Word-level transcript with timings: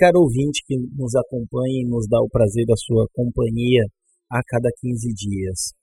caro 0.00 0.20
ouvinte 0.20 0.64
que 0.64 0.74
nos 0.96 1.14
acompanha 1.14 1.84
e 1.84 1.86
nos 1.86 2.08
dá 2.08 2.16
o 2.22 2.30
prazer 2.30 2.64
da 2.64 2.74
sua 2.74 3.06
companhia 3.12 3.84
a 4.32 4.40
cada 4.48 4.70
15 4.80 5.12
dias. 5.12 5.74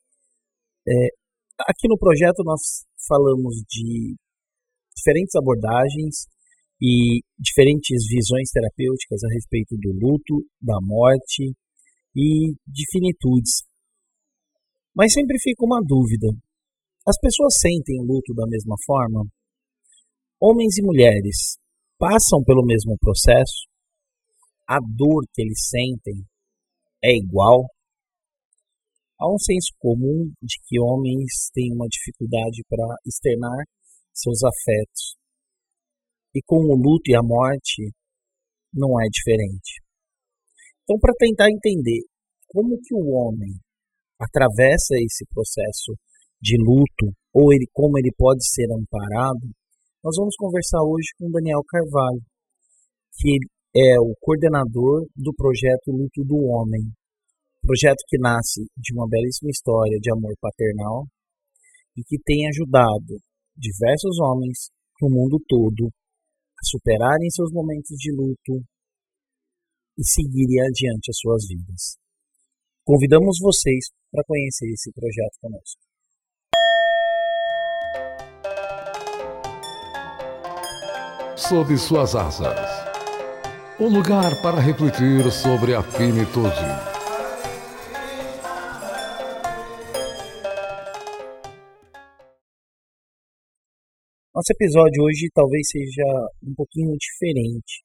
É, 0.90 1.08
aqui 1.70 1.88
no 1.88 2.00
projeto 2.00 2.42
nós 2.44 2.82
falamos 3.08 3.62
de 3.70 4.18
diferentes 4.96 5.36
abordagens 5.36 6.26
e 6.82 7.22
diferentes 7.38 8.08
visões 8.10 8.50
terapêuticas 8.50 9.24
a 9.24 9.34
respeito 9.34 9.78
do 9.78 9.94
luto, 9.94 10.44
da 10.60 10.82
morte 10.82 11.54
e 12.16 12.56
de 12.66 12.84
finitudes. 12.92 13.62
Mas 14.96 15.14
sempre 15.14 15.38
fica 15.40 15.64
uma 15.64 15.80
dúvida: 15.86 16.28
as 17.08 17.20
pessoas 17.22 17.54
sentem 17.62 18.02
o 18.02 18.06
luto 18.06 18.34
da 18.34 18.48
mesma 18.48 18.76
forma? 18.84 19.30
Homens 20.42 20.76
e 20.80 20.82
mulheres 20.82 21.60
passam 22.00 22.44
pelo 22.44 22.66
mesmo 22.66 22.98
processo? 23.00 23.77
A 24.70 24.80
dor 24.82 25.24
que 25.34 25.42
eles 25.42 25.70
sentem 25.70 26.28
é 27.02 27.16
igual? 27.16 27.64
Há 29.18 29.34
um 29.34 29.40
senso 29.40 29.72
comum 29.80 30.30
de 30.44 30.60
que 30.68 30.78
homens 30.78 31.50
têm 31.54 31.72
uma 31.72 31.88
dificuldade 31.88 32.66
para 32.68 32.84
externar 33.06 33.64
seus 34.14 34.44
afetos. 34.44 35.16
E 36.36 36.42
com 36.46 36.58
o 36.58 36.76
luto 36.76 37.10
e 37.10 37.16
a 37.16 37.24
morte 37.24 37.94
não 38.74 39.00
é 39.00 39.08
diferente. 39.10 39.82
Então, 40.84 41.00
para 41.00 41.14
tentar 41.18 41.50
entender 41.50 42.04
como 42.48 42.78
que 42.84 42.94
o 42.94 43.08
homem 43.16 43.56
atravessa 44.20 44.96
esse 45.00 45.26
processo 45.34 45.96
de 46.42 46.58
luto 46.60 47.16
ou 47.34 47.54
ele 47.54 47.68
como 47.72 47.98
ele 47.98 48.12
pode 48.18 48.46
ser 48.46 48.68
amparado, 48.72 49.48
nós 50.04 50.16
vamos 50.18 50.36
conversar 50.36 50.84
hoje 50.84 51.08
com 51.18 51.32
Daniel 51.32 51.64
Carvalho, 51.68 52.22
que 53.16 53.38
é 53.80 54.00
o 54.00 54.16
coordenador 54.20 55.06
do 55.16 55.32
projeto 55.36 55.92
Luto 55.92 56.24
do 56.26 56.36
Homem, 56.50 56.82
projeto 57.62 58.02
que 58.08 58.18
nasce 58.18 58.66
de 58.76 58.92
uma 58.96 59.08
belíssima 59.08 59.52
história 59.52 60.00
de 60.02 60.12
amor 60.12 60.34
paternal 60.42 61.06
e 61.96 62.02
que 62.04 62.18
tem 62.26 62.48
ajudado 62.48 63.22
diversos 63.56 64.18
homens 64.20 64.72
no 65.00 65.10
mundo 65.12 65.38
todo 65.48 65.90
a 65.90 66.64
superarem 66.66 67.30
seus 67.30 67.52
momentos 67.52 67.96
de 67.98 68.12
luto 68.12 68.66
e 69.96 70.04
seguirem 70.04 70.60
adiante 70.62 71.12
as 71.12 71.18
suas 71.20 71.48
vidas. 71.48 71.98
Convidamos 72.84 73.38
vocês 73.40 73.92
para 74.12 74.24
conhecer 74.26 74.72
esse 74.74 74.92
projeto 74.92 75.38
conosco. 75.40 75.82
Sob 81.38 81.78
suas 81.78 82.16
asas. 82.16 82.87
Um 83.80 83.90
lugar 83.90 84.42
para 84.42 84.60
refletir 84.60 85.32
sobre 85.32 85.76
a 85.76 85.84
finitude 85.84 86.50
Nosso 94.34 94.52
episódio 94.52 95.04
hoje 95.04 95.30
talvez 95.32 95.70
seja 95.70 96.04
um 96.42 96.56
pouquinho 96.56 96.98
diferente. 96.98 97.84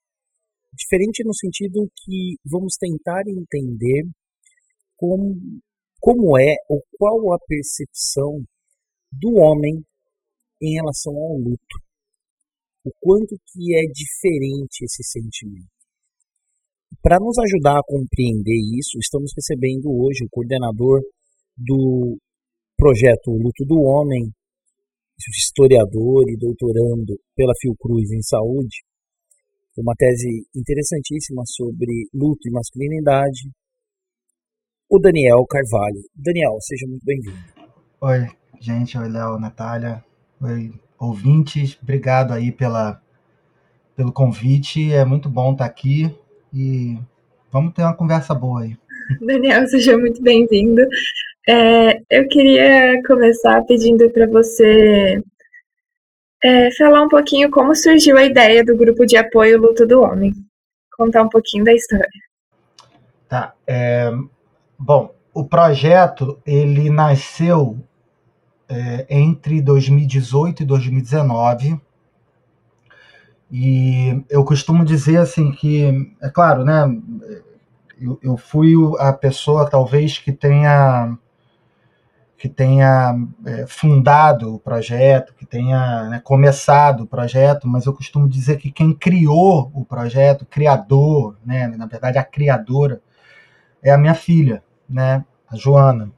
Diferente 0.72 1.22
no 1.26 1.34
sentido 1.34 1.86
que 1.94 2.36
vamos 2.42 2.76
tentar 2.80 3.24
entender 3.28 4.08
como, 4.96 5.60
como 6.00 6.38
é 6.40 6.54
ou 6.70 6.82
qual 6.96 7.34
a 7.34 7.38
percepção 7.46 8.42
do 9.12 9.34
homem 9.34 9.84
em 10.62 10.74
relação 10.74 11.12
ao 11.12 11.36
luto. 11.36 11.76
O 12.82 12.90
quanto 12.98 13.36
que 13.52 13.76
é 13.76 13.82
diferente 13.92 14.86
esse 14.86 15.04
sentimento. 15.04 15.81
Para 17.00 17.18
nos 17.18 17.38
ajudar 17.38 17.78
a 17.78 17.84
compreender 17.86 18.60
isso, 18.78 18.98
estamos 18.98 19.32
recebendo 19.34 19.88
hoje 19.88 20.24
o 20.24 20.28
coordenador 20.30 21.00
do 21.56 22.18
projeto 22.76 23.30
Luto 23.30 23.64
do 23.64 23.80
Homem, 23.80 24.30
historiador 25.30 26.28
e 26.28 26.36
doutorando 26.36 27.18
pela 27.34 27.54
Fiocruz 27.60 28.10
em 28.10 28.20
saúde, 28.22 28.82
uma 29.78 29.94
tese 29.96 30.46
interessantíssima 30.54 31.42
sobre 31.46 32.08
luto 32.12 32.46
e 32.46 32.52
masculinidade, 32.52 33.50
o 34.90 34.98
Daniel 34.98 35.46
Carvalho. 35.46 36.02
Daniel, 36.14 36.58
seja 36.60 36.86
muito 36.86 37.04
bem-vindo. 37.04 37.38
Oi, 38.02 38.28
gente, 38.60 38.98
oi 38.98 39.08
Léo, 39.08 39.38
Natália, 39.38 40.04
oi 40.40 40.72
ouvintes, 40.98 41.78
obrigado 41.82 42.32
aí 42.32 42.52
pela, 42.52 43.00
pelo 43.96 44.12
convite, 44.12 44.92
é 44.92 45.04
muito 45.04 45.28
bom 45.28 45.52
estar 45.52 45.64
aqui 45.64 46.14
e 46.52 46.98
vamos 47.50 47.72
ter 47.74 47.82
uma 47.82 47.94
conversa 47.94 48.34
boa 48.34 48.62
aí. 48.62 48.76
Daniel, 49.20 49.66
seja 49.68 49.96
muito 49.96 50.22
bem-vindo. 50.22 50.82
É, 51.48 51.98
eu 52.10 52.28
queria 52.28 53.02
começar 53.04 53.62
pedindo 53.64 54.08
para 54.10 54.26
você 54.26 55.22
é, 56.42 56.70
falar 56.76 57.02
um 57.02 57.08
pouquinho 57.08 57.50
como 57.50 57.74
surgiu 57.74 58.16
a 58.16 58.24
ideia 58.24 58.64
do 58.64 58.76
grupo 58.76 59.06
de 59.06 59.16
apoio 59.16 59.60
Luto 59.60 59.86
do 59.86 60.00
Homem. 60.00 60.32
Contar 60.96 61.22
um 61.22 61.28
pouquinho 61.28 61.64
da 61.64 61.72
história. 61.72 62.08
Tá. 63.28 63.54
É, 63.66 64.10
bom, 64.78 65.14
o 65.32 65.44
projeto 65.44 66.40
ele 66.46 66.90
nasceu 66.90 67.78
é, 68.68 69.06
entre 69.08 69.60
2018 69.62 70.62
e 70.62 70.66
2019. 70.66 71.80
E 73.52 74.24
eu 74.30 74.42
costumo 74.46 74.82
dizer 74.82 75.18
assim 75.18 75.52
que, 75.52 76.16
é 76.22 76.30
claro, 76.30 76.64
né? 76.64 76.84
Eu, 78.00 78.18
eu 78.22 78.36
fui 78.38 78.74
a 78.98 79.12
pessoa 79.12 79.68
talvez 79.68 80.16
que 80.16 80.32
tenha 80.32 81.18
que 82.38 82.48
tenha 82.48 83.14
é, 83.46 83.66
fundado 83.68 84.56
o 84.56 84.58
projeto, 84.58 85.32
que 85.34 85.46
tenha 85.46 86.08
né, 86.08 86.20
começado 86.24 87.02
o 87.02 87.06
projeto, 87.06 87.68
mas 87.68 87.86
eu 87.86 87.92
costumo 87.92 88.28
dizer 88.28 88.56
que 88.56 88.72
quem 88.72 88.92
criou 88.92 89.70
o 89.72 89.84
projeto, 89.84 90.44
criador, 90.44 91.36
né, 91.46 91.68
na 91.68 91.86
verdade 91.86 92.18
a 92.18 92.24
criadora, 92.24 93.00
é 93.80 93.92
a 93.92 93.98
minha 93.98 94.14
filha, 94.14 94.60
né, 94.88 95.24
a 95.48 95.56
Joana. 95.56 96.10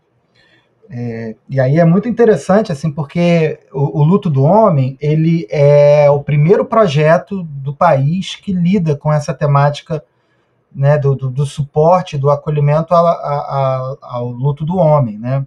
É, 0.91 1.35
e 1.49 1.59
aí 1.59 1.79
é 1.79 1.85
muito 1.85 2.09
interessante, 2.09 2.71
assim, 2.71 2.91
porque 2.91 3.59
o, 3.73 4.01
o, 4.01 4.05
Luto 4.05 4.29
do 4.29 4.43
Homem, 4.43 4.97
ele 5.01 5.47
é 5.51 6.11
o 6.11 6.23
primeiro 6.23 6.65
projeto 6.65 7.43
do 7.43 7.75
país 7.75 8.37
que 8.37 8.53
lida 8.53 8.95
com 8.95 9.13
essa 9.13 9.33
temática 9.33 10.05
né, 10.75 10.99
do, 10.99 11.15
do, 11.15 11.31
do 11.31 11.47
suporte, 11.47 12.19
do 12.19 12.31
acolhimento 12.31 12.95
a, 12.95 12.99
a, 12.99 13.03
a, 13.03 13.97
ao 14.03 14.29
luto 14.29 14.65
do 14.65 14.77
homem, 14.77 15.19
né? 15.19 15.47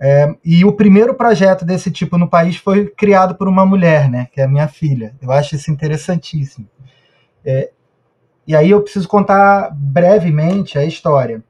É, 0.00 0.32
e 0.44 0.64
o 0.64 0.72
primeiro 0.72 1.12
projeto 1.14 1.64
desse 1.64 1.90
tipo 1.90 2.16
no 2.16 2.28
país 2.28 2.56
foi 2.56 2.86
criado 2.86 3.34
por 3.34 3.48
uma 3.48 3.66
mulher, 3.66 4.08
né, 4.08 4.28
que 4.32 4.40
é 4.40 4.44
a 4.44 4.48
minha 4.48 4.68
filha. 4.68 5.14
Eu 5.20 5.32
acho 5.32 5.56
isso 5.56 5.72
interessantíssimo. 5.72 6.68
É, 7.44 7.70
e 8.46 8.54
aí 8.54 8.70
eu 8.70 8.80
preciso 8.80 9.08
contar 9.08 9.70
brevemente 9.74 10.78
a 10.78 10.84
história. 10.84 11.42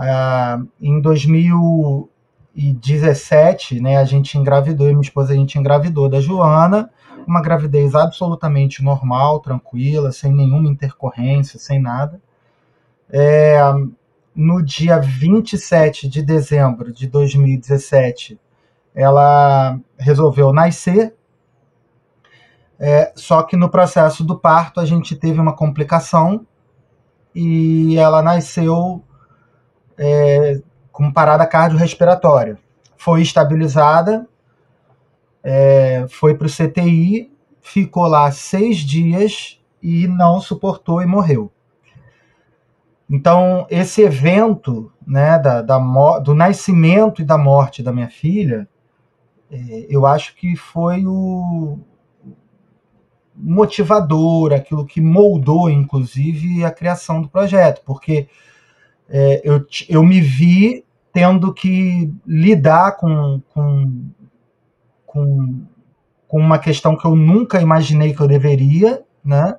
Ah, 0.00 0.62
em 0.80 1.00
2017, 1.00 3.80
né, 3.80 3.96
a 3.96 4.04
gente 4.04 4.38
engravidou, 4.38 4.86
minha 4.86 5.00
esposa 5.00 5.32
a 5.32 5.36
gente 5.36 5.58
engravidou 5.58 6.08
da 6.08 6.20
Joana, 6.20 6.88
uma 7.26 7.42
gravidez 7.42 7.96
absolutamente 7.96 8.80
normal, 8.80 9.40
tranquila, 9.40 10.12
sem 10.12 10.32
nenhuma 10.32 10.68
intercorrência, 10.68 11.58
sem 11.58 11.82
nada. 11.82 12.20
É, 13.10 13.58
no 14.32 14.62
dia 14.62 15.00
27 15.00 16.08
de 16.08 16.22
dezembro 16.22 16.92
de 16.92 17.08
2017, 17.08 18.38
ela 18.94 19.80
resolveu 19.98 20.52
nascer. 20.52 21.16
É, 22.78 23.12
só 23.16 23.42
que 23.42 23.56
no 23.56 23.68
processo 23.68 24.22
do 24.22 24.38
parto 24.38 24.78
a 24.78 24.86
gente 24.86 25.16
teve 25.16 25.40
uma 25.40 25.56
complicação 25.56 26.46
e 27.34 27.98
ela 27.98 28.22
nasceu 28.22 29.02
é, 29.98 30.60
com 30.92 31.12
parada 31.12 31.46
cardiorrespiratória. 31.46 32.58
Foi 32.96 33.22
estabilizada, 33.22 34.26
é, 35.42 36.06
foi 36.08 36.34
para 36.34 36.46
o 36.46 36.50
CTI, 36.50 37.30
ficou 37.60 38.06
lá 38.06 38.30
seis 38.30 38.78
dias 38.78 39.60
e 39.82 40.06
não 40.06 40.40
suportou 40.40 41.02
e 41.02 41.06
morreu. 41.06 41.50
Então, 43.10 43.66
esse 43.70 44.02
evento 44.02 44.92
né, 45.06 45.38
da, 45.38 45.62
da, 45.62 45.78
do 46.18 46.34
nascimento 46.34 47.22
e 47.22 47.24
da 47.24 47.38
morte 47.38 47.82
da 47.82 47.92
minha 47.92 48.10
filha, 48.10 48.68
é, 49.50 49.86
eu 49.88 50.04
acho 50.04 50.36
que 50.36 50.54
foi 50.56 51.06
o 51.06 51.78
motivador, 53.34 54.52
aquilo 54.52 54.84
que 54.84 55.00
moldou, 55.00 55.70
inclusive, 55.70 56.64
a 56.64 56.70
criação 56.70 57.22
do 57.22 57.28
projeto, 57.28 57.82
porque 57.86 58.28
é, 59.08 59.40
eu, 59.44 59.64
eu 59.88 60.02
me 60.04 60.20
vi 60.20 60.84
tendo 61.12 61.52
que 61.52 62.12
lidar 62.26 62.96
com, 62.96 63.40
com, 63.52 64.10
com, 65.06 65.66
com 66.26 66.38
uma 66.38 66.58
questão 66.58 66.96
que 66.96 67.06
eu 67.06 67.16
nunca 67.16 67.60
imaginei 67.60 68.14
que 68.14 68.20
eu 68.20 68.28
deveria, 68.28 69.02
né? 69.24 69.56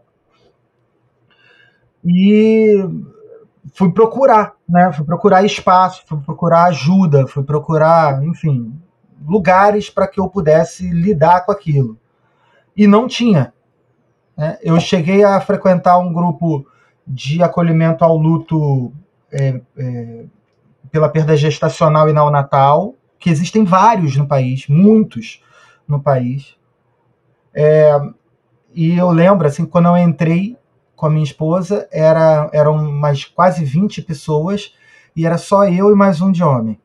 e 2.03 2.77
fui 3.73 3.91
procurar, 3.91 4.53
né? 4.67 4.91
Fui 4.93 5.05
procurar 5.05 5.43
espaço, 5.43 6.03
fui 6.07 6.19
procurar 6.19 6.65
ajuda, 6.65 7.27
fui 7.27 7.43
procurar, 7.43 8.23
enfim, 8.23 8.73
lugares 9.25 9.89
para 9.89 10.07
que 10.07 10.19
eu 10.19 10.29
pudesse 10.29 10.89
lidar 10.89 11.45
com 11.45 11.51
aquilo. 11.51 11.97
E 12.75 12.87
não 12.87 13.07
tinha. 13.07 13.53
Né? 14.37 14.57
Eu 14.61 14.79
cheguei 14.79 15.23
a 15.23 15.39
frequentar 15.41 15.99
um 15.99 16.13
grupo 16.13 16.65
de 17.05 17.43
acolhimento 17.43 18.03
ao 18.03 18.15
luto 18.15 18.93
é, 19.31 19.61
é, 19.77 20.25
pela 20.91 21.09
perda 21.09 21.35
gestacional 21.35 22.09
e 22.09 22.13
neonatal, 22.13 22.95
que 23.19 23.29
existem 23.29 23.63
vários 23.63 24.15
no 24.15 24.27
país, 24.27 24.67
muitos 24.67 25.43
no 25.87 26.01
país. 26.01 26.55
É, 27.53 27.99
e 28.73 28.97
eu 28.97 29.09
lembro, 29.09 29.47
assim, 29.47 29.65
quando 29.65 29.87
eu 29.87 29.97
entrei 29.97 30.57
com 30.95 31.05
a 31.05 31.09
minha 31.09 31.23
esposa, 31.23 31.87
era, 31.91 32.49
eram 32.53 32.91
mais 32.91 33.25
quase 33.25 33.63
20 33.63 34.01
pessoas 34.01 34.73
e 35.15 35.25
era 35.25 35.37
só 35.37 35.65
eu 35.65 35.91
e 35.91 35.95
mais 35.95 36.21
um 36.21 36.31
de 36.31 36.43
homem. 36.43 36.79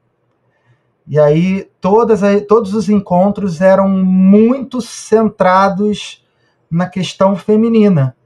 E 1.06 1.19
aí 1.19 1.70
todas, 1.81 2.20
todos 2.49 2.75
os 2.75 2.88
encontros 2.88 3.61
eram 3.61 3.88
muito 3.88 4.81
centrados 4.81 6.25
na 6.70 6.88
questão 6.88 7.37
feminina, 7.37 8.17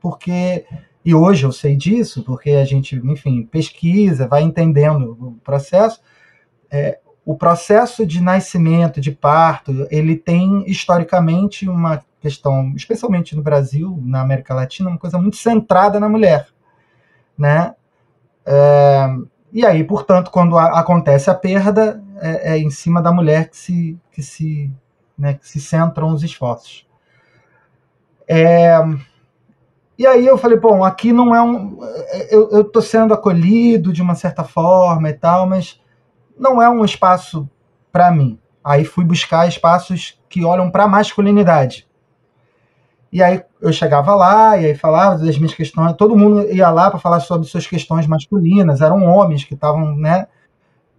porque 0.00 0.66
e 1.06 1.14
hoje 1.14 1.46
eu 1.46 1.52
sei 1.52 1.76
disso, 1.76 2.24
porque 2.24 2.50
a 2.50 2.64
gente, 2.64 2.96
enfim, 2.96 3.44
pesquisa, 3.44 4.26
vai 4.26 4.42
entendendo 4.42 5.16
o 5.20 5.32
processo. 5.44 6.00
É, 6.68 6.98
o 7.24 7.36
processo 7.36 8.04
de 8.04 8.20
nascimento, 8.20 9.00
de 9.00 9.12
parto, 9.12 9.86
ele 9.88 10.16
tem 10.16 10.68
historicamente 10.68 11.68
uma 11.68 12.04
questão, 12.20 12.72
especialmente 12.74 13.36
no 13.36 13.42
Brasil, 13.42 14.02
na 14.04 14.20
América 14.20 14.52
Latina, 14.52 14.90
uma 14.90 14.98
coisa 14.98 15.16
muito 15.16 15.36
centrada 15.36 16.00
na 16.00 16.08
mulher, 16.08 16.48
né? 17.38 17.76
É, 18.44 19.06
e 19.52 19.64
aí, 19.64 19.84
portanto, 19.84 20.28
quando 20.32 20.58
a, 20.58 20.80
acontece 20.80 21.30
a 21.30 21.34
perda, 21.36 22.02
é, 22.20 22.54
é, 22.54 22.58
em 22.58 22.70
cima 22.70 23.00
da 23.00 23.12
mulher 23.12 23.48
que 23.48 23.56
se, 23.56 23.96
que 24.10 24.24
se, 24.24 24.72
né, 25.16 25.34
que 25.34 25.48
se 25.48 25.60
centram 25.60 26.08
os 26.08 26.24
esforços. 26.24 26.84
É, 28.26 28.76
e 29.98 30.06
aí 30.06 30.26
eu 30.26 30.36
falei, 30.36 30.58
bom, 30.58 30.84
aqui 30.84 31.12
não 31.12 31.34
é 31.34 31.42
um. 31.42 31.78
Eu 32.30 32.60
estou 32.62 32.82
sendo 32.82 33.14
acolhido 33.14 33.92
de 33.92 34.02
uma 34.02 34.14
certa 34.14 34.44
forma 34.44 35.08
e 35.08 35.14
tal, 35.14 35.46
mas 35.46 35.80
não 36.38 36.60
é 36.60 36.68
um 36.68 36.84
espaço 36.84 37.48
para 37.90 38.10
mim. 38.10 38.38
Aí 38.62 38.84
fui 38.84 39.04
buscar 39.04 39.48
espaços 39.48 40.20
que 40.28 40.44
olham 40.44 40.70
para 40.70 40.84
a 40.84 40.88
masculinidade. 40.88 41.86
E 43.10 43.22
aí 43.22 43.42
eu 43.62 43.72
chegava 43.72 44.14
lá 44.14 44.58
e 44.58 44.66
aí 44.66 44.74
falava 44.74 45.24
das 45.24 45.38
minhas 45.38 45.54
questões. 45.54 45.94
Todo 45.94 46.16
mundo 46.16 46.42
ia 46.52 46.68
lá 46.70 46.90
para 46.90 46.98
falar 46.98 47.20
sobre 47.20 47.46
suas 47.46 47.66
questões 47.66 48.06
masculinas. 48.06 48.82
Eram 48.82 49.04
homens 49.04 49.44
que 49.44 49.54
estavam, 49.54 49.96
né, 49.96 50.26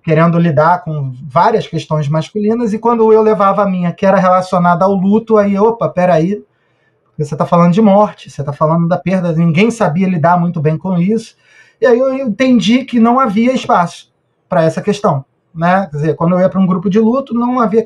querendo 0.02 0.40
lidar 0.40 0.84
com 0.84 1.12
várias 1.30 1.68
questões 1.68 2.08
masculinas. 2.08 2.74
E 2.74 2.80
quando 2.80 3.12
eu 3.14 3.22
levava 3.22 3.62
a 3.62 3.70
minha, 3.70 3.92
que 3.92 4.06
era 4.06 4.18
relacionada 4.18 4.86
ao 4.86 4.94
luto, 4.94 5.38
aí, 5.38 5.60
opa, 5.60 5.88
peraí, 5.90 6.44
você 7.24 7.34
está 7.34 7.46
falando 7.46 7.74
de 7.74 7.82
morte, 7.82 8.30
você 8.30 8.42
está 8.42 8.54
falando 8.54 8.88
da 8.88 8.98
perda, 8.98 9.32
ninguém 9.34 9.72
sabia 9.72 10.08
lidar 10.08 10.40
muito 10.40 10.62
bem 10.62 10.78
com 10.78 10.98
isso. 10.98 11.36
E 11.82 11.86
aí 11.86 11.98
eu 11.98 12.14
entendi 12.14 12.86
que 12.86 13.00
não 13.00 13.20
havia 13.20 13.54
espaço 13.54 14.14
para 14.48 14.64
essa 14.64 14.82
questão. 14.82 15.26
Né? 15.54 15.88
Quer 15.90 15.98
dizer, 15.98 16.16
quando 16.16 16.34
eu 16.34 16.40
ia 16.40 16.50
para 16.50 16.60
um 16.60 16.68
grupo 16.68 16.90
de 16.90 17.00
luto, 17.00 17.34
não 17.34 17.60
havia 17.60 17.84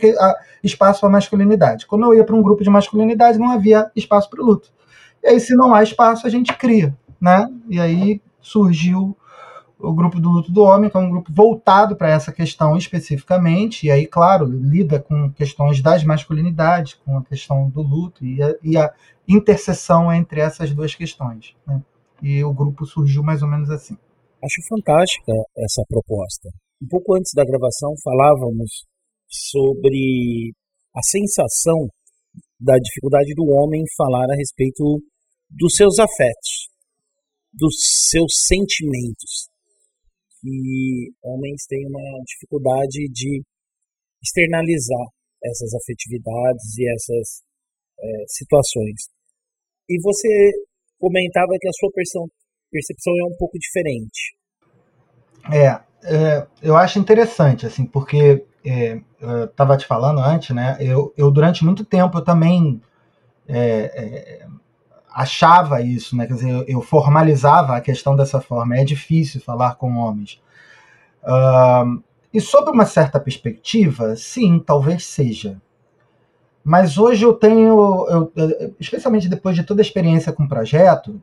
espaço 0.61 0.99
para 0.99 1.09
masculinidade. 1.09 1.87
Quando 1.87 2.03
eu 2.03 2.13
ia 2.13 2.23
para 2.23 2.35
um 2.35 2.41
grupo 2.41 2.63
de 2.63 2.69
masculinidade, 2.69 3.39
não 3.39 3.49
havia 3.49 3.89
espaço 3.95 4.29
para 4.29 4.41
o 4.41 4.45
luto. 4.45 4.69
E 5.23 5.27
aí, 5.27 5.39
se 5.39 5.55
não 5.55 5.73
há 5.73 5.81
espaço, 5.81 6.27
a 6.27 6.29
gente 6.29 6.53
cria. 6.53 6.93
Né? 7.19 7.47
E 7.69 7.79
aí 7.79 8.21
surgiu 8.41 9.15
o 9.81 9.93
grupo 9.93 10.19
do 10.19 10.29
luto 10.29 10.51
do 10.51 10.63
homem, 10.63 10.89
que 10.89 10.97
é 10.97 10.99
um 10.99 11.09
grupo 11.09 11.31
voltado 11.33 11.95
para 11.95 12.09
essa 12.09 12.31
questão 12.31 12.77
especificamente, 12.77 13.87
e 13.87 13.91
aí, 13.91 14.05
claro, 14.05 14.45
lida 14.45 14.99
com 14.99 15.31
questões 15.31 15.81
das 15.81 16.03
masculinidades, 16.03 16.93
com 16.93 17.17
a 17.17 17.23
questão 17.23 17.69
do 17.69 17.81
luto 17.81 18.25
e 18.25 18.41
a, 18.41 18.55
e 18.63 18.77
a 18.77 18.93
interseção 19.27 20.11
entre 20.13 20.41
essas 20.41 20.73
duas 20.73 20.95
questões. 20.95 21.55
Né? 21.65 21.81
E 22.21 22.43
o 22.43 22.53
grupo 22.53 22.85
surgiu 22.85 23.23
mais 23.23 23.41
ou 23.41 23.49
menos 23.49 23.69
assim. 23.69 23.97
Acho 24.43 24.61
fantástica 24.69 25.33
essa 25.57 25.83
proposta. 25.87 26.49
Um 26.81 26.87
pouco 26.87 27.15
antes 27.15 27.31
da 27.33 27.45
gravação, 27.45 27.93
falávamos 28.03 28.85
sobre 29.27 30.53
a 30.95 31.01
sensação 31.03 31.87
da 32.59 32.77
dificuldade 32.77 33.33
do 33.35 33.45
homem 33.45 33.83
falar 33.97 34.25
a 34.31 34.35
respeito 34.35 35.01
dos 35.49 35.75
seus 35.75 35.99
afetos, 35.99 36.69
dos 37.53 37.75
seus 38.09 38.45
sentimentos 38.47 39.50
que 40.41 41.13
homens 41.23 41.65
têm 41.67 41.85
uma 41.87 42.23
dificuldade 42.25 43.07
de 43.11 43.43
externalizar 44.23 45.07
essas 45.43 45.73
afetividades 45.73 46.77
e 46.77 46.93
essas 46.93 47.43
é, 47.99 48.23
situações. 48.27 49.09
E 49.89 49.99
você 50.01 50.51
comentava 50.99 51.51
que 51.59 51.67
a 51.67 51.73
sua 51.73 51.91
percepção 52.71 53.13
é 53.17 53.23
um 53.25 53.37
pouco 53.37 53.57
diferente. 53.57 54.35
É, 55.51 55.81
é 56.03 56.47
eu 56.61 56.75
acho 56.75 56.99
interessante, 56.99 57.65
assim, 57.65 57.85
porque 57.85 58.45
é, 58.65 59.01
eu 59.19 59.45
estava 59.45 59.77
te 59.77 59.85
falando 59.85 60.19
antes, 60.19 60.55
né? 60.55 60.77
Eu, 60.79 61.13
eu 61.17 61.31
durante 61.31 61.65
muito 61.65 61.83
tempo 61.83 62.17
eu 62.17 62.23
também 62.23 62.81
é, 63.47 64.39
é 64.43 64.47
achava 65.13 65.81
isso, 65.81 66.15
né? 66.15 66.25
Quer 66.25 66.33
dizer, 66.33 66.65
eu, 66.67 66.81
formalizava 66.81 67.75
a 67.75 67.81
questão 67.81 68.15
dessa 68.15 68.39
forma. 68.39 68.77
É 68.77 68.83
difícil 68.83 69.41
falar 69.41 69.75
com 69.75 69.97
homens. 69.97 70.41
Uh, 71.23 72.01
e 72.33 72.39
sob 72.39 72.71
uma 72.71 72.85
certa 72.85 73.19
perspectiva, 73.19 74.15
sim, 74.15 74.57
talvez 74.59 75.05
seja. 75.05 75.61
Mas 76.63 76.97
hoje 76.97 77.25
eu 77.25 77.33
tenho, 77.33 78.07
eu, 78.07 78.31
especialmente 78.79 79.27
depois 79.27 79.55
de 79.55 79.63
toda 79.63 79.81
a 79.81 79.83
experiência 79.83 80.31
com 80.31 80.43
o 80.43 80.49
projeto, 80.49 81.21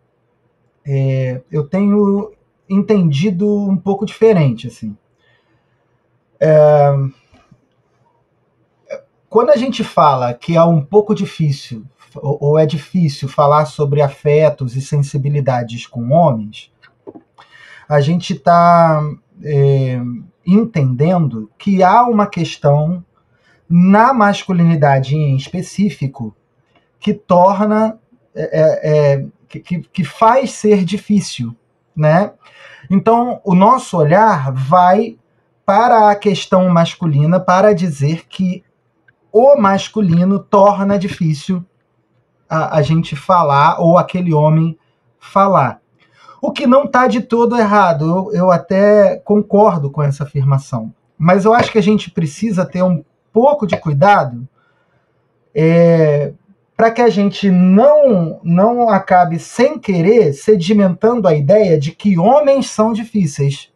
é, 0.86 1.40
eu 1.50 1.66
tenho 1.66 2.32
entendido 2.68 3.48
um 3.48 3.76
pouco 3.76 4.04
diferente, 4.04 4.66
assim. 4.66 4.96
É, 6.40 6.92
quando 9.28 9.50
a 9.50 9.56
gente 9.56 9.84
fala 9.84 10.34
que 10.34 10.56
é 10.56 10.62
um 10.62 10.82
pouco 10.82 11.14
difícil 11.14 11.84
ou 12.22 12.58
é 12.58 12.66
difícil 12.66 13.28
falar 13.28 13.66
sobre 13.66 14.02
afetos 14.02 14.76
e 14.76 14.80
sensibilidades 14.80 15.86
com 15.86 16.10
homens, 16.10 16.72
a 17.88 18.00
gente 18.00 18.34
está 18.34 19.02
é, 19.42 20.00
entendendo 20.46 21.50
que 21.58 21.82
há 21.82 22.04
uma 22.04 22.26
questão 22.26 23.04
na 23.68 24.12
masculinidade 24.12 25.14
em 25.14 25.36
específico 25.36 26.34
que 26.98 27.14
torna 27.14 27.98
é, 28.34 28.60
é, 28.60 29.14
é 29.14 29.24
que, 29.48 29.80
que 29.80 30.04
faz 30.04 30.52
ser 30.52 30.84
difícil, 30.84 31.56
né? 31.96 32.32
Então 32.90 33.40
o 33.44 33.54
nosso 33.54 33.96
olhar 33.96 34.52
vai 34.52 35.16
para 35.64 36.10
a 36.10 36.16
questão 36.16 36.68
masculina 36.68 37.40
para 37.40 37.74
dizer 37.74 38.26
que 38.28 38.64
o 39.32 39.56
masculino 39.56 40.38
torna 40.38 40.98
difícil 40.98 41.64
a, 42.48 42.78
a 42.78 42.82
gente 42.82 43.14
falar 43.14 43.80
ou 43.80 43.98
aquele 43.98 44.32
homem 44.32 44.78
falar. 45.18 45.80
O 46.40 46.52
que 46.52 46.66
não 46.66 46.84
está 46.84 47.06
de 47.06 47.20
todo 47.20 47.58
errado, 47.58 48.30
eu, 48.32 48.32
eu 48.32 48.50
até 48.50 49.16
concordo 49.16 49.90
com 49.90 50.02
essa 50.02 50.22
afirmação. 50.22 50.92
Mas 51.16 51.44
eu 51.44 51.52
acho 51.52 51.72
que 51.72 51.78
a 51.78 51.82
gente 51.82 52.10
precisa 52.10 52.64
ter 52.64 52.82
um 52.82 53.04
pouco 53.32 53.66
de 53.66 53.76
cuidado 53.76 54.48
é, 55.54 56.32
para 56.76 56.92
que 56.92 57.02
a 57.02 57.08
gente 57.08 57.50
não, 57.50 58.40
não 58.44 58.88
acabe 58.88 59.40
sem 59.40 59.78
querer 59.78 60.32
sedimentando 60.32 61.26
a 61.26 61.34
ideia 61.34 61.76
de 61.76 61.90
que 61.90 62.16
homens 62.16 62.70
são 62.70 62.92
difíceis. 62.92 63.72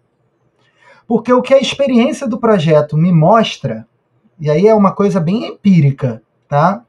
Porque 1.06 1.32
o 1.32 1.42
que 1.42 1.52
a 1.52 1.60
experiência 1.60 2.28
do 2.28 2.38
projeto 2.38 2.96
me 2.96 3.10
mostra, 3.10 3.86
e 4.38 4.48
aí 4.48 4.68
é 4.68 4.74
uma 4.74 4.92
coisa 4.92 5.18
bem 5.18 5.46
empírica, 5.46 6.22
tá? 6.48 6.84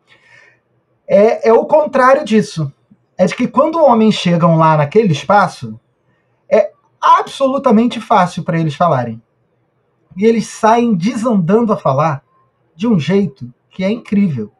É, 1.07 1.50
é 1.50 1.53
o 1.53 1.65
contrário 1.65 2.24
disso. 2.24 2.72
É 3.17 3.25
de 3.25 3.36
que 3.36 3.48
quando 3.48 3.83
homens 3.83 4.15
chegam 4.15 4.55
lá 4.57 4.77
naquele 4.77 5.12
espaço, 5.12 5.79
é 6.50 6.72
absolutamente 7.00 8.01
fácil 8.01 8.43
para 8.43 8.60
eles 8.60 8.75
falarem. 8.75 9.22
E 10.15 10.25
eles 10.25 10.48
saem 10.48 10.95
desandando 10.95 11.74
a 11.74 11.77
falar 11.77 12.24
de 12.75 12.88
um 12.88 13.00
jeito 13.00 13.53
que 13.69 13.83
é 13.83 13.91
incrível. 13.91 14.51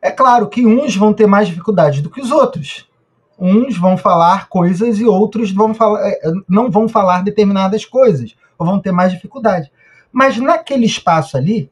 É 0.00 0.10
claro 0.10 0.48
que 0.48 0.66
uns 0.66 0.96
vão 0.96 1.12
ter 1.12 1.26
mais 1.26 1.48
dificuldade 1.48 2.02
do 2.02 2.10
que 2.10 2.20
os 2.20 2.30
outros. 2.30 2.90
Uns 3.38 3.76
vão 3.76 3.96
falar 3.96 4.48
coisas 4.48 4.98
e 4.98 5.04
outros 5.04 5.52
vão 5.52 5.74
falar, 5.74 6.06
é, 6.06 6.20
não 6.48 6.70
vão 6.70 6.88
falar 6.88 7.22
determinadas 7.22 7.84
coisas, 7.84 8.34
ou 8.58 8.66
vão 8.66 8.80
ter 8.80 8.92
mais 8.92 9.12
dificuldade. 9.12 9.70
Mas 10.10 10.36
naquele 10.38 10.86
espaço 10.86 11.36
ali, 11.36 11.70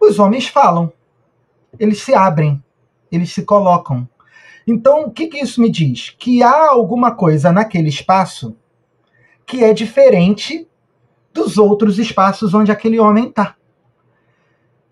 os 0.00 0.18
homens 0.18 0.48
falam. 0.48 0.92
Eles 1.78 2.02
se 2.02 2.14
abrem, 2.14 2.62
eles 3.10 3.32
se 3.32 3.42
colocam. 3.42 4.08
Então, 4.66 5.04
o 5.04 5.10
que, 5.10 5.28
que 5.28 5.38
isso 5.38 5.60
me 5.60 5.70
diz? 5.70 6.10
Que 6.18 6.42
há 6.42 6.70
alguma 6.70 7.14
coisa 7.14 7.52
naquele 7.52 7.88
espaço 7.88 8.56
que 9.46 9.62
é 9.62 9.72
diferente 9.72 10.66
dos 11.32 11.56
outros 11.56 11.98
espaços 11.98 12.52
onde 12.52 12.72
aquele 12.72 12.98
homem 12.98 13.28
está. 13.28 13.54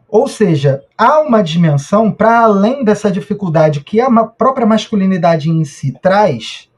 Ou 0.08 0.28
seja, 0.28 0.84
há 0.96 1.18
uma 1.18 1.42
dimensão 1.42 2.12
para 2.12 2.40
além 2.40 2.84
dessa 2.84 3.10
dificuldade 3.10 3.80
que 3.80 4.00
a 4.00 4.08
própria 4.24 4.66
masculinidade 4.66 5.50
em 5.50 5.64
si 5.64 5.90
traz, 6.00 6.70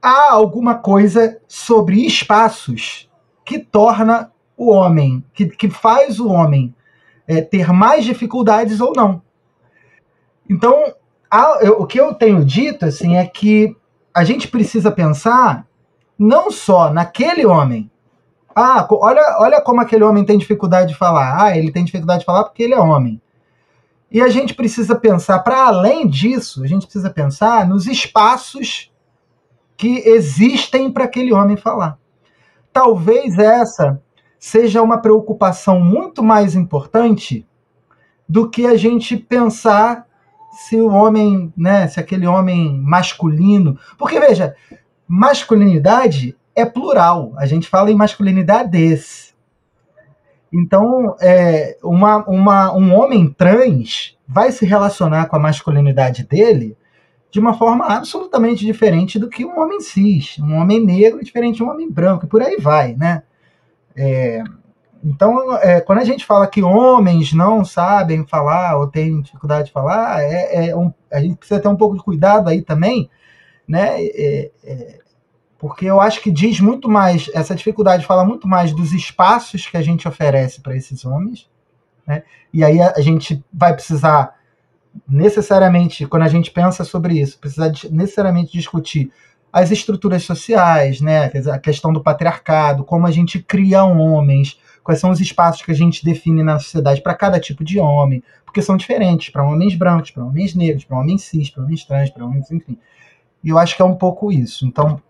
há 0.00 0.32
alguma 0.32 0.76
coisa 0.76 1.38
sobre 1.46 2.06
espaços 2.06 3.10
que 3.44 3.58
torna 3.58 4.32
o 4.56 4.70
homem, 4.70 5.22
que, 5.34 5.46
que 5.46 5.68
faz 5.68 6.18
o 6.18 6.28
homem 6.28 6.74
é, 7.28 7.42
ter 7.42 7.70
mais 7.72 8.04
dificuldades 8.04 8.80
ou 8.80 8.92
não. 8.96 9.20
Então, 10.48 10.94
há, 11.30 11.58
eu, 11.60 11.80
o 11.80 11.86
que 11.86 12.00
eu 12.00 12.14
tenho 12.14 12.44
dito 12.44 12.84
assim 12.84 13.16
é 13.16 13.26
que 13.26 13.76
a 14.14 14.24
gente 14.24 14.48
precisa 14.48 14.90
pensar 14.90 15.66
não 16.18 16.50
só 16.50 16.90
naquele 16.90 17.44
homem. 17.44 17.90
Ah, 18.54 18.86
olha, 18.90 19.36
olha 19.38 19.60
como 19.60 19.80
aquele 19.80 20.04
homem 20.04 20.24
tem 20.24 20.38
dificuldade 20.38 20.92
de 20.92 20.98
falar. 20.98 21.42
Ah, 21.42 21.56
ele 21.56 21.70
tem 21.70 21.84
dificuldade 21.84 22.20
de 22.20 22.26
falar 22.26 22.44
porque 22.44 22.62
ele 22.62 22.74
é 22.74 22.80
homem. 22.80 23.20
E 24.10 24.22
a 24.22 24.28
gente 24.28 24.54
precisa 24.54 24.94
pensar, 24.94 25.40
para 25.40 25.66
além 25.66 26.08
disso, 26.08 26.62
a 26.62 26.66
gente 26.66 26.84
precisa 26.86 27.10
pensar 27.10 27.68
nos 27.68 27.86
espaços 27.86 28.90
que 29.76 29.98
existem 30.08 30.90
para 30.90 31.04
aquele 31.04 31.32
homem 31.32 31.56
falar. 31.56 31.98
Talvez 32.72 33.38
essa 33.38 34.00
seja 34.38 34.80
uma 34.80 34.98
preocupação 34.98 35.80
muito 35.80 36.22
mais 36.22 36.54
importante 36.54 37.46
do 38.28 38.48
que 38.48 38.66
a 38.66 38.76
gente 38.76 39.16
pensar 39.16 40.06
se 40.56 40.80
o 40.80 40.88
homem, 40.88 41.52
né, 41.56 41.86
se 41.86 42.00
aquele 42.00 42.26
homem 42.26 42.80
masculino, 42.80 43.78
porque 43.98 44.18
veja, 44.18 44.56
masculinidade 45.06 46.34
é 46.54 46.64
plural. 46.64 47.34
A 47.36 47.44
gente 47.44 47.68
fala 47.68 47.90
em 47.90 47.94
masculinidades. 47.94 49.34
Então, 50.50 51.14
é, 51.20 51.76
uma, 51.84 52.24
uma, 52.26 52.74
um 52.74 52.94
homem 52.94 53.28
trans 53.28 54.16
vai 54.26 54.50
se 54.50 54.64
relacionar 54.64 55.26
com 55.26 55.36
a 55.36 55.40
masculinidade 55.40 56.24
dele 56.24 56.76
de 57.30 57.38
uma 57.38 57.52
forma 57.52 57.84
absolutamente 57.84 58.64
diferente 58.64 59.18
do 59.18 59.28
que 59.28 59.44
um 59.44 59.60
homem 59.60 59.80
cis, 59.80 60.38
um 60.38 60.54
homem 60.54 60.82
negro 60.82 61.22
diferente 61.22 61.56
de 61.56 61.62
um 61.62 61.68
homem 61.68 61.90
branco, 61.90 62.24
e 62.24 62.28
por 62.28 62.40
aí 62.40 62.56
vai, 62.58 62.94
né? 62.94 63.22
É, 63.94 64.42
então, 65.08 65.56
é, 65.58 65.80
quando 65.80 66.00
a 66.00 66.04
gente 66.04 66.26
fala 66.26 66.48
que 66.48 66.64
homens 66.64 67.32
não 67.32 67.64
sabem 67.64 68.26
falar 68.26 68.76
ou 68.76 68.88
têm 68.88 69.20
dificuldade 69.20 69.68
de 69.68 69.72
falar, 69.72 70.20
é, 70.20 70.70
é 70.70 70.76
um, 70.76 70.92
a 71.12 71.20
gente 71.20 71.36
precisa 71.36 71.60
ter 71.60 71.68
um 71.68 71.76
pouco 71.76 71.96
de 71.96 72.02
cuidado 72.02 72.48
aí 72.48 72.60
também, 72.60 73.08
né? 73.68 74.02
É, 74.02 74.50
é, 74.64 74.98
porque 75.56 75.86
eu 75.86 76.00
acho 76.00 76.20
que 76.20 76.28
diz 76.28 76.58
muito 76.58 76.88
mais, 76.88 77.30
essa 77.32 77.54
dificuldade 77.54 78.04
fala 78.04 78.24
muito 78.24 78.48
mais 78.48 78.72
dos 78.72 78.92
espaços 78.92 79.68
que 79.68 79.76
a 79.76 79.82
gente 79.82 80.08
oferece 80.08 80.60
para 80.60 80.76
esses 80.76 81.04
homens, 81.04 81.48
né? 82.04 82.24
E 82.52 82.64
aí 82.64 82.80
a, 82.80 82.94
a, 82.96 83.00
gente 83.00 83.44
vai 83.52 83.72
precisar 83.74 84.34
necessariamente, 85.08 86.04
quando 86.06 86.24
a 86.24 86.28
gente 86.28 86.50
pensa 86.50 86.82
sobre 86.82 87.20
isso, 87.20 87.38
precisar 87.38 87.70
necessariamente 87.92 88.50
discutir 88.50 89.12
as 89.52 89.70
estruturas 89.70 90.24
sociais, 90.24 91.00
né? 91.00 91.30
A 91.52 91.58
questão 91.60 91.92
do 91.92 92.02
patriarcado, 92.02 92.82
como 92.82 93.06
a 93.06 93.12
gente 93.12 93.40
cria 93.40 93.84
homens, 93.84 94.58
quais 94.86 95.00
são 95.00 95.10
os 95.10 95.20
espaços 95.20 95.62
que 95.62 95.72
a 95.72 95.74
gente 95.74 96.04
define 96.04 96.44
na 96.44 96.60
sociedade 96.60 97.02
para 97.02 97.12
cada 97.12 97.40
tipo 97.40 97.64
de 97.64 97.80
homem, 97.80 98.22
porque 98.44 98.62
são 98.62 98.76
diferentes 98.76 99.30
para 99.30 99.44
homens 99.44 99.74
brancos, 99.74 100.12
para 100.12 100.24
homens 100.24 100.54
negros, 100.54 100.84
para 100.84 100.96
homens 100.96 101.24
cis, 101.24 101.50
para 101.50 101.64
homens 101.64 101.84
trans, 101.84 102.08
para 102.08 102.24
homens, 102.24 102.48
enfim. 102.52 102.78
E 103.42 103.48
eu 103.48 103.58
acho 103.58 103.74
que 103.74 103.82
é 103.82 103.84
um 103.84 103.96
pouco 103.96 104.30
isso. 104.30 104.64
Então, 104.64 105.02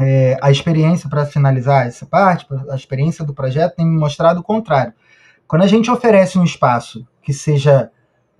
é, 0.00 0.38
a 0.40 0.50
experiência, 0.50 1.10
para 1.10 1.26
finalizar 1.26 1.86
essa 1.86 2.06
parte, 2.06 2.46
a 2.70 2.74
experiência 2.74 3.22
do 3.22 3.34
projeto 3.34 3.76
tem 3.76 3.84
me 3.84 3.98
mostrado 3.98 4.40
o 4.40 4.42
contrário. 4.42 4.94
Quando 5.46 5.60
a 5.60 5.66
gente 5.66 5.90
oferece 5.90 6.38
um 6.38 6.44
espaço 6.44 7.06
que 7.20 7.34
seja 7.34 7.90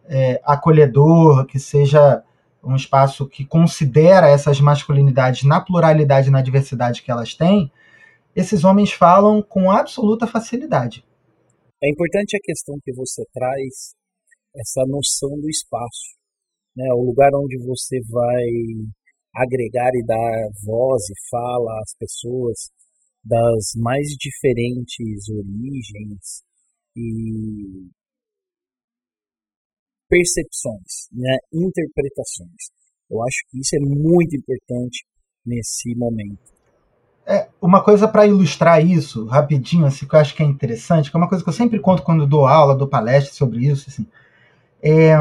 é, 0.09 0.41
acolhedor, 0.43 1.45
que 1.45 1.59
seja 1.59 2.23
um 2.65 2.75
espaço 2.75 3.27
que 3.27 3.45
considera 3.45 4.27
essas 4.27 4.59
masculinidades 4.59 5.43
na 5.43 5.61
pluralidade 5.61 6.29
e 6.29 6.33
na 6.33 6.41
diversidade 6.41 7.03
que 7.03 7.11
elas 7.11 7.35
têm, 7.35 7.71
esses 8.35 8.65
homens 8.65 8.93
falam 8.93 9.43
com 9.43 9.71
absoluta 9.71 10.27
facilidade. 10.27 11.05
É 11.83 11.91
importante 11.91 12.37
a 12.37 12.41
questão 12.43 12.79
que 12.83 12.93
você 12.93 13.25
traz, 13.33 13.95
essa 14.55 14.87
noção 14.87 15.31
do 15.41 15.49
espaço, 15.49 16.17
né? 16.77 16.87
o 16.93 17.05
lugar 17.05 17.31
onde 17.35 17.59
você 17.67 18.01
vai 18.09 18.45
agregar 19.35 19.91
e 19.95 20.05
dar 20.05 20.49
voz 20.65 21.03
e 21.09 21.15
fala 21.31 21.81
às 21.81 21.95
pessoas 21.99 22.71
das 23.25 23.73
mais 23.77 24.09
diferentes 24.19 25.29
origens 25.29 26.43
e 26.97 27.89
percepções, 30.09 31.09
né, 31.11 31.39
interpretações. 31.53 32.71
Eu 33.11 33.23
acho 33.23 33.39
que 33.49 33.61
isso 33.61 33.77
é 33.77 33.81
muito 33.81 34.37
importante 34.37 35.05
nesse 35.47 35.95
momento. 35.97 36.53
É, 37.25 37.49
uma 37.61 37.83
coisa 37.83 38.09
para 38.09 38.27
ilustrar 38.27 38.85
isso, 38.85 39.27
rapidinho, 39.27 39.87
assim, 39.87 40.07
que 40.07 40.15
eu 40.15 40.19
acho 40.19 40.35
que 40.35 40.43
é 40.43 40.47
interessante, 40.47 41.11
que 41.11 41.17
é 41.17 41.19
uma 41.19 41.29
coisa 41.29 41.43
que 41.43 41.49
eu 41.49 41.55
sempre 41.55 41.79
conto 41.79 42.03
quando 42.03 42.27
dou 42.27 42.47
aula, 42.47 42.77
dou 42.77 42.89
palestra 42.89 43.33
sobre 43.33 43.65
isso, 43.65 43.89
assim, 43.89 44.07
é, 44.83 45.15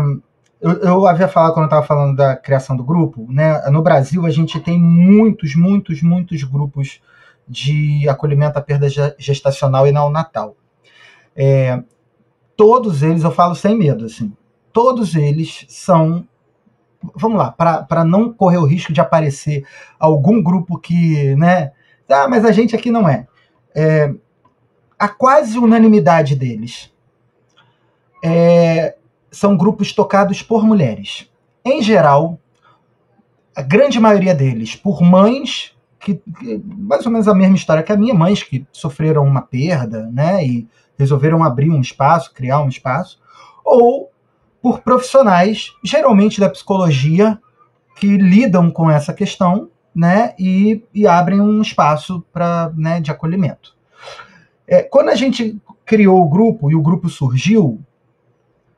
eu, 0.59 0.71
eu, 0.81 1.07
havia 1.07 1.27
falado 1.27 1.53
quando 1.53 1.63
eu 1.63 1.67
estava 1.67 1.85
falando 1.85 2.15
da 2.15 2.35
criação 2.35 2.75
do 2.75 2.83
grupo, 2.83 3.25
né? 3.29 3.61
No 3.69 3.81
Brasil 3.81 4.25
a 4.25 4.29
gente 4.29 4.59
tem 4.59 4.79
muitos, 4.79 5.55
muitos, 5.55 6.01
muitos 6.01 6.43
grupos 6.43 7.01
de 7.47 8.07
acolhimento 8.07 8.57
à 8.57 8.61
perda 8.61 8.87
gestacional 9.17 9.87
e 9.87 9.91
neonatal. 9.91 10.55
É, 11.35 11.81
todos 12.55 13.01
eles, 13.01 13.23
eu 13.23 13.31
falo 13.31 13.55
sem 13.55 13.75
medo, 13.77 14.05
assim, 14.05 14.33
todos 14.71 15.15
eles 15.15 15.65
são 15.67 16.27
vamos 17.15 17.37
lá, 17.37 17.51
para 17.51 18.05
não 18.05 18.31
correr 18.31 18.57
o 18.57 18.65
risco 18.65 18.93
de 18.93 19.01
aparecer 19.01 19.65
algum 19.99 20.41
grupo 20.41 20.77
que, 20.77 21.35
né, 21.35 21.71
ah, 22.11 22.27
mas 22.27 22.45
a 22.45 22.51
gente 22.51 22.75
aqui 22.75 22.91
não 22.91 23.07
é. 23.07 23.27
é 23.75 24.13
a 24.97 25.07
quase 25.07 25.57
unanimidade 25.57 26.35
deles 26.35 26.91
é, 28.23 28.95
são 29.31 29.57
grupos 29.57 29.93
tocados 29.93 30.43
por 30.43 30.63
mulheres. 30.63 31.27
Em 31.65 31.81
geral, 31.81 32.39
a 33.55 33.61
grande 33.61 33.99
maioria 33.99 34.35
deles 34.35 34.75
por 34.75 35.01
mães 35.01 35.75
que, 35.99 36.15
que, 36.15 36.61
mais 36.65 37.05
ou 37.05 37.11
menos 37.11 37.27
a 37.27 37.33
mesma 37.33 37.55
história 37.55 37.83
que 37.83 37.91
a 37.91 37.97
minha, 37.97 38.13
mães 38.13 38.43
que 38.43 38.65
sofreram 38.71 39.23
uma 39.23 39.41
perda, 39.41 40.09
né, 40.11 40.45
e 40.45 40.67
resolveram 40.97 41.43
abrir 41.43 41.69
um 41.69 41.79
espaço, 41.79 42.33
criar 42.33 42.61
um 42.61 42.69
espaço, 42.69 43.19
ou 43.63 44.11
por 44.61 44.81
profissionais, 44.81 45.73
geralmente 45.83 46.39
da 46.39 46.49
psicologia, 46.49 47.39
que 47.95 48.17
lidam 48.17 48.71
com 48.71 48.89
essa 48.89 49.13
questão 49.13 49.69
né, 49.93 50.33
e, 50.39 50.83
e 50.93 51.05
abrem 51.05 51.41
um 51.41 51.61
espaço 51.61 52.25
para 52.31 52.71
né, 52.75 53.01
de 53.01 53.11
acolhimento. 53.11 53.75
É, 54.67 54.81
quando 54.81 55.09
a 55.09 55.15
gente 55.15 55.61
criou 55.85 56.21
o 56.21 56.29
grupo 56.29 56.71
e 56.71 56.75
o 56.75 56.81
grupo 56.81 57.09
surgiu, 57.09 57.81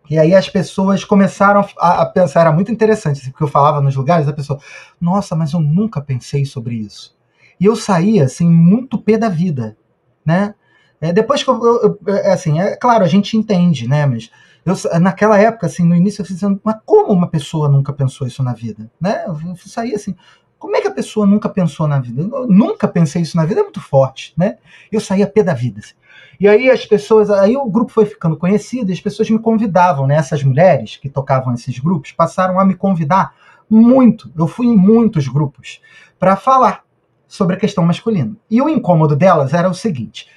e 0.09 0.17
aí 0.17 0.35
as 0.35 0.49
pessoas 0.49 1.05
começaram 1.05 1.65
a, 1.77 2.01
a 2.01 2.05
pensar, 2.05 2.41
era 2.41 2.51
muito 2.51 2.71
interessante, 2.71 3.21
assim, 3.21 3.31
porque 3.31 3.43
eu 3.43 3.47
falava 3.47 3.79
nos 3.79 3.95
lugares, 3.95 4.27
a 4.27 4.33
pessoa, 4.33 4.59
nossa, 4.99 5.35
mas 5.35 5.53
eu 5.53 5.59
nunca 5.59 6.01
pensei 6.01 6.45
sobre 6.45 6.75
isso. 6.75 7.15
E 7.59 7.65
eu 7.65 7.75
saía, 7.75 8.25
assim, 8.25 8.49
muito 8.49 8.97
pé 8.97 9.17
da 9.17 9.29
vida, 9.29 9.77
né? 10.25 10.55
É, 10.99 11.13
depois 11.13 11.43
que 11.43 11.49
eu, 11.49 11.63
eu, 11.63 11.99
eu, 12.05 12.15
é, 12.15 12.31
assim, 12.31 12.59
é 12.59 12.75
claro, 12.75 13.03
a 13.03 13.07
gente 13.07 13.37
entende, 13.37 13.87
né, 13.87 14.05
mas 14.05 14.31
eu, 14.65 14.75
naquela 14.99 15.37
época, 15.37 15.67
assim, 15.67 15.83
no 15.83 15.95
início 15.95 16.21
eu 16.21 16.25
fiz 16.25 16.41
assim, 16.41 16.59
mas 16.63 16.77
como 16.85 17.11
uma 17.11 17.27
pessoa 17.27 17.67
nunca 17.67 17.91
pensou 17.91 18.25
isso 18.25 18.41
na 18.41 18.53
vida? 18.53 18.89
Né? 18.99 19.25
Eu 19.27 19.37
saí 19.57 19.93
assim, 19.93 20.15
como 20.63 20.77
é 20.77 20.81
que 20.81 20.87
a 20.87 20.93
pessoa 20.93 21.25
nunca 21.25 21.49
pensou 21.49 21.89
na 21.89 21.99
vida? 21.99 22.21
Eu 22.21 22.47
nunca 22.47 22.87
pensei 22.87 23.21
isso 23.21 23.35
na 23.35 23.43
vida, 23.43 23.59
é 23.59 23.63
muito 23.63 23.81
forte, 23.81 24.33
né? 24.37 24.59
Eu 24.89 25.01
saí 25.01 25.21
a 25.21 25.27
pé 25.27 25.43
da 25.43 25.53
vida. 25.53 25.81
Assim. 25.81 25.93
E 26.39 26.47
aí 26.47 26.69
as 26.69 26.85
pessoas, 26.85 27.29
aí 27.29 27.57
o 27.57 27.65
grupo 27.65 27.91
foi 27.91 28.05
ficando 28.05 28.37
conhecido 28.37 28.89
e 28.89 28.93
as 28.93 29.01
pessoas 29.01 29.29
me 29.29 29.37
convidavam, 29.39 30.07
né? 30.07 30.15
Essas 30.15 30.41
mulheres 30.41 30.95
que 30.95 31.09
tocavam 31.09 31.53
esses 31.53 31.77
grupos 31.79 32.13
passaram 32.13 32.61
a 32.61 32.63
me 32.63 32.75
convidar 32.75 33.35
muito. 33.69 34.31
Eu 34.37 34.47
fui 34.47 34.67
em 34.67 34.77
muitos 34.77 35.27
grupos 35.27 35.81
para 36.17 36.37
falar 36.37 36.85
sobre 37.27 37.57
a 37.57 37.59
questão 37.59 37.83
masculina. 37.83 38.33
E 38.49 38.61
o 38.61 38.69
incômodo 38.69 39.17
delas 39.17 39.53
era 39.53 39.69
o 39.69 39.73
seguinte: 39.73 40.29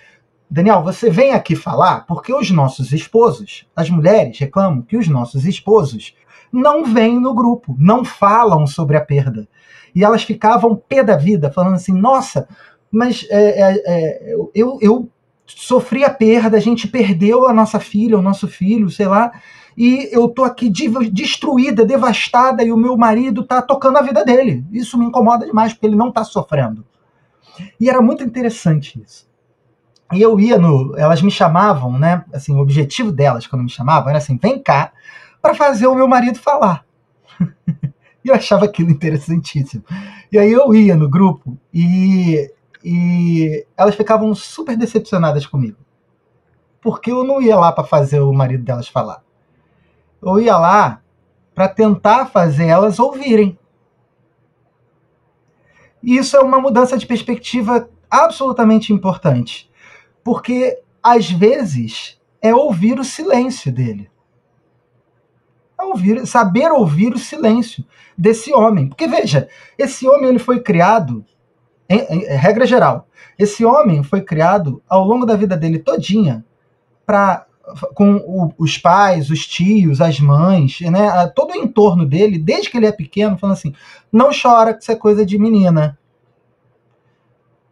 Daniel, 0.50 0.82
você 0.82 1.08
vem 1.08 1.34
aqui 1.34 1.54
falar 1.54 2.04
porque 2.04 2.34
os 2.34 2.50
nossos 2.50 2.92
esposos, 2.92 3.64
as 3.76 3.88
mulheres 3.88 4.36
reclamam 4.40 4.82
que 4.82 4.96
os 4.96 5.06
nossos 5.06 5.44
esposos 5.44 6.16
não 6.56 6.84
vêm 6.84 7.20
no 7.20 7.34
grupo, 7.34 7.76
não 7.78 8.04
falam 8.04 8.66
sobre 8.66 8.96
a 8.96 9.00
perda. 9.00 9.46
E 9.94 10.04
elas 10.04 10.22
ficavam 10.22 10.74
pé 10.76 11.02
da 11.02 11.16
vida, 11.16 11.50
falando 11.50 11.74
assim: 11.74 11.92
nossa, 11.92 12.48
mas 12.90 13.26
é, 13.30 13.62
é, 13.62 13.82
é, 13.86 14.34
eu, 14.54 14.78
eu 14.80 15.08
sofri 15.46 16.04
a 16.04 16.10
perda, 16.10 16.56
a 16.56 16.60
gente 16.60 16.88
perdeu 16.88 17.46
a 17.46 17.52
nossa 17.52 17.78
filha, 17.78 18.18
o 18.18 18.22
nosso 18.22 18.48
filho, 18.48 18.90
sei 18.90 19.06
lá, 19.06 19.32
e 19.76 20.08
eu 20.10 20.28
tô 20.28 20.42
aqui 20.42 20.70
destruída, 21.12 21.84
devastada, 21.84 22.64
e 22.64 22.72
o 22.72 22.76
meu 22.76 22.96
marido 22.96 23.44
tá 23.44 23.60
tocando 23.60 23.98
a 23.98 24.02
vida 24.02 24.24
dele. 24.24 24.64
Isso 24.72 24.98
me 24.98 25.04
incomoda 25.04 25.44
demais, 25.44 25.72
porque 25.72 25.86
ele 25.86 25.96
não 25.96 26.10
tá 26.10 26.24
sofrendo. 26.24 26.84
E 27.78 27.88
era 27.88 28.00
muito 28.00 28.24
interessante 28.24 29.00
isso. 29.02 29.26
E 30.12 30.22
eu 30.22 30.38
ia 30.38 30.58
no. 30.58 30.96
Elas 30.96 31.20
me 31.20 31.30
chamavam, 31.30 31.98
né? 31.98 32.24
Assim, 32.32 32.54
o 32.54 32.60
objetivo 32.60 33.12
delas, 33.12 33.46
quando 33.46 33.62
me 33.62 33.70
chamavam, 33.70 34.08
era 34.08 34.18
assim: 34.18 34.38
vem 34.40 34.58
cá 34.58 34.92
para 35.46 35.54
fazer 35.54 35.86
o 35.86 35.94
meu 35.94 36.08
marido 36.08 36.40
falar. 36.40 36.84
e 38.24 38.28
eu 38.28 38.34
achava 38.34 38.64
aquilo 38.64 38.90
interessantíssimo. 38.90 39.84
E 40.32 40.36
aí 40.36 40.50
eu 40.50 40.74
ia 40.74 40.96
no 40.96 41.08
grupo 41.08 41.56
e, 41.72 42.52
e 42.84 43.64
elas 43.76 43.94
ficavam 43.94 44.34
super 44.34 44.76
decepcionadas 44.76 45.46
comigo. 45.46 45.76
Porque 46.80 47.12
eu 47.12 47.22
não 47.22 47.40
ia 47.40 47.56
lá 47.56 47.70
para 47.70 47.84
fazer 47.84 48.18
o 48.18 48.32
marido 48.32 48.64
delas 48.64 48.88
falar. 48.88 49.22
Eu 50.20 50.40
ia 50.40 50.58
lá 50.58 51.00
para 51.54 51.68
tentar 51.68 52.26
fazer 52.26 52.66
elas 52.66 52.98
ouvirem. 52.98 53.56
E 56.02 56.16
isso 56.16 56.36
é 56.36 56.40
uma 56.40 56.60
mudança 56.60 56.98
de 56.98 57.06
perspectiva 57.06 57.88
absolutamente 58.10 58.92
importante. 58.92 59.70
Porque, 60.24 60.80
às 61.00 61.30
vezes, 61.30 62.20
é 62.42 62.52
ouvir 62.52 62.98
o 62.98 63.04
silêncio 63.04 63.72
dele. 63.72 64.10
É 65.78 65.84
ouvir, 65.84 66.26
saber 66.26 66.70
ouvir 66.72 67.12
o 67.12 67.18
silêncio 67.18 67.84
desse 68.16 68.52
homem. 68.52 68.88
Porque, 68.88 69.06
veja, 69.06 69.48
esse 69.78 70.08
homem 70.08 70.30
ele 70.30 70.38
foi 70.38 70.60
criado, 70.60 71.24
em, 71.88 71.98
em, 71.98 72.22
em 72.24 72.36
regra 72.36 72.66
geral, 72.66 73.06
esse 73.38 73.64
homem 73.64 74.02
foi 74.02 74.22
criado 74.22 74.82
ao 74.88 75.04
longo 75.04 75.26
da 75.26 75.36
vida 75.36 75.56
dele 75.56 75.78
todinha 75.78 76.44
para 77.04 77.46
com 77.94 78.16
o, 78.18 78.52
os 78.58 78.78
pais, 78.78 79.28
os 79.30 79.46
tios, 79.46 80.00
as 80.00 80.20
mães, 80.20 80.80
né, 80.82 81.26
todo 81.34 81.52
o 81.52 81.56
entorno 81.56 82.06
dele, 82.06 82.38
desde 82.38 82.70
que 82.70 82.76
ele 82.76 82.86
é 82.86 82.92
pequeno, 82.92 83.36
falando 83.36 83.54
assim: 83.54 83.74
não 84.12 84.30
chora, 84.30 84.72
que 84.72 84.82
isso 84.82 84.92
é 84.92 84.96
coisa 84.96 85.26
de 85.26 85.38
menina. 85.38 85.98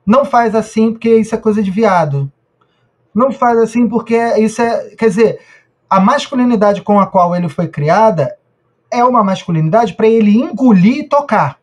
Não 0.04 0.24
faz 0.24 0.54
assim 0.54 0.92
porque 0.92 1.16
isso 1.16 1.34
é 1.34 1.38
coisa 1.38 1.62
de 1.62 1.70
viado. 1.70 2.30
Não 3.14 3.30
faz 3.32 3.58
assim 3.58 3.88
porque 3.88 4.16
isso 4.38 4.60
é. 4.60 4.94
Quer 4.96 5.08
dizer, 5.08 5.40
a 5.94 6.00
masculinidade 6.00 6.82
com 6.82 6.98
a 6.98 7.06
qual 7.06 7.36
ele 7.36 7.48
foi 7.48 7.68
criada 7.68 8.36
é 8.90 9.04
uma 9.04 9.22
masculinidade 9.22 9.94
para 9.94 10.08
ele 10.08 10.36
engolir 10.36 10.98
e 10.98 11.08
tocar. 11.08 11.60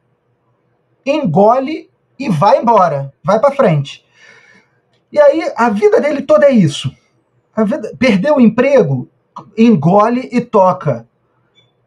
Engole 1.06 1.90
e 2.18 2.30
vai 2.30 2.62
embora, 2.62 3.14
vai 3.22 3.42
para 3.42 3.54
frente. 3.54 4.06
E 5.12 5.20
aí 5.20 5.52
a 5.58 5.70
vida 5.70 6.00
dele 6.00 6.22
toda 6.22 6.46
é 6.46 6.52
isso. 6.52 6.96
Vida, 7.58 7.94
perdeu 8.00 8.38
o 8.38 8.40
emprego, 8.42 9.10
engole 9.58 10.30
e 10.32 10.40
toca. 10.40 11.06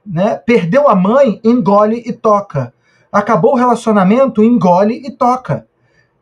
Né? 0.04 0.36
Perdeu 0.36 0.86
a 0.86 0.94
mãe, 0.94 1.40
engole 1.42 2.02
e 2.04 2.12
toca. 2.12 2.74
Acabou 3.10 3.52
o 3.52 3.56
relacionamento, 3.56 4.44
engole 4.44 5.02
e 5.02 5.10
toca. 5.10 5.66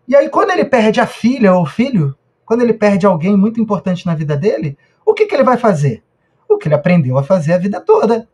E 0.07 0.14
aí, 0.14 0.29
quando 0.29 0.50
ele 0.50 0.64
perde 0.64 1.00
a 1.00 1.07
filha 1.07 1.52
ou 1.52 1.62
o 1.62 1.67
filho, 1.67 2.14
quando 2.45 2.62
ele 2.62 2.75
perde 2.75 3.07
alguém 3.07 3.37
muito 3.37 3.61
importante 3.61 4.07
na 4.07 4.14
vida 4.14 4.37
dele, 4.37 4.79
o 5.05 5.14
que, 5.14 5.26
que 5.26 5.35
ele 5.35 5.43
vai 5.43 5.57
fazer? 5.57 6.05
O 6.53 6.59
que 6.59 6.69
ele 6.69 6.75
aprendeu 6.75 7.19
a 7.19 7.23
fazer 7.23 7.53
a 7.53 7.59
vida 7.59 7.81
toda: 7.81 8.29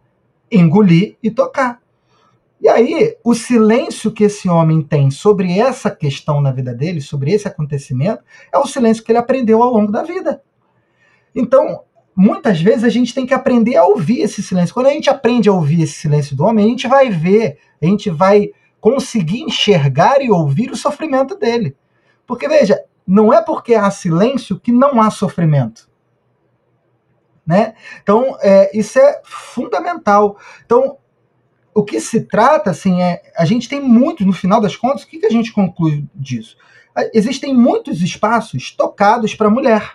engolir 0.51 1.17
e 1.23 1.31
tocar. 1.31 1.81
E 2.61 2.69
aí, 2.69 3.17
o 3.23 3.35
silêncio 3.35 4.11
que 4.11 4.25
esse 4.25 4.49
homem 4.49 4.83
tem 4.83 5.11
sobre 5.11 5.59
essa 5.59 5.91
questão 5.91 6.41
na 6.41 6.51
vida 6.51 6.75
dele, 6.75 7.01
sobre 7.01 7.33
esse 7.33 7.47
acontecimento, 7.47 8.23
é 8.53 8.59
o 8.59 8.67
silêncio 8.67 9.05
que 9.05 9.13
ele 9.13 9.19
aprendeu 9.19 9.63
ao 9.63 9.73
longo 9.73 9.93
da 9.93 10.03
vida. 10.03 10.43
Então, 11.35 11.85
muitas 12.17 12.61
vezes 12.61 12.83
a 12.83 12.89
gente 12.89 13.15
tem 13.15 13.25
que 13.25 13.33
aprender 13.33 13.77
a 13.77 13.85
ouvir 13.85 14.23
esse 14.23 14.43
silêncio. 14.43 14.75
Quando 14.75 14.89
a 14.89 14.93
gente 14.93 15.09
aprende 15.09 15.49
a 15.49 15.53
ouvir 15.53 15.83
esse 15.83 15.95
silêncio 15.95 16.35
do 16.35 16.45
homem, 16.45 16.65
a 16.65 16.69
gente 16.69 16.89
vai 16.89 17.11
ver, 17.11 17.59
a 17.81 17.87
gente 17.87 18.11
vai 18.11 18.51
conseguir 18.81 19.43
enxergar 19.43 20.21
e 20.21 20.29
ouvir 20.29 20.73
o 20.73 20.77
sofrimento 20.77 21.37
dele. 21.37 21.77
Porque, 22.27 22.49
veja, 22.49 22.83
não 23.07 23.33
é 23.33 23.41
porque 23.41 23.75
há 23.75 23.89
silêncio 23.91 24.59
que 24.59 24.73
não 24.73 25.00
há 25.00 25.11
sofrimento. 25.11 25.88
Né? 27.49 27.75
Então, 28.02 28.37
é, 28.43 28.76
isso 28.78 28.99
é 28.99 29.23
fundamental. 29.25 30.37
Então, 30.67 30.99
o 31.75 31.82
que 31.82 31.99
se 31.99 32.21
trata, 32.21 32.71
assim, 32.71 33.00
é. 33.00 33.23
A 33.39 33.47
gente 33.47 33.71
tem 33.71 33.80
muito, 33.80 34.23
no 34.26 34.34
final 34.34 34.61
das 34.61 34.76
contas, 34.76 35.04
o 35.04 35.06
que, 35.06 35.19
que 35.19 35.25
a 35.25 35.30
gente 35.30 35.50
conclui 35.50 36.04
disso? 36.15 36.58
Existem 37.15 37.54
muitos 37.54 38.02
espaços 38.02 38.71
tocados 38.71 39.34
para 39.34 39.49
mulher. 39.49 39.93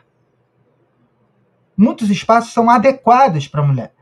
Muitos 1.78 2.10
espaços 2.10 2.54
são 2.54 2.72
adequados 2.72 3.48
para 3.48 3.62
mulher. 3.62 3.94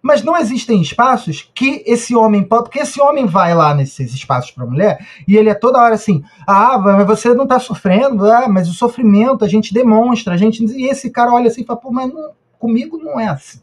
Mas 0.00 0.22
não 0.22 0.36
existem 0.36 0.80
espaços 0.80 1.50
que 1.54 1.82
esse 1.86 2.14
homem 2.14 2.44
pode. 2.44 2.64
Porque 2.64 2.80
esse 2.80 3.00
homem 3.00 3.26
vai 3.26 3.52
lá 3.52 3.74
nesses 3.74 4.12
espaços 4.14 4.50
para 4.52 4.66
mulher 4.66 5.04
e 5.26 5.36
ele 5.36 5.48
é 5.48 5.54
toda 5.54 5.80
hora 5.80 5.94
assim: 5.94 6.22
ah, 6.46 6.78
mas 6.78 7.06
você 7.06 7.32
não 7.34 7.44
está 7.44 7.58
sofrendo, 7.58 8.30
ah, 8.30 8.48
mas 8.48 8.68
o 8.68 8.74
sofrimento 8.74 9.44
a 9.44 9.48
gente 9.48 9.72
demonstra, 9.72 10.34
a 10.34 10.36
gente. 10.36 10.64
E 10.64 10.88
esse 10.88 11.10
cara 11.10 11.32
olha 11.32 11.48
assim 11.48 11.62
e 11.62 11.64
fala: 11.64 11.80
pô, 11.80 11.90
mas 11.90 12.12
não, 12.12 12.32
comigo 12.62 12.96
não 12.96 13.18
é 13.18 13.26
assim. 13.26 13.60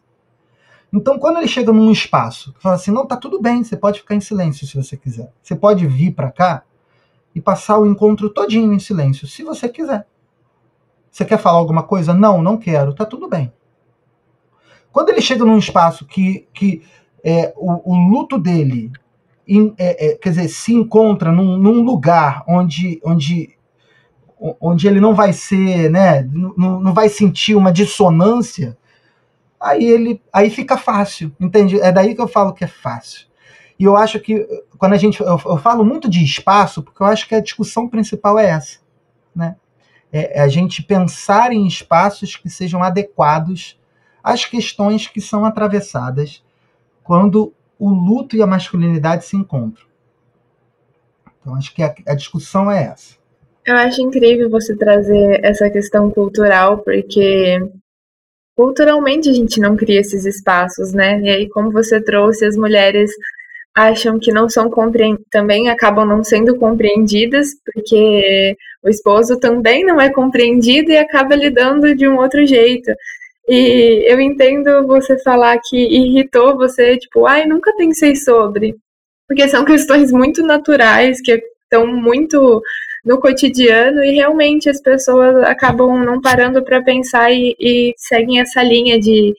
Então, 0.92 1.18
quando 1.18 1.38
ele 1.38 1.48
chega 1.48 1.72
num 1.72 1.90
espaço, 1.90 2.54
fala 2.60 2.76
assim: 2.76 2.92
não, 2.92 3.06
tá 3.06 3.16
tudo 3.16 3.42
bem, 3.42 3.64
você 3.64 3.78
pode 3.78 4.02
ficar 4.02 4.16
em 4.16 4.20
silêncio 4.20 4.68
se 4.68 4.76
você 4.76 4.98
quiser. 4.98 5.32
Você 5.42 5.56
pode 5.56 5.88
vir 5.88 6.12
para 6.12 6.30
cá 6.30 6.64
e 7.34 7.40
passar 7.40 7.80
o 7.80 7.86
encontro 7.86 8.30
todinho 8.30 8.74
em 8.74 8.80
silêncio, 8.80 9.26
se 9.26 9.42
você 9.42 9.70
quiser. 9.70 10.06
Você 11.10 11.24
quer 11.24 11.38
falar 11.38 11.60
alguma 11.60 11.84
coisa? 11.84 12.14
Não, 12.14 12.42
não 12.42 12.58
quero. 12.58 12.94
Tá 12.94 13.06
tudo 13.06 13.30
bem. 13.30 13.54
Quando 14.92 15.10
ele 15.10 15.22
chega 15.22 15.46
num 15.46 15.58
espaço 15.58 16.06
que, 16.06 16.46
que 16.54 16.82
é, 17.24 17.54
o, 17.56 17.94
o 17.94 18.10
luto 18.10 18.38
dele 18.38 18.92
in, 19.48 19.74
é, 19.78 20.08
é, 20.08 20.16
quer 20.16 20.30
dizer, 20.30 20.50
se 20.50 20.74
encontra 20.74 21.32
num, 21.32 21.58
num, 21.58 21.82
lugar 21.84 22.44
onde, 22.48 23.00
onde, 23.04 23.56
onde 24.60 24.88
ele 24.88 25.00
não 25.00 25.14
vai 25.14 25.32
ser, 25.32 25.90
né, 25.90 26.24
não, 26.24 26.80
não 26.80 26.94
vai 26.94 27.08
sentir 27.08 27.56
uma 27.56 27.72
dissonância, 27.72 28.78
aí 29.60 29.86
ele 29.86 30.22
aí 30.32 30.50
fica 30.50 30.78
fácil, 30.78 31.36
entende? 31.40 31.80
É 31.82 31.92
daí 31.92 32.16
que 32.16 32.22
eu 32.22 32.28
falo 32.28 32.54
que 32.54 32.64
é 32.64 32.68
fácil. 32.68 33.28
E 33.78 33.84
eu 33.84 33.96
acho 33.96 34.20
que 34.20 34.46
quando 34.78 34.94
a 34.94 34.98
gente 34.98 35.20
eu, 35.22 35.40
eu 35.46 35.58
falo 35.58 35.84
muito 35.84 36.10
de 36.10 36.24
espaço 36.24 36.84
porque 36.84 37.02
eu 37.02 37.08
acho 37.08 37.28
que 37.28 37.36
a 37.36 37.42
discussão 37.42 37.88
principal 37.88 38.38
é 38.38 38.48
essa, 38.48 38.80
né? 39.36 39.56
É, 40.12 40.40
é 40.40 40.42
a 40.42 40.48
gente 40.48 40.82
pensar 40.84 41.52
em 41.52 41.68
espaços 41.68 42.36
que 42.36 42.50
sejam 42.50 42.84
adequados 42.84 43.80
às 44.24 44.46
questões 44.46 45.08
que 45.08 45.22
são 45.22 45.46
atravessadas 45.46 46.44
quando 47.04 47.54
o 47.78 47.90
luto 47.90 48.36
e 48.36 48.42
a 48.42 48.48
masculinidade 48.48 49.26
se 49.26 49.38
encontram. 49.38 49.86
Então, 51.40 51.56
acho 51.56 51.74
que 51.74 51.82
a, 51.82 51.96
a 52.08 52.14
discussão 52.14 52.70
é 52.70 52.84
essa. 52.84 53.18
Eu 53.66 53.76
acho 53.76 54.02
incrível 54.02 54.50
você 54.50 54.76
trazer 54.76 55.44
essa 55.44 55.70
questão 55.70 56.10
cultural, 56.12 56.80
porque 56.80 57.60
culturalmente 58.60 59.30
a 59.30 59.34
gente 59.34 59.58
não 59.62 59.78
cria 59.78 60.02
esses 60.02 60.26
espaços, 60.26 60.92
né? 60.92 61.18
E 61.22 61.30
aí, 61.30 61.48
como 61.48 61.72
você 61.72 62.04
trouxe, 62.04 62.44
as 62.44 62.58
mulheres 62.58 63.10
acham 63.74 64.20
que 64.20 64.34
não 64.34 64.50
são 64.50 64.70
compreendidas, 64.70 65.26
também 65.32 65.70
acabam 65.70 66.06
não 66.06 66.26
sendo 66.26 66.58
compreendidas, 66.58 67.48
porque 67.64 68.58
o 68.84 68.90
esposo 68.90 69.40
também 69.40 69.86
não 69.86 70.02
é 70.02 70.10
compreendido 70.10 70.92
e 70.92 70.98
acaba 70.98 71.36
lidando 71.36 71.96
de 71.96 72.06
um 72.06 72.18
outro 72.18 72.46
jeito. 72.46 72.92
E 73.48 74.04
eu 74.06 74.20
entendo 74.20 74.86
você 74.86 75.18
falar 75.24 75.58
que 75.64 75.78
irritou 75.78 76.58
você, 76.58 76.98
tipo, 76.98 77.26
ai, 77.26 77.46
nunca 77.46 77.74
pensei 77.78 78.18
sobre. 78.18 78.76
Porque 79.26 79.48
são 79.48 79.64
questões 79.64 80.12
muito 80.12 80.44
naturais, 80.44 81.22
que 81.22 81.42
estão 81.64 81.88
muito 81.88 82.62
no 83.06 83.20
cotidiano 83.20 84.04
e 84.04 84.12
realmente 84.12 84.70
as 84.70 84.82
pessoas 84.82 85.36
acabam 85.44 86.04
não 86.04 86.22
parando 86.22 86.64
para 86.64 86.82
pensar 86.84 87.32
e, 87.32 87.56
e, 87.60 87.94
seguem 87.98 88.40
essa 88.42 88.62
linha 88.62 89.00
de, 89.00 89.34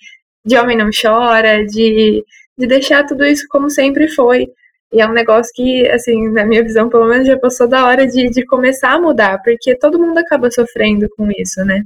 de 0.44 0.56
homem 0.56 0.76
não 0.76 0.90
chora, 0.90 1.64
de, 1.66 2.24
de 2.58 2.66
deixar 2.66 3.04
tudo 3.04 3.24
isso 3.24 3.46
como 3.48 3.70
sempre 3.70 4.08
foi. 4.08 4.48
E 4.92 5.00
é 5.00 5.06
um 5.06 5.12
negócio 5.12 5.52
que, 5.54 5.88
assim, 5.88 6.28
na 6.30 6.44
minha 6.44 6.64
visão, 6.64 6.88
pelo 6.88 7.06
menos 7.06 7.26
já 7.26 7.38
passou 7.38 7.68
da 7.68 7.86
hora 7.86 8.06
de, 8.06 8.28
de 8.28 8.44
começar 8.44 8.92
a 8.92 9.00
mudar, 9.00 9.40
porque 9.42 9.76
todo 9.76 10.00
mundo 10.00 10.18
acaba 10.18 10.50
sofrendo 10.50 11.08
com 11.16 11.30
isso, 11.30 11.64
né? 11.64 11.84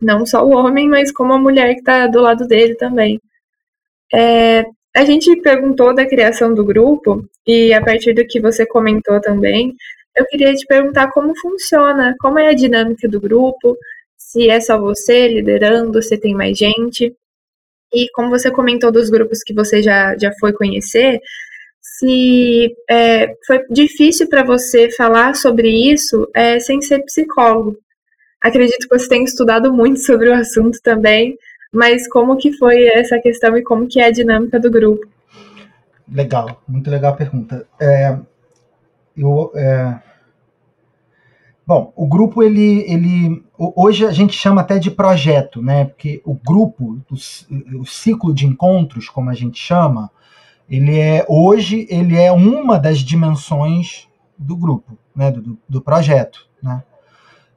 Não 0.00 0.26
só 0.26 0.44
o 0.44 0.50
homem, 0.50 0.88
mas 0.88 1.12
como 1.12 1.32
a 1.32 1.38
mulher 1.38 1.74
que 1.74 1.80
está 1.80 2.08
do 2.08 2.20
lado 2.20 2.46
dele 2.48 2.74
também. 2.74 3.20
É, 4.12 4.64
a 4.94 5.04
gente 5.04 5.36
perguntou 5.40 5.94
da 5.94 6.04
criação 6.06 6.52
do 6.52 6.64
grupo, 6.64 7.24
e 7.46 7.72
a 7.72 7.82
partir 7.82 8.12
do 8.12 8.26
que 8.26 8.40
você 8.40 8.66
comentou 8.66 9.20
também, 9.20 9.74
eu 10.16 10.26
queria 10.26 10.54
te 10.54 10.66
perguntar 10.66 11.10
como 11.10 11.36
funciona, 11.38 12.14
como 12.20 12.38
é 12.38 12.48
a 12.48 12.54
dinâmica 12.54 13.08
do 13.08 13.20
grupo, 13.20 13.76
se 14.16 14.48
é 14.48 14.60
só 14.60 14.78
você 14.78 15.28
liderando, 15.28 16.02
se 16.02 16.18
tem 16.18 16.34
mais 16.34 16.56
gente. 16.56 17.14
E 17.92 18.08
como 18.14 18.30
você 18.30 18.50
comentou 18.50 18.90
dos 18.90 19.10
grupos 19.10 19.42
que 19.42 19.52
você 19.52 19.82
já, 19.82 20.16
já 20.16 20.32
foi 20.40 20.52
conhecer, 20.52 21.20
se 21.80 22.74
é, 22.88 23.34
foi 23.46 23.64
difícil 23.70 24.28
para 24.28 24.42
você 24.42 24.90
falar 24.90 25.34
sobre 25.34 25.68
isso 25.68 26.28
é, 26.34 26.58
sem 26.58 26.80
ser 26.80 27.02
psicólogo. 27.04 27.76
Acredito 28.40 28.88
que 28.88 28.98
você 28.98 29.08
tem 29.08 29.24
estudado 29.24 29.72
muito 29.72 30.00
sobre 30.04 30.28
o 30.28 30.34
assunto 30.34 30.78
também, 30.82 31.36
mas 31.72 32.08
como 32.08 32.36
que 32.36 32.52
foi 32.52 32.84
essa 32.88 33.18
questão 33.18 33.56
e 33.56 33.62
como 33.62 33.86
que 33.86 34.00
é 34.00 34.06
a 34.06 34.10
dinâmica 34.10 34.58
do 34.58 34.70
grupo? 34.70 35.06
Legal, 36.10 36.62
muito 36.68 36.90
legal 36.90 37.12
a 37.12 37.16
pergunta. 37.16 37.66
É, 37.80 38.18
eu, 39.16 39.52
é... 39.54 40.00
Bom, 41.66 41.92
o 41.94 42.06
grupo 42.06 42.42
ele, 42.42 42.84
ele 42.90 43.44
hoje 43.56 44.04
a 44.04 44.10
gente 44.10 44.34
chama 44.34 44.60
até 44.60 44.78
de 44.78 44.90
projeto, 44.90 45.62
né? 45.62 45.84
Porque 45.84 46.20
o 46.24 46.34
grupo, 46.34 47.00
o, 47.10 47.80
o 47.80 47.86
ciclo 47.86 48.34
de 48.34 48.46
encontros, 48.46 49.08
como 49.08 49.30
a 49.30 49.34
gente 49.34 49.58
chama, 49.58 50.10
ele 50.68 50.98
é 50.98 51.24
hoje 51.28 51.86
ele 51.88 52.16
é 52.16 52.32
uma 52.32 52.78
das 52.78 52.98
dimensões 52.98 54.08
do 54.36 54.56
grupo, 54.56 54.98
né? 55.14 55.30
Do, 55.30 55.56
do 55.68 55.80
projeto, 55.80 56.48
né? 56.60 56.82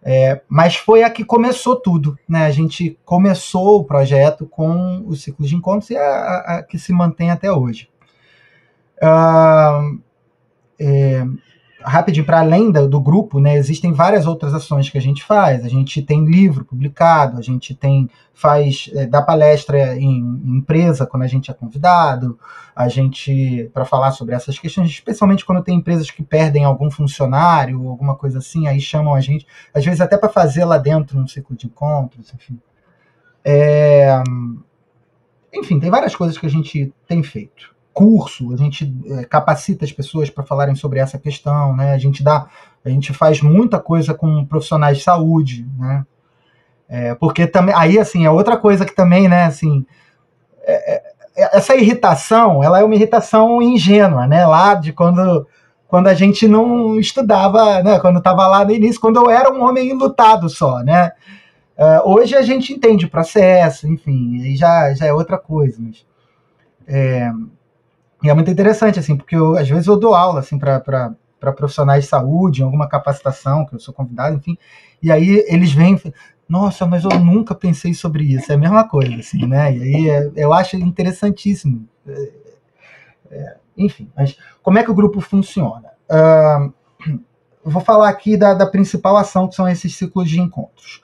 É, 0.08 0.40
mas 0.48 0.76
foi 0.76 1.02
a 1.02 1.10
que 1.10 1.26
começou 1.26 1.76
tudo, 1.76 2.16
né? 2.30 2.46
A 2.46 2.52
gente 2.52 3.00
começou 3.04 3.80
o 3.80 3.84
projeto 3.84 4.46
com 4.46 5.04
o 5.08 5.16
ciclo 5.16 5.48
de 5.48 5.56
encontros 5.56 5.90
e 5.90 5.98
a, 5.98 6.36
a, 6.60 6.64
que 6.64 6.78
se 6.78 6.94
mantém 6.94 7.32
até 7.32 7.52
hoje. 7.52 7.90
Uh, 8.98 10.00
é, 10.80 11.26
rapidinho, 11.86 12.26
para 12.26 12.40
além 12.40 12.72
do, 12.72 12.88
do, 12.88 13.00
grupo, 13.00 13.40
né, 13.40 13.56
existem 13.56 13.94
várias 13.94 14.26
outras 14.26 14.54
ações 14.54 14.90
que 14.90 14.98
a 14.98 15.02
gente 15.02 15.24
faz. 15.24 15.64
A 15.64 15.70
gente 15.70 16.02
tem 16.02 16.26
livro 16.26 16.66
publicado, 16.66 17.38
a 17.38 17.42
gente 17.42 17.76
tem 17.76 18.10
faz 18.34 18.90
é, 18.94 19.06
dá 19.06 19.22
palestra 19.22 19.96
em, 19.96 20.20
em, 20.20 20.58
empresa 20.58 21.06
quando 21.06 21.24
a 21.24 21.28
gente 21.28 21.50
é 21.50 21.54
convidado, 21.54 22.38
a 22.76 22.90
gente 22.90 23.70
para 23.74 23.86
falar 23.86 24.12
sobre 24.12 24.36
essas 24.36 24.60
questões, 24.60 24.90
especialmente 24.90 25.46
quando 25.46 25.64
tem 25.64 25.78
empresas 25.78 26.12
que 26.12 26.24
perdem 26.24 26.66
algum 26.66 26.92
funcionário, 26.92 27.88
alguma 27.88 28.16
coisa 28.16 28.40
assim, 28.40 28.68
aí 28.68 28.82
chamam 28.82 29.14
a 29.14 29.22
gente, 29.22 29.46
às 29.74 29.86
vezes 29.86 30.02
até 30.02 30.18
para 30.18 30.30
fazer 30.30 30.66
lá 30.66 30.78
dentro 30.78 31.18
um 31.20 31.28
ciclo 31.28 31.56
de 31.56 31.68
encontros, 31.68 32.34
enfim. 32.34 32.60
É, 33.44 34.22
enfim, 35.54 35.80
tem 35.80 35.90
várias 35.90 36.16
coisas 36.16 36.38
que 36.38 36.46
a 36.46 36.50
gente 36.50 36.92
tem 37.08 37.22
feito 37.22 37.75
curso, 37.96 38.54
a 38.54 38.58
gente 38.58 38.94
é, 39.08 39.24
capacita 39.24 39.86
as 39.86 39.92
pessoas 39.94 40.30
para 40.30 40.44
falarem 40.44 40.76
sobre 40.76 41.00
essa 41.00 41.18
questão, 41.18 41.74
né? 41.74 41.94
A 41.94 41.98
gente 41.98 42.22
dá, 42.22 42.46
a 42.84 42.90
gente 42.90 43.14
faz 43.14 43.42
muita 43.42 43.80
coisa 43.80 44.14
com 44.14 44.46
profissionais 44.46 44.98
de 44.98 45.04
saúde, 45.06 45.66
né? 45.80 46.06
É, 46.90 47.16
porque 47.16 47.48
também, 47.48 47.74
aí 47.74 47.98
assim, 47.98 48.26
é 48.26 48.30
outra 48.30 48.58
coisa 48.58 48.86
que 48.86 48.94
também, 48.94 49.30
né, 49.30 49.46
assim, 49.46 49.86
é, 50.64 50.96
é, 50.96 51.04
essa 51.58 51.74
irritação, 51.74 52.62
ela 52.62 52.80
é 52.80 52.84
uma 52.84 52.96
irritação 52.96 53.62
ingênua, 53.62 54.28
né? 54.28 54.46
Lá 54.46 54.76
de 54.76 54.92
quando 54.92 55.48
quando 55.88 56.08
a 56.08 56.14
gente 56.14 56.48
não 56.50 57.00
estudava, 57.00 57.82
né? 57.82 57.98
Quando 58.00 58.18
estava 58.18 58.46
lá 58.46 58.66
no 58.66 58.72
início, 58.72 59.00
quando 59.00 59.18
eu 59.18 59.30
era 59.30 59.54
um 59.54 59.64
homem 59.64 59.94
lutado 59.94 60.50
só, 60.50 60.80
né? 60.80 61.12
Uh, 61.78 62.10
hoje 62.10 62.36
a 62.36 62.42
gente 62.42 62.74
entende 62.74 63.06
o 63.06 63.10
processo, 63.10 63.88
enfim, 63.88 64.42
aí 64.42 64.56
já, 64.58 64.94
já 64.94 65.06
é 65.06 65.14
outra 65.14 65.38
coisa. 65.38 65.78
Mas, 65.80 66.06
é, 66.88 67.32
e 68.26 68.30
é 68.30 68.34
muito 68.34 68.50
interessante, 68.50 68.98
assim, 68.98 69.16
porque 69.16 69.36
eu, 69.36 69.56
às 69.56 69.70
vezes 69.70 69.86
eu 69.86 69.98
dou 69.98 70.16
aula, 70.16 70.40
assim, 70.40 70.58
para 70.58 71.16
profissionais 71.56 72.06
de 72.06 72.10
saúde, 72.10 72.62
em 72.62 72.66
alguma 72.66 72.90
capacitação, 72.90 73.66
que 73.66 73.76
eu 73.76 73.80
sou 73.80 73.94
convidado, 73.94 74.36
enfim, 74.36 74.58
e 75.02 75.12
aí 75.12 75.46
eles 75.48 75.72
vêm, 75.72 76.02
nossa, 76.50 76.88
mas 76.88 77.04
eu 77.04 77.12
nunca 77.20 77.54
pensei 77.54 77.94
sobre 77.94 78.24
isso, 78.24 78.52
é 78.52 78.56
a 78.56 78.58
mesma 78.58 78.88
coisa, 78.88 79.16
assim, 79.16 79.46
né? 79.46 79.76
E 79.78 79.82
aí 79.84 80.10
é, 80.10 80.32
eu 80.36 80.52
acho 80.52 80.76
interessantíssimo. 80.76 81.88
É, 82.08 82.32
é, 83.30 83.58
enfim, 83.78 84.10
mas 84.16 84.36
como 84.64 84.80
é 84.80 84.84
que 84.84 84.90
o 84.90 84.96
grupo 84.96 85.22
funciona? 85.22 85.90
Uh, 86.10 86.74
vou 87.64 87.82
falar 87.82 88.10
aqui 88.10 88.36
da, 88.36 88.56
da, 88.56 88.66
principal 88.66 89.18
ação, 89.18 89.48
que 89.48 89.56
são 89.56 89.68
esses 89.68 89.96
ciclos 89.96 90.28
de 90.28 90.42
encontros. 90.42 91.04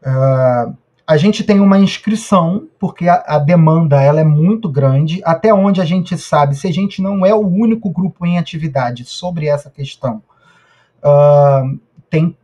Uh, 0.00 0.76
a 1.06 1.16
gente 1.16 1.44
tem 1.44 1.60
uma 1.60 1.78
inscrição, 1.78 2.66
porque 2.80 3.08
a, 3.08 3.22
a, 3.26 3.38
demanda 3.38 4.02
ela 4.02 4.20
é 4.20 4.24
muito 4.24 4.68
grande, 4.68 5.22
até 5.24 5.54
onde 5.54 5.80
a 5.80 5.84
gente 5.84 6.18
sabe, 6.18 6.56
se 6.56 6.66
a 6.66 6.72
gente 6.72 7.00
não 7.00 7.24
é 7.24 7.32
o 7.32 7.46
único 7.46 7.88
grupo 7.90 8.26
em 8.26 8.38
atividade 8.38 9.04
sobre 9.04 9.46
essa 9.46 9.70
questão, 9.70 10.20
uh, 10.98 11.78
tem 12.10 12.36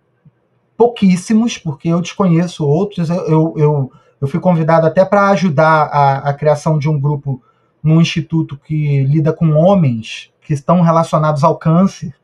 pouquíssimos, 0.77 1.59
porque 1.59 1.88
eu 1.88 2.01
desconheço 2.01 2.64
outros, 2.64 3.11
eu, 3.11 3.27
eu, 3.27 3.55
eu, 3.57 3.92
eu 4.20 4.29
fui 4.29 4.38
convidado 4.38 4.87
até 4.87 5.05
para 5.05 5.31
ajudar 5.31 5.88
a, 5.92 6.18
a 6.31 6.33
criação 6.33 6.79
de 6.79 6.88
um 6.88 7.01
grupo 7.01 7.42
num 7.83 8.01
instituto 8.01 8.57
que 8.57 9.03
lida 9.03 9.33
com 9.33 9.51
homens 9.51 10.31
que 10.40 10.55
estão 10.55 10.83
relacionados 10.83 11.42
ao 11.42 11.57
câncer, 11.57 12.14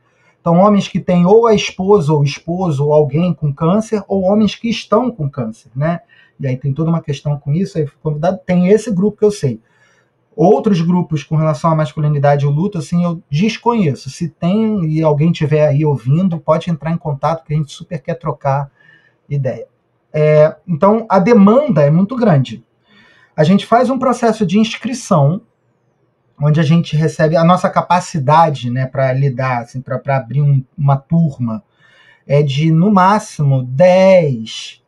então, 0.40 0.60
homens 0.60 0.88
que 0.88 0.98
têm 0.98 1.26
ou 1.26 1.46
a 1.46 1.54
esposa 1.54 2.10
ou 2.10 2.24
esposo 2.24 2.86
ou 2.86 2.94
alguém 2.94 3.34
com 3.34 3.52
câncer, 3.52 4.02
ou 4.08 4.22
homens 4.22 4.54
que 4.54 4.70
estão 4.70 5.10
com 5.10 5.28
câncer, 5.28 5.70
né? 5.76 6.00
E 6.40 6.46
aí 6.46 6.56
tem 6.56 6.72
toda 6.72 6.90
uma 6.90 7.02
questão 7.02 7.38
com 7.38 7.52
isso, 7.52 7.78
aí 7.78 7.86
fui 7.86 7.98
convidado, 8.02 8.40
tem 8.46 8.68
esse 8.68 8.90
grupo 8.90 9.18
que 9.18 9.24
eu 9.24 9.30
sei. 9.30 9.60
Outros 10.34 10.80
grupos 10.80 11.24
com 11.24 11.34
relação 11.34 11.70
à 11.70 11.74
masculinidade 11.74 12.46
e 12.46 12.48
luto, 12.48 12.78
assim, 12.78 13.02
eu 13.02 13.20
desconheço. 13.28 14.08
Se 14.08 14.28
tem 14.28 14.84
e 14.84 15.02
alguém 15.02 15.32
tiver 15.32 15.66
aí 15.66 15.84
ouvindo, 15.84 16.38
pode 16.38 16.70
entrar 16.70 16.92
em 16.92 16.96
contato, 16.96 17.44
que 17.44 17.52
a 17.52 17.56
gente 17.56 17.72
super 17.72 18.00
quer 18.00 18.14
trocar 18.14 18.70
ideia. 19.28 19.66
É, 20.12 20.56
então, 20.66 21.06
a 21.08 21.18
demanda 21.18 21.82
é 21.82 21.90
muito 21.90 22.14
grande. 22.14 22.64
A 23.36 23.42
gente 23.42 23.66
faz 23.66 23.90
um 23.90 23.98
processo 23.98 24.46
de 24.46 24.58
inscrição, 24.58 25.40
onde 26.40 26.60
a 26.60 26.62
gente 26.62 26.96
recebe 26.96 27.36
a 27.36 27.42
nossa 27.42 27.68
capacidade 27.68 28.70
né, 28.70 28.86
para 28.86 29.12
lidar, 29.12 29.62
assim, 29.62 29.80
para 29.80 30.00
abrir 30.16 30.40
um, 30.40 30.64
uma 30.76 30.96
turma, 30.96 31.64
é 32.26 32.42
de, 32.42 32.70
no 32.70 32.92
máximo, 32.92 33.64
10, 33.64 34.82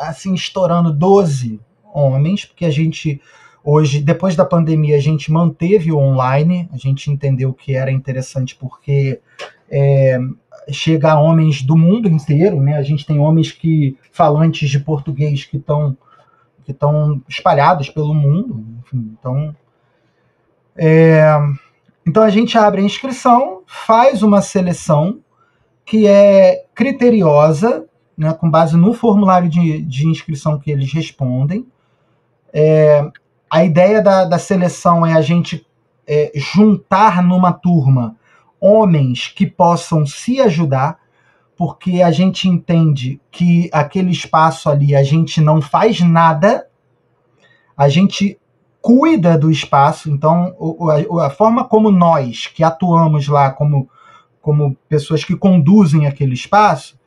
assim, 0.00 0.34
estourando 0.34 0.92
12 0.92 1.60
homens, 1.92 2.44
porque 2.44 2.64
a 2.64 2.70
gente 2.70 3.20
hoje, 3.64 4.00
depois 4.00 4.36
da 4.36 4.44
pandemia, 4.44 4.96
a 4.96 5.00
gente 5.00 5.32
manteve 5.32 5.90
o 5.90 5.96
online, 5.96 6.68
a 6.72 6.76
gente 6.76 7.10
entendeu 7.10 7.52
que 7.54 7.74
era 7.74 7.90
interessante 7.90 8.54
porque 8.54 9.20
é, 9.70 10.18
chega 10.70 11.12
a 11.12 11.20
homens 11.20 11.62
do 11.62 11.76
mundo 11.76 12.08
inteiro, 12.08 12.60
né? 12.60 12.76
A 12.76 12.82
gente 12.82 13.06
tem 13.06 13.18
homens 13.18 13.50
que 13.50 13.96
falantes 14.12 14.68
de 14.68 14.78
português 14.78 15.44
que 15.44 15.56
estão 15.56 15.96
que 16.64 16.70
estão 16.70 17.20
espalhados 17.28 17.90
pelo 17.90 18.14
mundo, 18.14 18.64
enfim, 18.78 19.14
então 19.18 19.54
é, 20.74 21.22
então 22.06 22.22
a 22.22 22.30
gente 22.30 22.56
abre 22.56 22.80
a 22.80 22.84
inscrição, 22.84 23.62
faz 23.66 24.22
uma 24.22 24.40
seleção 24.40 25.20
que 25.84 26.06
é 26.06 26.64
criteriosa 26.74 27.84
né, 28.16 28.32
com 28.32 28.50
base 28.50 28.76
no 28.76 28.92
formulário 28.92 29.48
de, 29.48 29.82
de 29.82 30.06
inscrição 30.06 30.58
que 30.58 30.70
eles 30.70 30.92
respondem. 30.92 31.66
É, 32.52 33.10
a 33.50 33.64
ideia 33.64 34.02
da, 34.02 34.24
da 34.24 34.38
seleção 34.38 35.04
é 35.04 35.12
a 35.12 35.20
gente 35.20 35.66
é, 36.06 36.32
juntar 36.34 37.22
numa 37.22 37.52
turma 37.52 38.16
homens 38.60 39.28
que 39.28 39.46
possam 39.46 40.06
se 40.06 40.40
ajudar, 40.40 40.98
porque 41.56 42.02
a 42.02 42.10
gente 42.10 42.48
entende 42.48 43.20
que 43.30 43.68
aquele 43.72 44.10
espaço 44.10 44.70
ali 44.70 44.94
a 44.94 45.02
gente 45.02 45.40
não 45.40 45.60
faz 45.60 46.00
nada, 46.00 46.66
a 47.76 47.88
gente 47.88 48.38
cuida 48.80 49.38
do 49.38 49.50
espaço, 49.50 50.10
então 50.10 50.54
a, 51.20 51.30
forma 51.30 51.64
como 51.64 51.90
nós 51.90 52.46
que 52.46 52.62
atuamos 52.62 53.28
lá 53.28 53.50
como, 53.50 53.88
como 54.42 54.76
pessoas 54.88 55.24
que 55.24 55.34
conduzem 55.34 56.06
aquele 56.06 56.34
espaço, 56.34 56.98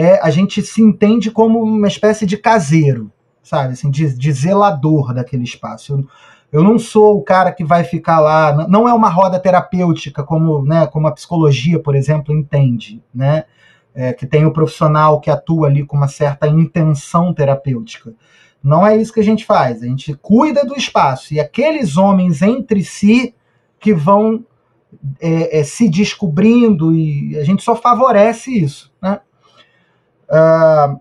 é, 0.00 0.18
a 0.22 0.30
gente 0.30 0.62
se 0.62 0.80
entende 0.80 1.30
como 1.30 1.62
uma 1.62 1.86
espécie 1.86 2.24
de 2.24 2.38
caseiro, 2.38 3.12
sabe? 3.42 3.74
Assim, 3.74 3.90
de, 3.90 4.16
de 4.16 4.32
zelador 4.32 5.12
daquele 5.12 5.44
espaço. 5.44 5.92
Eu, 5.92 6.06
eu 6.50 6.64
não 6.64 6.78
sou 6.78 7.18
o 7.18 7.22
cara 7.22 7.52
que 7.52 7.62
vai 7.62 7.84
ficar 7.84 8.18
lá. 8.18 8.66
Não 8.66 8.88
é 8.88 8.94
uma 8.94 9.10
roda 9.10 9.38
terapêutica 9.38 10.22
como, 10.22 10.62
né, 10.62 10.86
como 10.86 11.06
a 11.06 11.12
psicologia, 11.12 11.78
por 11.78 11.94
exemplo, 11.94 12.34
entende, 12.34 13.02
né? 13.14 13.44
É, 13.94 14.12
que 14.12 14.24
tem 14.24 14.46
o 14.46 14.52
profissional 14.52 15.20
que 15.20 15.28
atua 15.28 15.66
ali 15.66 15.84
com 15.84 15.96
uma 15.96 16.08
certa 16.08 16.46
intenção 16.46 17.34
terapêutica. 17.34 18.14
Não 18.62 18.86
é 18.86 18.96
isso 18.96 19.12
que 19.12 19.20
a 19.20 19.24
gente 19.24 19.44
faz. 19.44 19.82
A 19.82 19.86
gente 19.86 20.14
cuida 20.14 20.64
do 20.64 20.76
espaço 20.76 21.34
e 21.34 21.40
aqueles 21.40 21.96
homens 21.96 22.40
entre 22.40 22.84
si 22.84 23.34
que 23.80 23.92
vão 23.92 24.44
é, 25.20 25.58
é, 25.58 25.64
se 25.64 25.88
descobrindo 25.88 26.94
e 26.94 27.36
a 27.36 27.44
gente 27.44 27.62
só 27.62 27.74
favorece 27.74 28.50
isso, 28.50 28.92
né? 29.02 29.20
Uh, 30.30 31.00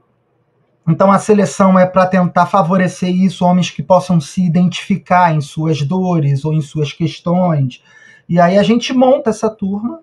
então 0.89 1.11
a 1.11 1.19
seleção 1.19 1.77
é 1.77 1.85
para 1.85 2.07
tentar 2.07 2.47
favorecer 2.47 3.09
isso, 3.09 3.45
homens 3.45 3.69
que 3.69 3.83
possam 3.83 4.19
se 4.19 4.43
identificar 4.43 5.33
em 5.33 5.39
suas 5.39 5.83
dores 5.83 6.43
ou 6.43 6.53
em 6.53 6.61
suas 6.61 6.91
questões. 6.91 7.83
E 8.27 8.39
aí 8.39 8.57
a 8.57 8.63
gente 8.63 8.91
monta 8.91 9.29
essa 9.29 9.49
turma. 9.49 10.01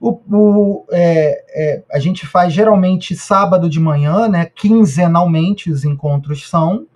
O, 0.00 0.20
o 0.30 0.86
é, 0.92 1.44
é, 1.48 1.82
a 1.90 1.98
gente 1.98 2.24
faz 2.24 2.52
geralmente 2.52 3.16
sábado 3.16 3.68
de 3.68 3.80
manhã, 3.80 4.28
né? 4.28 4.44
Quinzenalmente 4.46 5.72
os 5.72 5.84
encontros 5.84 6.48
são. 6.48 6.86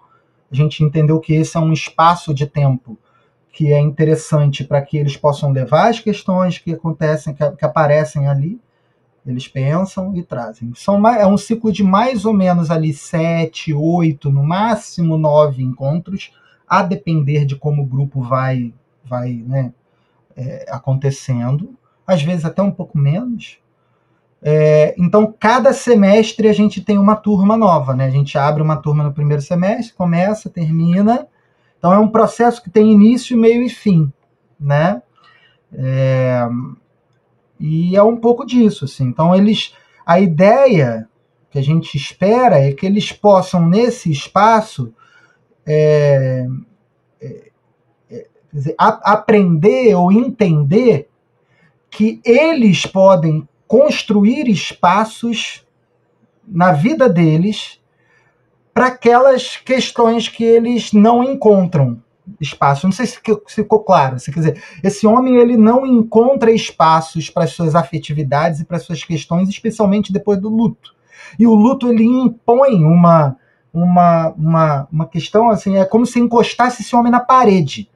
A 0.50 0.54
gente 0.54 0.84
entendeu 0.84 1.18
que 1.18 1.34
esse 1.34 1.56
é 1.56 1.60
um 1.60 1.72
espaço 1.72 2.32
de 2.32 2.46
tempo 2.46 2.96
que 3.52 3.72
é 3.72 3.80
interessante 3.80 4.62
para 4.62 4.80
que 4.80 4.96
eles 4.96 5.16
possam 5.16 5.50
levar 5.50 5.88
as 5.88 5.98
questões 5.98 6.58
que 6.58 6.72
acontecem, 6.72 7.34
que, 7.34 7.50
que 7.50 7.64
aparecem 7.64 8.28
ali 8.28 8.60
Eles 9.24 9.46
pensam 9.46 10.14
e 10.16 10.22
trazem. 10.22 10.72
São, 10.74 11.06
é 11.06 11.26
um 11.26 11.38
ciclo 11.38 11.72
de 11.72 11.84
mais 11.84 12.24
ou 12.24 12.32
menos 12.32 12.70
ali 12.70 12.92
sete, 12.92 13.72
oito, 13.72 14.30
no 14.30 14.42
máximo 14.42 15.16
nove 15.16 15.62
encontros, 15.62 16.32
a 16.66 16.82
depender 16.82 17.44
de 17.44 17.54
como 17.54 17.82
o 17.82 17.86
grupo 17.86 18.20
vai, 18.20 18.74
vai 19.04 19.32
né, 19.46 19.72
é, 20.36 20.66
acontecendo. 20.68 21.74
Às 22.04 22.22
vezes 22.22 22.44
até 22.44 22.60
um 22.62 22.72
pouco 22.72 22.98
menos. 22.98 23.58
É, 24.42 24.92
então, 24.98 25.32
cada 25.38 25.72
semestre 25.72 26.48
a 26.48 26.52
gente 26.52 26.80
tem 26.80 26.98
uma 26.98 27.14
turma 27.14 27.56
nova, 27.56 27.94
né? 27.94 28.06
A 28.06 28.10
gente 28.10 28.36
abre 28.36 28.60
uma 28.60 28.76
turma 28.76 29.04
no 29.04 29.12
primeiro 29.12 29.40
semestre, 29.40 29.94
começa, 29.94 30.50
termina. 30.50 31.28
Então, 31.78 31.92
é 31.92 31.98
um 31.98 32.08
processo 32.08 32.60
que 32.60 32.68
tem 32.68 32.90
início, 32.90 33.38
meio 33.38 33.62
e 33.62 33.68
fim, 33.68 34.12
né? 34.58 35.00
É, 35.72 36.44
e 37.64 37.94
é 37.94 38.02
um 38.02 38.16
pouco 38.16 38.44
disso, 38.44 38.86
assim. 38.86 39.04
Então, 39.04 39.32
eles, 39.32 39.72
a 40.04 40.18
ideia 40.18 41.08
que 41.48 41.60
a 41.60 41.62
gente 41.62 41.96
espera 41.96 42.58
é 42.58 42.72
que 42.72 42.84
eles 42.84 43.12
possam, 43.12 43.68
nesse 43.68 44.10
espaço, 44.10 44.92
é, 45.64 46.44
é, 47.20 47.50
é 48.10 48.26
a, 48.76 49.12
aprender 49.12 49.94
ou 49.94 50.10
entender 50.10 51.08
que 51.88 52.20
eles 52.24 52.84
podem 52.84 53.48
construir 53.68 54.48
espaços 54.48 55.64
na 56.44 56.72
vida 56.72 57.08
deles 57.08 57.80
para 58.74 58.88
aquelas 58.88 59.56
questões 59.56 60.26
que 60.26 60.42
eles 60.42 60.92
não 60.92 61.22
encontram 61.22 62.02
espaço. 62.40 62.86
Não 62.86 62.92
sei 62.92 63.06
se 63.06 63.20
ficou 63.48 63.80
claro. 63.80 64.18
Se 64.18 64.32
quer 64.32 64.40
dizer, 64.40 64.62
esse 64.82 65.06
homem 65.06 65.36
ele 65.36 65.56
não 65.56 65.86
encontra 65.86 66.52
espaços 66.52 67.30
para 67.30 67.44
as 67.44 67.50
suas 67.52 67.74
afetividades 67.74 68.60
e 68.60 68.64
para 68.64 68.76
as 68.76 68.84
suas 68.84 69.04
questões, 69.04 69.48
especialmente 69.48 70.12
depois 70.12 70.40
do 70.40 70.48
luto. 70.48 70.94
E 71.38 71.46
o 71.46 71.54
luto 71.54 71.88
ele 71.88 72.04
impõe 72.04 72.84
uma 72.84 73.36
uma, 73.74 74.28
uma, 74.36 74.88
uma 74.92 75.06
questão 75.06 75.48
assim, 75.48 75.78
é 75.78 75.84
como 75.86 76.04
se 76.04 76.20
encostasse 76.20 76.82
esse 76.82 76.94
homem 76.94 77.10
na 77.10 77.20
parede 77.20 77.90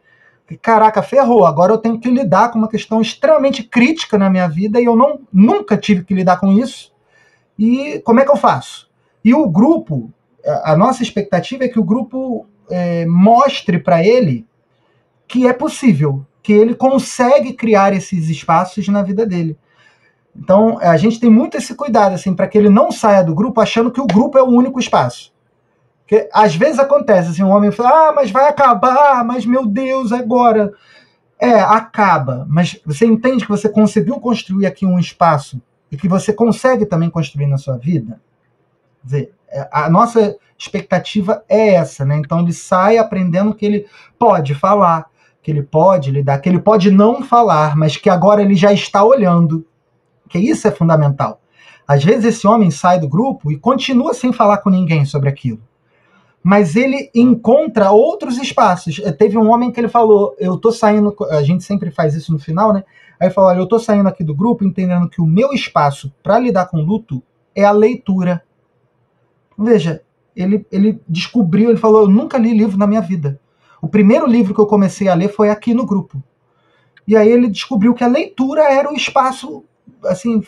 caraca, 0.54 1.02
ferrou, 1.02 1.44
agora 1.44 1.72
eu 1.72 1.78
tenho 1.78 1.98
que 1.98 2.08
lidar 2.08 2.52
com 2.52 2.58
uma 2.58 2.68
questão 2.68 3.00
extremamente 3.00 3.64
crítica 3.64 4.16
na 4.16 4.30
minha 4.30 4.46
vida 4.46 4.80
e 4.80 4.84
eu 4.84 4.94
não, 4.94 5.20
nunca 5.32 5.76
tive 5.76 6.04
que 6.04 6.14
lidar 6.14 6.38
com 6.38 6.52
isso. 6.52 6.92
E 7.58 8.00
como 8.04 8.20
é 8.20 8.24
que 8.24 8.30
eu 8.30 8.36
faço? 8.36 8.88
E 9.24 9.34
o 9.34 9.48
grupo, 9.48 10.12
a 10.62 10.76
nossa 10.76 11.02
expectativa 11.02 11.64
é 11.64 11.68
que 11.68 11.80
o 11.80 11.84
grupo 11.84 12.46
é, 12.70 13.06
mostre 13.06 13.78
para 13.78 14.04
ele 14.04 14.46
que 15.28 15.46
é 15.46 15.52
possível, 15.52 16.24
que 16.42 16.52
ele 16.52 16.74
consegue 16.74 17.52
criar 17.52 17.92
esses 17.92 18.28
espaços 18.28 18.86
na 18.88 19.02
vida 19.02 19.26
dele. 19.26 19.58
Então, 20.34 20.78
a 20.80 20.96
gente 20.96 21.18
tem 21.18 21.30
muito 21.30 21.56
esse 21.56 21.74
cuidado 21.74 22.14
assim 22.14 22.34
para 22.34 22.46
que 22.46 22.56
ele 22.56 22.68
não 22.68 22.92
saia 22.92 23.24
do 23.24 23.34
grupo 23.34 23.60
achando 23.60 23.90
que 23.90 24.00
o 24.00 24.06
grupo 24.06 24.38
é 24.38 24.42
o 24.42 24.46
único 24.50 24.78
espaço. 24.78 25.32
Porque 26.00 26.28
às 26.32 26.54
vezes 26.54 26.78
acontece 26.78 27.30
assim, 27.30 27.42
um 27.42 27.50
homem 27.50 27.72
fala, 27.72 28.10
ah, 28.10 28.12
mas 28.12 28.30
vai 28.30 28.48
acabar, 28.48 29.24
mas 29.24 29.44
meu 29.44 29.66
Deus, 29.66 30.12
agora. 30.12 30.72
É, 31.38 31.60
acaba, 31.60 32.46
mas 32.48 32.80
você 32.86 33.04
entende 33.04 33.44
que 33.44 33.50
você 33.50 33.68
conseguiu 33.68 34.18
construir 34.18 34.64
aqui 34.64 34.86
um 34.86 34.98
espaço 34.98 35.60
e 35.92 35.96
que 35.96 36.08
você 36.08 36.32
consegue 36.32 36.86
também 36.86 37.10
construir 37.10 37.46
na 37.46 37.58
sua 37.58 37.76
vida? 37.76 38.18
Quer 39.02 39.06
dizer, 39.06 39.34
a 39.70 39.88
nossa 39.90 40.36
expectativa 40.58 41.44
é 41.48 41.74
essa, 41.74 42.04
né? 42.04 42.16
Então 42.16 42.40
ele 42.40 42.52
sai 42.52 42.98
aprendendo 42.98 43.54
que 43.54 43.66
ele 43.66 43.86
pode 44.18 44.54
falar, 44.54 45.06
que 45.42 45.50
ele 45.50 45.62
pode 45.62 46.10
lidar, 46.10 46.38
que 46.38 46.48
ele 46.48 46.60
pode 46.60 46.90
não 46.90 47.22
falar, 47.22 47.76
mas 47.76 47.96
que 47.96 48.10
agora 48.10 48.42
ele 48.42 48.54
já 48.54 48.72
está 48.72 49.04
olhando. 49.04 49.66
Que 50.28 50.38
isso 50.38 50.66
é 50.66 50.70
fundamental. 50.70 51.40
Às 51.86 52.02
vezes 52.02 52.24
esse 52.24 52.46
homem 52.46 52.70
sai 52.70 52.98
do 52.98 53.08
grupo 53.08 53.52
e 53.52 53.56
continua 53.56 54.12
sem 54.12 54.32
falar 54.32 54.58
com 54.58 54.70
ninguém 54.70 55.04
sobre 55.04 55.28
aquilo 55.28 55.62
mas 56.48 56.76
ele 56.76 57.10
encontra 57.12 57.90
outros 57.90 58.38
espaços. 58.38 59.00
Eh, 59.04 59.10
teve 59.10 59.36
um 59.36 59.50
homem 59.50 59.72
que 59.72 59.80
ele 59.80 59.88
falou: 59.88 60.32
Eu 60.38 60.56
tô 60.56 60.70
saindo, 60.70 61.12
a 61.28 61.42
gente 61.42 61.64
sempre 61.64 61.90
faz 61.90 62.14
isso 62.14 62.32
no 62.32 62.38
final, 62.38 62.72
né? 62.72 62.84
Aí 63.18 63.30
falou: 63.30 63.50
Olha, 63.50 63.58
eu 63.58 63.66
tô 63.66 63.80
saindo 63.80 64.08
aqui 64.08 64.22
do 64.22 64.32
grupo 64.32 64.64
entendendo 64.64 65.08
que 65.08 65.20
o 65.20 65.26
meu 65.26 65.52
espaço 65.52 66.14
para 66.22 66.38
lidar 66.38 66.66
com 66.66 66.76
luto 66.76 67.20
é 67.52 67.64
a 67.64 67.72
leitura. 67.72 68.44
Veja, 69.58 70.02
ele, 70.34 70.66
ele 70.70 71.00
descobriu, 71.08 71.70
ele 71.70 71.78
falou: 71.78 72.02
Eu 72.02 72.08
nunca 72.08 72.38
li 72.38 72.52
livro 72.56 72.76
na 72.76 72.86
minha 72.86 73.00
vida. 73.00 73.40
O 73.80 73.88
primeiro 73.88 74.26
livro 74.26 74.54
que 74.54 74.60
eu 74.60 74.66
comecei 74.66 75.08
a 75.08 75.14
ler 75.14 75.28
foi 75.28 75.48
aqui 75.50 75.72
no 75.72 75.86
grupo. 75.86 76.22
E 77.06 77.16
aí 77.16 77.30
ele 77.30 77.48
descobriu 77.48 77.94
que 77.94 78.04
a 78.04 78.08
leitura 78.08 78.62
era 78.64 78.90
o 78.90 78.96
espaço 78.96 79.64
assim 80.04 80.42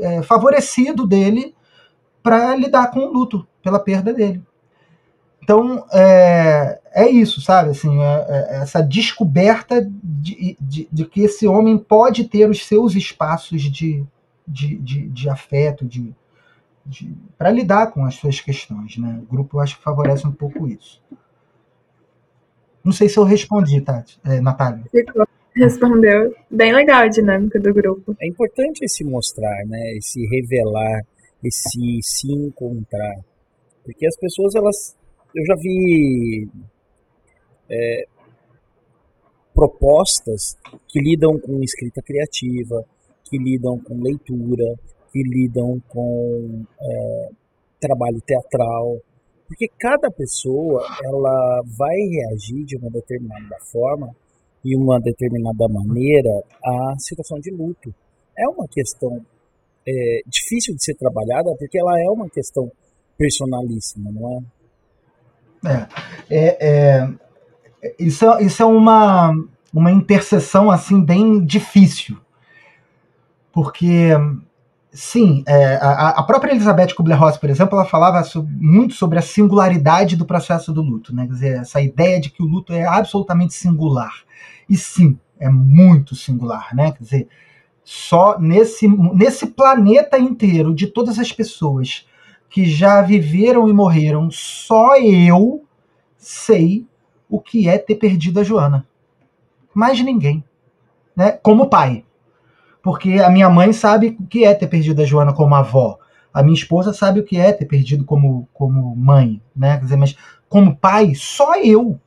eh, 0.00 0.22
favorecido 0.22 1.06
dele 1.06 1.54
para 2.22 2.54
lidar 2.54 2.90
com 2.90 3.00
o 3.00 3.12
luto 3.12 3.46
pela 3.62 3.80
perda 3.80 4.12
dele. 4.12 4.42
Então, 5.42 5.84
é, 5.92 6.80
é 6.94 7.10
isso, 7.10 7.40
sabe? 7.40 7.70
Assim, 7.70 8.00
é, 8.00 8.26
é 8.28 8.62
essa 8.62 8.80
descoberta 8.80 9.84
de, 10.02 10.56
de, 10.60 10.88
de, 10.90 11.04
que 11.04 11.22
esse 11.22 11.48
homem 11.48 11.76
pode 11.76 12.24
ter 12.24 12.48
os 12.48 12.64
seus 12.64 12.94
espaços 12.94 13.62
de, 13.62 14.04
de, 14.46 14.76
de, 14.76 15.08
de 15.08 15.28
afeto, 15.28 15.84
de 15.84 16.14
para 17.38 17.50
lidar 17.50 17.92
com 17.92 18.04
as 18.04 18.14
suas 18.14 18.40
questões. 18.40 18.98
Né? 18.98 19.20
O 19.22 19.26
grupo, 19.26 19.56
eu 19.56 19.60
acho 19.60 19.76
que 19.76 19.82
favorece 19.82 20.26
um 20.26 20.32
pouco 20.32 20.66
isso. 20.68 21.02
Não 22.84 22.92
sei 22.92 23.08
se 23.08 23.18
eu 23.18 23.24
respondi, 23.24 23.80
Tati, 23.80 24.18
é, 24.24 24.40
Natália. 24.40 24.84
Respondeu. 25.54 26.34
Bem 26.50 26.72
legal 26.72 27.02
a 27.02 27.08
dinâmica 27.08 27.60
do 27.60 27.72
grupo. 27.72 28.16
É 28.20 28.26
importante 28.26 28.88
se 28.88 29.04
mostrar, 29.04 29.64
né? 29.66 29.96
Esse 29.96 30.26
revelar, 30.26 31.02
esse 31.44 32.00
se 32.02 32.32
encontrar. 32.32 33.20
Porque 33.84 34.06
as 34.06 34.16
pessoas, 34.16 34.54
elas 34.54 34.96
eu 35.34 35.44
já 35.46 35.54
vi 35.56 36.48
é, 37.70 38.06
propostas 39.54 40.56
que 40.88 41.00
lidam 41.00 41.38
com 41.38 41.62
escrita 41.62 42.02
criativa, 42.02 42.84
que 43.24 43.38
lidam 43.38 43.78
com 43.78 44.02
leitura, 44.02 44.78
que 45.12 45.22
lidam 45.22 45.80
com 45.88 46.64
é, 46.80 47.28
trabalho 47.80 48.20
teatral, 48.24 48.98
porque 49.46 49.68
cada 49.78 50.10
pessoa 50.10 50.84
ela 51.04 51.62
vai 51.76 51.96
reagir 51.96 52.64
de 52.64 52.76
uma 52.76 52.90
determinada 52.90 53.56
forma 53.70 54.14
e 54.64 54.76
uma 54.76 54.98
determinada 55.00 55.68
maneira 55.68 56.42
à 56.64 56.94
situação 56.98 57.38
de 57.38 57.50
luto. 57.50 57.94
É 58.38 58.48
uma 58.48 58.66
questão 58.68 59.20
é, 59.86 60.22
difícil 60.26 60.74
de 60.74 60.82
ser 60.82 60.94
trabalhada 60.94 61.54
porque 61.58 61.78
ela 61.78 62.00
é 62.00 62.08
uma 62.08 62.30
questão 62.30 62.70
personalíssima, 63.18 64.10
não 64.10 64.38
é? 64.38 64.42
É, 65.64 65.88
é, 66.30 67.08
é, 67.82 67.94
isso, 67.98 68.24
isso 68.40 68.62
é 68.62 68.66
uma, 68.66 69.32
uma 69.72 69.90
interseção 69.90 70.70
assim 70.70 71.04
bem 71.04 71.44
difícil. 71.44 72.16
Porque, 73.52 74.10
sim, 74.92 75.42
é, 75.46 75.76
a, 75.76 76.10
a, 76.10 76.22
própria 76.22 76.52
Elizabeth 76.52 76.94
Kubler-Ross, 76.94 77.38
por 77.38 77.48
exemplo, 77.48 77.78
ela 77.78 77.88
falava 77.88 78.22
muito 78.58 78.94
sobre 78.94 79.18
a 79.18 79.22
singularidade 79.22 80.16
do 80.16 80.26
processo 80.26 80.72
do 80.72 80.82
luto. 80.82 81.14
Né? 81.14 81.26
Quer 81.26 81.32
dizer, 81.32 81.56
essa 81.60 81.80
ideia 81.80 82.20
de 82.20 82.30
que 82.30 82.42
o 82.42 82.46
luto 82.46 82.72
é 82.72 82.84
absolutamente 82.84 83.54
singular. 83.54 84.12
E 84.68 84.76
sim, 84.76 85.18
é 85.40 85.48
muito 85.48 86.14
singular. 86.14 86.74
Né? 86.74 86.92
Quer 86.92 87.02
dizer, 87.02 87.28
só 87.82 88.38
nesse, 88.38 88.86
nesse 88.86 89.46
planeta 89.46 90.18
inteiro, 90.18 90.74
de 90.74 90.86
todas 90.86 91.18
as 91.18 91.32
pessoas 91.32 92.06
que 92.48 92.66
já 92.66 93.00
viveram 93.00 93.68
e 93.68 93.72
morreram, 93.72 94.30
só 94.30 94.96
eu 94.96 95.64
sei 96.18 96.86
o 97.28 97.40
que 97.40 97.66
é 97.66 97.78
ter 97.78 97.94
perdido 97.94 98.40
a 98.40 98.44
Joana. 98.44 98.86
Mais 99.74 99.98
ninguém. 100.00 100.44
Né? 101.16 101.32
Como 101.32 101.68
pai. 101.68 102.04
Porque 102.82 103.12
a 103.20 103.30
minha 103.30 103.48
mãe 103.48 103.72
sabe 103.72 104.16
o 104.18 104.26
que 104.26 104.44
é 104.44 104.54
ter 104.54 104.66
perdido 104.66 105.00
a 105.00 105.04
Joana 105.04 105.32
como 105.32 105.54
avó. 105.54 105.98
A 106.34 106.42
minha 106.42 106.54
esposa 106.54 106.92
sabe 106.92 107.20
o 107.20 107.24
que 107.24 107.36
é 107.36 107.52
ter 107.52 107.66
perdido 107.66 108.04
como, 108.04 108.48
como 108.52 108.96
mãe. 108.96 109.40
Né? 109.54 109.76
Quer 109.76 109.84
dizer, 109.84 109.96
mas 109.96 110.16
como 110.48 110.76
pai, 110.76 111.14
só 111.14 111.54
eu. 111.56 111.98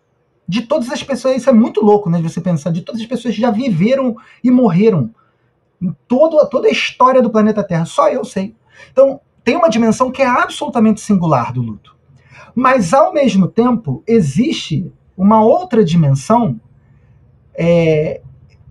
De 0.48 0.62
todas 0.62 0.92
as 0.92 1.02
pessoas, 1.02 1.38
isso 1.38 1.50
é 1.50 1.54
muito 1.54 1.84
louco, 1.84 2.10
né? 2.10 2.20
De 2.20 2.30
você 2.30 2.40
pensar, 2.40 2.72
de 2.72 2.82
todas 2.82 3.02
as 3.02 3.08
pessoas 3.08 3.34
que 3.34 3.42
já 3.42 3.50
viveram 3.50 4.16
e 4.44 4.52
morreram. 4.52 5.10
Em 5.82 5.96
todo, 6.08 6.46
toda 6.50 6.68
a 6.68 6.72
história 6.72 7.22
do 7.22 7.32
planeta 7.32 7.64
Terra, 7.64 7.86
só 7.86 8.10
eu 8.10 8.24
sei. 8.24 8.56
Então, 8.92 9.20
tem 9.44 9.56
uma 9.56 9.70
dimensão 9.70 10.12
que 10.12 10.22
é 10.22 10.28
absolutamente 10.28 11.02
singular 11.02 11.52
do 11.52 11.62
luto. 11.62 11.96
Mas, 12.54 12.94
ao 12.94 13.12
mesmo 13.14 13.48
tempo, 13.48 14.04
existe 14.06 14.92
uma 15.18 15.44
outra 15.44 15.84
dimensão 15.84 16.60
é, 17.54 18.22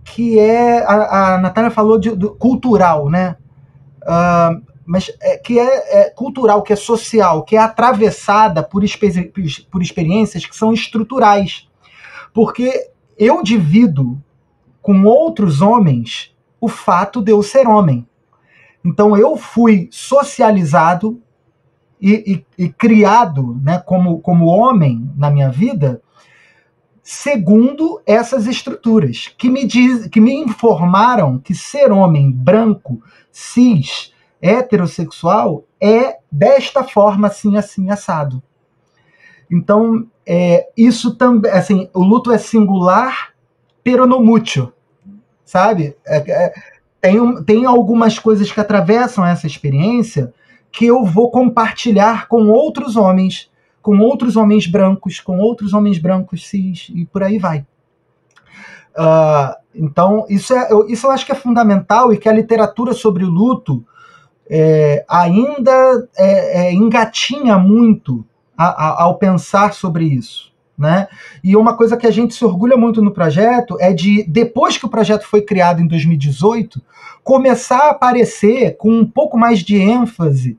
que 0.04 0.38
é. 0.38 0.84
A, 0.84 1.34
a 1.34 1.38
Natália 1.38 1.70
falou 1.70 1.98
de, 1.98 2.14
de 2.14 2.28
cultural, 2.28 3.08
né? 3.08 3.36
Uh, 4.02 4.62
mas 4.86 5.10
é, 5.20 5.38
que 5.38 5.58
é, 5.58 6.02
é, 6.02 6.10
cultural, 6.10 6.62
que 6.62 6.72
é 6.72 6.76
social, 6.76 7.42
que 7.42 7.56
é 7.56 7.58
atravessada 7.58 8.62
por, 8.62 8.82
por 9.70 9.82
experiências 9.82 10.44
que 10.44 10.54
são 10.54 10.72
estruturais. 10.72 11.68
Porque 12.32 12.90
eu 13.18 13.42
divido 13.42 14.20
com 14.82 15.04
outros 15.04 15.62
homens 15.62 16.34
o 16.60 16.68
fato 16.68 17.22
de 17.22 17.32
eu 17.32 17.42
ser 17.42 17.66
homem. 17.66 18.06
Então 18.84 19.16
eu 19.16 19.36
fui 19.36 19.88
socializado 19.90 21.20
e, 22.00 22.44
e, 22.58 22.64
e, 22.64 22.68
criado 22.68 23.58
né, 23.62 23.78
como, 23.78 24.20
como 24.20 24.46
homem 24.46 25.10
na 25.16 25.30
minha 25.30 25.48
vida 25.48 26.02
segundo 27.04 28.00
essas 28.06 28.46
estruturas 28.46 29.28
que 29.36 29.50
me, 29.50 29.66
diz, 29.66 30.06
que 30.06 30.18
me 30.18 30.32
informaram 30.32 31.38
que 31.38 31.54
ser 31.54 31.92
homem 31.92 32.32
branco, 32.32 33.02
cis, 33.30 34.10
heterossexual 34.40 35.64
é 35.78 36.16
desta 36.32 36.82
forma 36.82 37.26
assim, 37.26 37.58
assim, 37.58 37.90
assado. 37.90 38.42
Então, 39.52 40.06
é, 40.26 40.66
isso 40.74 41.14
também, 41.14 41.52
assim, 41.52 41.90
o 41.92 42.02
luto 42.02 42.32
é 42.32 42.38
singular, 42.38 43.34
pero 43.82 44.06
no 44.06 44.20
mútuo, 44.20 44.72
sabe? 45.44 45.94
É, 46.06 46.16
é, 46.16 46.54
tem, 47.02 47.44
tem 47.44 47.66
algumas 47.66 48.18
coisas 48.18 48.50
que 48.50 48.60
atravessam 48.60 49.26
essa 49.26 49.46
experiência 49.46 50.32
que 50.72 50.86
eu 50.86 51.04
vou 51.04 51.30
compartilhar 51.30 52.28
com 52.28 52.48
outros 52.48 52.96
homens, 52.96 53.50
com 53.85 53.99
outros 53.99 54.35
homens 54.35 54.66
brancos, 54.66 55.20
com 55.20 55.38
outros 55.38 55.75
homens 55.75 55.99
brancos 55.99 56.49
cis, 56.49 56.90
e 56.94 57.05
por 57.05 57.23
aí 57.23 57.38
vai. 57.38 57.66
Uh, 58.97 59.55
então, 59.75 60.25
isso, 60.31 60.55
é, 60.55 60.73
eu, 60.73 60.88
isso 60.88 61.07
eu 61.07 61.11
acho 61.11 61.27
que 61.27 61.33
é 61.33 61.35
fundamental 61.35 62.11
e 62.11 62.16
que 62.16 62.27
a 62.27 62.33
literatura 62.33 62.94
sobre 62.94 63.25
o 63.25 63.29
luto 63.29 63.85
é, 64.49 65.05
ainda 65.07 66.09
é, 66.16 66.68
é, 66.68 66.73
engatinha 66.73 67.59
muito 67.59 68.25
a, 68.57 68.68
a, 68.68 69.03
ao 69.03 69.18
pensar 69.18 69.75
sobre 69.75 70.07
isso. 70.07 70.51
Né? 70.79 71.07
E 71.42 71.55
uma 71.55 71.77
coisa 71.77 71.94
que 71.94 72.07
a 72.07 72.11
gente 72.11 72.33
se 72.33 72.42
orgulha 72.42 72.79
muito 72.79 73.03
no 73.03 73.12
projeto 73.12 73.77
é 73.79 73.92
de, 73.92 74.25
depois 74.27 74.79
que 74.79 74.87
o 74.87 74.90
projeto 74.90 75.27
foi 75.27 75.42
criado 75.42 75.83
em 75.83 75.87
2018, 75.87 76.81
começar 77.23 77.81
a 77.81 77.90
aparecer 77.90 78.79
com 78.79 78.90
um 78.90 79.05
pouco 79.05 79.37
mais 79.37 79.59
de 79.59 79.77
ênfase 79.77 80.59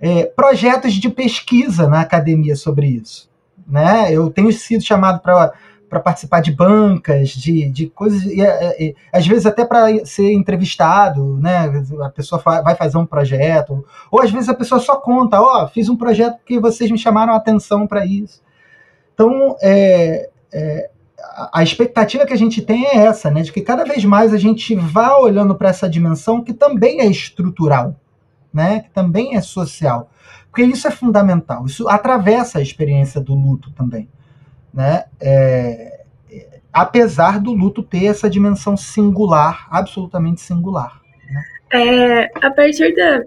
é, 0.00 0.24
projetos 0.24 0.94
de 0.94 1.08
pesquisa 1.08 1.88
na 1.88 2.00
academia 2.00 2.56
sobre 2.56 2.86
isso. 2.86 3.30
Né? 3.66 4.12
Eu 4.12 4.30
tenho 4.30 4.52
sido 4.52 4.82
chamado 4.82 5.20
para 5.20 5.52
para 5.88 6.00
participar 6.00 6.40
de 6.40 6.52
bancas, 6.52 7.28
de, 7.30 7.68
de 7.68 7.86
coisas, 7.86 8.24
e, 8.24 8.40
e, 8.40 8.88
e 8.88 8.96
às 9.12 9.26
vezes 9.26 9.46
até 9.46 9.64
para 9.64 10.04
ser 10.04 10.32
entrevistado, 10.32 11.38
né? 11.38 11.70
A 12.02 12.10
pessoa 12.10 12.42
vai 12.42 12.74
fazer 12.74 12.98
um 12.98 13.06
projeto, 13.06 13.84
ou 14.10 14.20
às 14.20 14.30
vezes 14.30 14.48
a 14.48 14.54
pessoa 14.54 14.80
só 14.80 14.96
conta, 14.96 15.40
ó, 15.40 15.64
oh, 15.64 15.68
fiz 15.68 15.88
um 15.88 15.96
projeto 15.96 16.38
porque 16.38 16.58
vocês 16.58 16.90
me 16.90 16.98
chamaram 16.98 17.32
a 17.32 17.36
atenção 17.36 17.86
para 17.86 18.04
isso. 18.04 18.42
Então, 19.14 19.56
é, 19.62 20.28
é, 20.52 20.90
a 21.52 21.62
expectativa 21.62 22.26
que 22.26 22.32
a 22.32 22.38
gente 22.38 22.60
tem 22.62 22.86
é 22.86 22.96
essa, 22.96 23.30
né? 23.30 23.42
De 23.42 23.52
que 23.52 23.60
cada 23.60 23.84
vez 23.84 24.04
mais 24.04 24.34
a 24.34 24.38
gente 24.38 24.74
vá 24.74 25.16
olhando 25.16 25.54
para 25.54 25.68
essa 25.68 25.88
dimensão 25.88 26.42
que 26.42 26.52
também 26.52 27.00
é 27.00 27.06
estrutural, 27.06 27.94
né? 28.56 28.80
Que 28.80 28.90
também 28.90 29.36
é 29.36 29.40
social. 29.40 30.10
Porque 30.50 30.62
isso 30.62 30.88
é 30.88 30.90
fundamental, 30.90 31.66
isso 31.66 31.88
atravessa 31.88 32.58
a 32.58 32.62
experiência 32.62 33.20
do 33.20 33.34
luto 33.34 33.70
também 33.72 34.08
né? 34.76 35.04
É, 35.18 36.04
apesar 36.70 37.40
do 37.40 37.52
luto 37.52 37.82
ter 37.82 38.04
essa 38.04 38.28
dimensão 38.28 38.76
singular, 38.76 39.66
absolutamente 39.70 40.42
singular. 40.42 41.00
Né? 41.30 41.42
É, 41.72 42.46
a 42.46 42.50
partir 42.50 42.94
da, 42.94 43.22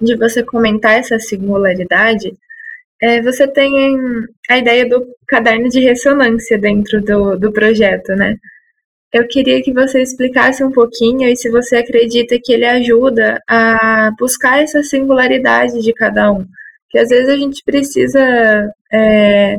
de 0.00 0.16
você 0.16 0.42
comentar 0.42 0.98
essa 0.98 1.20
singularidade, 1.20 2.36
é, 3.00 3.22
você 3.22 3.46
tem 3.46 3.96
a 4.50 4.58
ideia 4.58 4.88
do 4.88 5.06
caderno 5.28 5.68
de 5.68 5.78
ressonância 5.78 6.58
dentro 6.58 7.00
do, 7.00 7.38
do 7.38 7.52
projeto, 7.52 8.14
né? 8.16 8.36
Eu 9.12 9.28
queria 9.28 9.62
que 9.62 9.72
você 9.72 10.00
explicasse 10.00 10.64
um 10.64 10.72
pouquinho 10.72 11.28
e 11.28 11.36
se 11.36 11.50
você 11.50 11.76
acredita 11.76 12.38
que 12.42 12.52
ele 12.52 12.64
ajuda 12.64 13.38
a 13.46 14.10
buscar 14.18 14.62
essa 14.62 14.82
singularidade 14.82 15.82
de 15.82 15.92
cada 15.92 16.32
um. 16.32 16.46
Que 16.88 16.98
às 16.98 17.10
vezes 17.10 17.28
a 17.28 17.36
gente 17.36 17.62
precisa 17.62 18.72
é, 18.90 19.58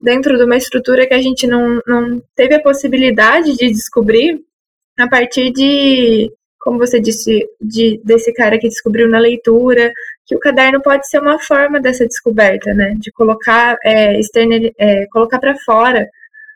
dentro 0.00 0.36
de 0.38 0.44
uma 0.44 0.56
estrutura 0.56 1.06
que 1.06 1.14
a 1.14 1.20
gente 1.20 1.46
não, 1.46 1.80
não 1.86 2.22
teve 2.36 2.54
a 2.54 2.62
possibilidade 2.62 3.56
de 3.56 3.68
descobrir 3.68 4.40
a 4.96 5.08
partir 5.08 5.50
de, 5.52 6.30
como 6.60 6.78
você 6.78 7.00
disse, 7.00 7.44
de, 7.60 8.00
desse 8.04 8.32
cara 8.32 8.58
que 8.58 8.68
descobriu 8.68 9.08
na 9.08 9.18
leitura, 9.18 9.92
que 10.24 10.36
o 10.36 10.40
caderno 10.40 10.80
pode 10.80 11.08
ser 11.08 11.20
uma 11.20 11.38
forma 11.40 11.80
dessa 11.80 12.06
descoberta, 12.06 12.72
né? 12.74 12.94
De 12.98 13.10
colocar, 13.10 13.76
é, 13.84 14.20
é, 14.78 15.06
colocar 15.06 15.40
para 15.40 15.56
fora 15.64 16.08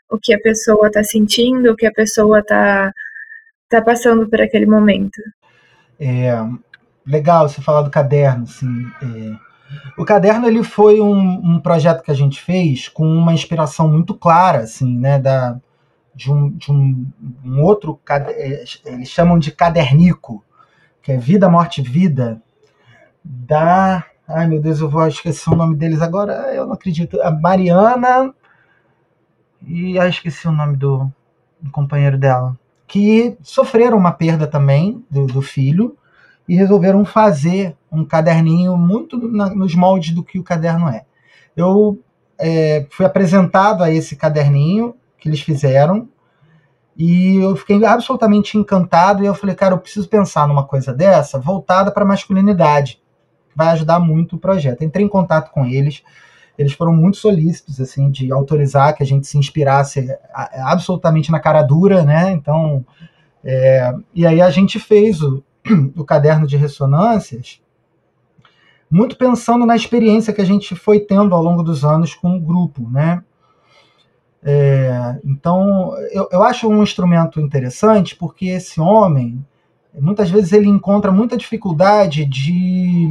o 0.09 0.17
que 0.17 0.33
a 0.33 0.39
pessoa 0.39 0.87
está 0.87 1.03
sentindo, 1.03 1.71
o 1.71 1.75
que 1.75 1.85
a 1.85 1.91
pessoa 1.91 2.39
está 2.39 2.93
tá 3.69 3.81
passando 3.81 4.27
por 4.27 4.41
aquele 4.41 4.65
momento. 4.65 5.21
É, 5.99 6.33
legal 7.05 7.49
você 7.49 7.61
falar 7.61 7.81
do 7.81 7.89
caderno, 7.89 8.43
assim. 8.43 8.85
É 9.01 9.47
o 9.97 10.05
caderno 10.05 10.47
ele 10.47 10.63
foi 10.63 11.01
um, 11.01 11.55
um, 11.55 11.59
projeto 11.59 12.03
que 12.03 12.11
a 12.11 12.15
gente 12.15 12.41
fez 12.41 12.87
com 12.87 13.05
uma 13.05 13.33
inspiração 13.33 13.87
muito 13.87 14.13
clara, 14.13 14.59
assim, 14.59 14.97
né, 14.97 15.19
da, 15.19 15.59
de 16.15 16.31
um, 16.31 16.49
de 16.51 16.71
um, 16.71 17.05
um 17.43 17.61
outro, 17.61 17.99
é, 18.09 18.63
eles 18.85 19.09
chamam 19.09 19.37
de 19.37 19.51
cadernico, 19.51 20.43
que 21.01 21.11
é 21.11 21.17
Vida, 21.17 21.49
Morte, 21.49 21.81
Vida, 21.81 22.41
da, 23.23 24.05
ai 24.27 24.47
meu 24.47 24.61
Deus, 24.61 24.79
eu 24.79 24.89
vou 24.89 25.05
esquecer 25.07 25.49
o 25.49 25.55
nome 25.55 25.75
deles 25.75 26.01
agora, 26.01 26.53
eu 26.53 26.65
não 26.65 26.73
acredito, 26.73 27.21
a 27.21 27.31
Mariana 27.31 28.33
e 29.67 29.99
ai, 29.99 30.09
esqueci 30.09 30.47
o 30.47 30.51
nome 30.51 30.77
do, 30.77 31.11
do 31.59 31.69
companheiro 31.71 32.17
dela, 32.17 32.57
que 32.87 33.37
sofreram 33.41 33.97
uma 33.97 34.11
perda 34.11 34.47
também 34.47 35.05
do, 35.09 35.27
do 35.27 35.41
filho, 35.41 35.97
e 36.47 36.55
resolveram 36.55 37.03
fazer 37.03 37.75
um 37.91 38.05
caderninho 38.05 38.77
muito 38.77 39.17
na, 39.27 39.49
nos 39.49 39.75
moldes 39.75 40.13
do 40.13 40.23
que 40.23 40.39
o 40.39 40.43
caderno 40.43 40.87
é. 40.87 41.03
Eu 41.55 41.99
é, 42.39 42.85
fui 42.89 43.05
apresentado 43.05 43.83
a 43.83 43.91
esse 43.91 44.15
caderninho 44.15 44.95
que 45.17 45.27
eles 45.27 45.41
fizeram 45.41 46.07
e 46.95 47.35
eu 47.37 47.55
fiquei 47.55 47.83
absolutamente 47.83 48.57
encantado 48.57 49.23
e 49.23 49.27
eu 49.27 49.35
falei, 49.35 49.55
cara, 49.55 49.73
eu 49.73 49.79
preciso 49.79 50.07
pensar 50.07 50.47
numa 50.47 50.65
coisa 50.65 50.93
dessa 50.93 51.37
voltada 51.37 51.91
para 51.91 52.03
a 52.03 52.07
masculinidade. 52.07 53.01
Vai 53.55 53.69
ajudar 53.69 53.99
muito 53.99 54.35
o 54.35 54.39
projeto. 54.39 54.83
Entrei 54.83 55.05
em 55.05 55.09
contato 55.09 55.51
com 55.51 55.65
eles, 55.65 56.03
eles 56.57 56.73
foram 56.73 56.93
muito 56.93 57.17
solícitos 57.17 57.79
assim 57.79 58.09
de 58.09 58.31
autorizar 58.31 58.95
que 58.95 59.03
a 59.03 59.05
gente 59.05 59.27
se 59.27 59.37
inspirasse 59.37 60.09
absolutamente 60.33 61.31
na 61.31 61.39
cara 61.39 61.61
dura, 61.61 62.03
né? 62.03 62.31
Então, 62.31 62.85
é, 63.43 63.93
e 64.13 64.25
aí 64.25 64.41
a 64.41 64.49
gente 64.49 64.79
fez 64.79 65.21
o, 65.21 65.43
o 65.95 66.03
caderno 66.03 66.47
de 66.47 66.57
ressonâncias, 66.57 67.61
muito 68.89 69.17
pensando 69.17 69.65
na 69.65 69.75
experiência 69.75 70.33
que 70.33 70.41
a 70.41 70.45
gente 70.45 70.75
foi 70.75 70.99
tendo 70.99 71.35
ao 71.35 71.43
longo 71.43 71.61
dos 71.61 71.83
anos 71.83 72.15
com 72.15 72.37
o 72.37 72.41
grupo, 72.41 72.89
né? 72.89 73.21
É, 74.41 75.19
então, 75.25 75.93
eu, 76.11 76.29
eu 76.31 76.43
acho 76.43 76.69
um 76.69 76.81
instrumento 76.81 77.39
interessante 77.39 78.15
porque 78.15 78.45
esse 78.45 78.79
homem, 78.79 79.45
muitas 79.93 80.29
vezes 80.29 80.53
ele 80.53 80.69
encontra 80.69 81.11
muita 81.11 81.35
dificuldade 81.35 82.23
de, 82.25 83.09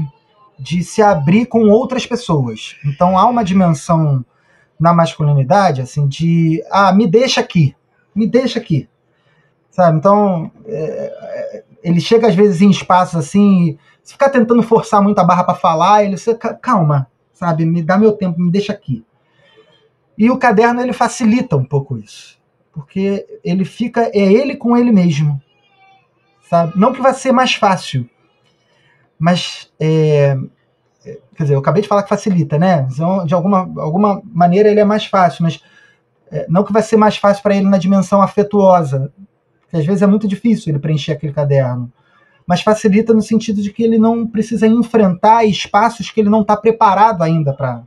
de 0.58 0.82
se 0.82 1.02
abrir 1.02 1.46
com 1.46 1.68
outras 1.68 2.06
pessoas. 2.06 2.76
Então, 2.84 3.18
há 3.18 3.26
uma 3.26 3.44
dimensão 3.44 4.24
na 4.78 4.92
masculinidade, 4.92 5.80
assim, 5.80 6.06
de, 6.06 6.62
ah, 6.70 6.92
me 6.92 7.06
deixa 7.06 7.40
aqui, 7.40 7.74
me 8.14 8.26
deixa 8.26 8.58
aqui, 8.58 8.88
sabe? 9.70 9.98
Então, 9.98 10.50
é, 10.66 11.64
ele 11.82 12.00
chega 12.00 12.26
às 12.26 12.34
vezes 12.34 12.60
em 12.60 12.70
espaços 12.70 13.16
assim, 13.16 13.78
se 14.02 14.12
ficar 14.12 14.28
tentando 14.28 14.62
forçar 14.62 15.02
muito 15.02 15.18
a 15.18 15.24
barra 15.24 15.44
para 15.44 15.54
falar, 15.54 16.04
ele 16.04 16.16
você 16.16 16.34
calma, 16.34 17.08
sabe? 17.32 17.64
Me 17.64 17.82
dá 17.82 17.96
meu 17.96 18.12
tempo, 18.12 18.40
me 18.40 18.50
deixa 18.50 18.72
aqui. 18.72 19.04
E 20.18 20.30
o 20.30 20.38
caderno 20.38 20.80
ele 20.80 20.92
facilita 20.92 21.56
um 21.56 21.64
pouco 21.64 21.96
isso, 21.96 22.38
porque 22.72 23.26
ele 23.44 23.64
fica 23.64 24.10
é 24.12 24.32
ele 24.32 24.56
com 24.56 24.76
ele 24.76 24.90
mesmo, 24.90 25.40
sabe? 26.48 26.72
Não 26.76 26.92
que 26.92 27.00
vai 27.00 27.14
ser 27.14 27.32
mais 27.32 27.54
fácil, 27.54 28.08
mas 29.18 29.70
é, 29.80 30.36
é 31.04 31.18
quer 31.34 31.42
dizer, 31.42 31.54
eu 31.54 31.58
acabei 31.58 31.82
de 31.82 31.88
falar 31.88 32.02
que 32.02 32.08
facilita, 32.08 32.58
né? 32.58 32.86
Então, 32.90 33.24
de 33.24 33.34
alguma, 33.34 33.58
alguma 33.78 34.22
maneira 34.24 34.68
ele 34.68 34.80
é 34.80 34.84
mais 34.84 35.06
fácil, 35.06 35.42
mas 35.44 35.62
é, 36.30 36.46
não 36.48 36.64
que 36.64 36.72
vai 36.72 36.82
ser 36.82 36.96
mais 36.96 37.16
fácil 37.16 37.42
para 37.42 37.54
ele 37.54 37.68
na 37.68 37.78
dimensão 37.78 38.20
afetuosa, 38.20 39.12
que 39.70 39.76
às 39.76 39.86
vezes 39.86 40.02
é 40.02 40.06
muito 40.06 40.26
difícil 40.26 40.72
ele 40.72 40.78
preencher 40.78 41.12
aquele 41.12 41.32
caderno. 41.32 41.92
Mas 42.46 42.62
facilita 42.62 43.12
no 43.12 43.22
sentido 43.22 43.60
de 43.60 43.72
que 43.72 43.82
ele 43.82 43.98
não 43.98 44.26
precisa 44.26 44.66
enfrentar 44.66 45.44
espaços 45.44 46.10
que 46.10 46.20
ele 46.20 46.30
não 46.30 46.42
está 46.42 46.56
preparado 46.56 47.22
ainda 47.22 47.52
para, 47.52 47.82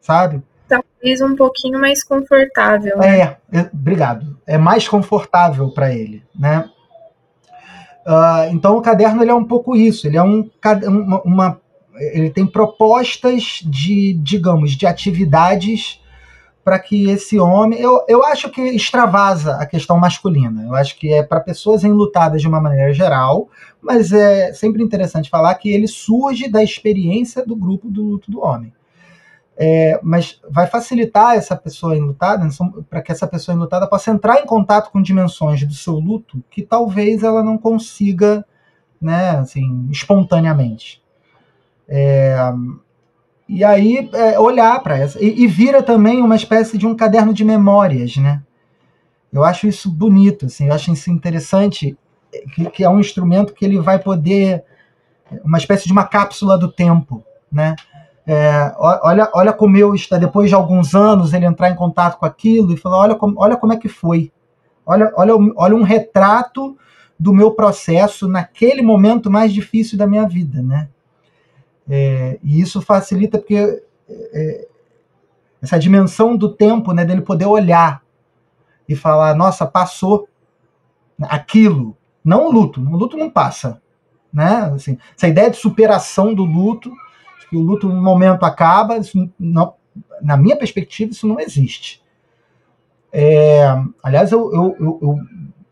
sabe? 0.00 0.42
Talvez 0.68 1.20
um 1.20 1.34
pouquinho 1.34 1.80
mais 1.80 2.04
confortável. 2.04 2.98
Né? 2.98 3.20
É, 3.20 3.36
é, 3.52 3.70
obrigado. 3.72 4.38
É 4.46 4.56
mais 4.56 4.88
confortável 4.88 5.70
para 5.70 5.92
ele, 5.92 6.22
né? 6.38 6.68
Uh, 8.06 8.52
então 8.52 8.76
o 8.76 8.82
caderno 8.82 9.22
ele 9.22 9.30
é 9.30 9.34
um 9.34 9.44
pouco 9.44 9.74
isso. 9.74 10.06
Ele 10.06 10.16
é 10.16 10.22
um 10.22 10.48
uma, 10.86 11.22
uma 11.22 11.60
ele 11.98 12.30
tem 12.30 12.46
propostas 12.46 13.60
de, 13.64 14.12
digamos, 14.14 14.72
de 14.72 14.86
atividades 14.86 16.00
para 16.64 16.78
que 16.78 17.08
esse 17.08 17.38
homem. 17.38 17.80
Eu, 17.80 18.04
eu 18.08 18.24
acho 18.24 18.50
que 18.50 18.60
extravasa 18.60 19.56
a 19.56 19.66
questão 19.66 19.98
masculina. 19.98 20.64
Eu 20.64 20.74
acho 20.74 20.98
que 20.98 21.12
é 21.12 21.22
para 21.22 21.40
pessoas 21.40 21.84
enlutadas 21.84 22.42
de 22.42 22.48
uma 22.48 22.60
maneira 22.60 22.92
geral, 22.92 23.48
mas 23.80 24.12
é 24.12 24.52
sempre 24.52 24.82
interessante 24.82 25.30
falar 25.30 25.54
que 25.54 25.70
ele 25.70 25.86
surge 25.86 26.48
da 26.48 26.62
experiência 26.62 27.44
do 27.44 27.54
grupo 27.54 27.88
do 27.88 28.02
luto 28.02 28.30
do 28.30 28.40
homem. 28.40 28.72
É, 29.58 29.98
mas 30.02 30.38
vai 30.50 30.66
facilitar 30.66 31.34
essa 31.34 31.56
pessoa 31.56 31.96
enlutada, 31.96 32.44
né, 32.44 32.50
para 32.90 33.00
que 33.00 33.10
essa 33.10 33.26
pessoa 33.26 33.54
enlutada 33.54 33.86
possa 33.86 34.10
entrar 34.10 34.38
em 34.38 34.44
contato 34.44 34.90
com 34.90 35.00
dimensões 35.00 35.66
do 35.66 35.72
seu 35.72 35.94
luto 35.94 36.44
que 36.50 36.60
talvez 36.60 37.22
ela 37.22 37.42
não 37.42 37.56
consiga, 37.56 38.44
né, 39.00 39.30
assim, 39.30 39.88
espontaneamente. 39.90 41.02
É, 41.88 42.36
e 43.48 43.64
aí 43.64 44.10
é, 44.12 44.38
olhar 44.38 44.82
para 44.82 44.98
essa 44.98 45.22
e, 45.22 45.44
e, 45.44 45.46
vira 45.46 45.82
também 45.82 46.20
uma 46.20 46.36
espécie 46.36 46.76
de 46.76 46.86
um 46.86 46.94
caderno 46.94 47.32
de 47.32 47.44
memórias, 47.44 48.16
né? 48.16 48.42
Eu 49.32 49.44
acho 49.44 49.66
isso 49.66 49.90
bonito, 49.90 50.46
assim, 50.46 50.66
eu 50.66 50.74
acho 50.74 50.92
isso 50.92 51.10
interessante, 51.10 51.96
que, 52.54 52.68
que 52.70 52.84
é 52.84 52.88
um 52.88 53.00
instrumento 53.00 53.54
que 53.54 53.64
ele 53.64 53.78
vai 53.78 53.98
poder 53.98 54.64
uma 55.44 55.58
espécie 55.58 55.86
de 55.86 55.92
uma 55.92 56.04
cápsula 56.06 56.58
do 56.58 56.70
tempo, 56.70 57.24
né? 57.50 57.74
É, 58.26 58.74
olha, 58.76 59.30
olha 59.32 59.52
como 59.52 59.76
eu 59.76 59.94
está 59.94 60.18
depois 60.18 60.48
de 60.48 60.54
alguns 60.54 60.96
anos 60.96 61.32
ele 61.32 61.46
entrar 61.46 61.70
em 61.70 61.76
contato 61.76 62.18
com 62.18 62.26
aquilo 62.26 62.72
e 62.72 62.76
falar, 62.76 62.98
olha 62.98 63.14
como, 63.14 63.34
olha 63.38 63.56
como 63.56 63.72
é 63.72 63.76
que 63.76 63.88
foi, 63.88 64.32
olha, 64.84 65.12
olha, 65.14 65.32
olha 65.56 65.76
um 65.76 65.84
retrato 65.84 66.76
do 67.18 67.32
meu 67.32 67.52
processo 67.52 68.26
naquele 68.26 68.82
momento 68.82 69.30
mais 69.30 69.54
difícil 69.54 69.96
da 69.96 70.08
minha 70.08 70.26
vida, 70.26 70.60
né? 70.60 70.88
É, 71.88 72.38
e 72.42 72.60
isso 72.60 72.82
facilita 72.82 73.38
porque 73.38 73.82
é, 74.08 74.68
essa 75.62 75.78
dimensão 75.78 76.36
do 76.36 76.52
tempo, 76.52 76.92
né, 76.92 77.04
dele 77.04 77.20
poder 77.20 77.46
olhar 77.46 78.02
e 78.88 78.96
falar, 78.96 79.36
nossa, 79.36 79.64
passou 79.64 80.28
aquilo, 81.22 81.96
não 82.24 82.48
o 82.48 82.52
luto, 82.52 82.80
o 82.80 82.96
luto 82.96 83.16
não 83.16 83.30
passa, 83.30 83.80
né? 84.32 84.72
Assim, 84.74 84.98
essa 85.16 85.28
ideia 85.28 85.48
de 85.48 85.56
superação 85.56 86.34
do 86.34 86.44
luto 86.44 86.92
que 87.48 87.56
o 87.56 87.60
luto 87.60 87.88
no 87.88 88.02
momento 88.02 88.44
acaba, 88.44 89.00
não, 89.38 89.74
na 90.20 90.36
minha 90.36 90.56
perspectiva, 90.56 91.12
isso 91.12 91.26
não 91.26 91.40
existe. 91.40 92.02
É, 93.12 93.64
aliás, 94.02 94.32
eu, 94.32 94.52
eu, 94.52 94.76
eu, 94.78 94.98
eu, 95.02 95.18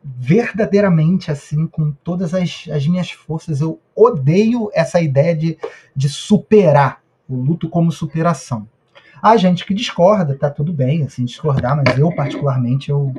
verdadeiramente, 0.02 1.30
assim, 1.30 1.66
com 1.66 1.92
todas 2.02 2.32
as, 2.34 2.66
as 2.70 2.86
minhas 2.86 3.10
forças, 3.10 3.60
eu 3.60 3.80
odeio 3.94 4.70
essa 4.72 5.00
ideia 5.00 5.34
de, 5.34 5.58
de 5.94 6.08
superar 6.08 7.02
o 7.28 7.36
luto 7.36 7.68
como 7.68 7.90
superação. 7.90 8.68
Há 9.20 9.36
gente 9.36 9.64
que 9.64 9.74
discorda, 9.74 10.36
tá 10.36 10.50
tudo 10.50 10.72
bem, 10.72 11.02
assim, 11.02 11.24
discordar, 11.24 11.76
mas 11.76 11.98
eu, 11.98 12.14
particularmente, 12.14 12.90
eu, 12.90 13.12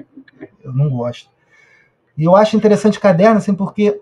eu 0.63 0.71
não 0.71 0.89
gosto. 0.89 1.29
E 2.17 2.23
eu 2.23 2.35
acho 2.35 2.55
interessante 2.55 2.97
o 2.97 3.01
caderno, 3.01 3.37
assim, 3.37 3.53
porque 3.53 3.99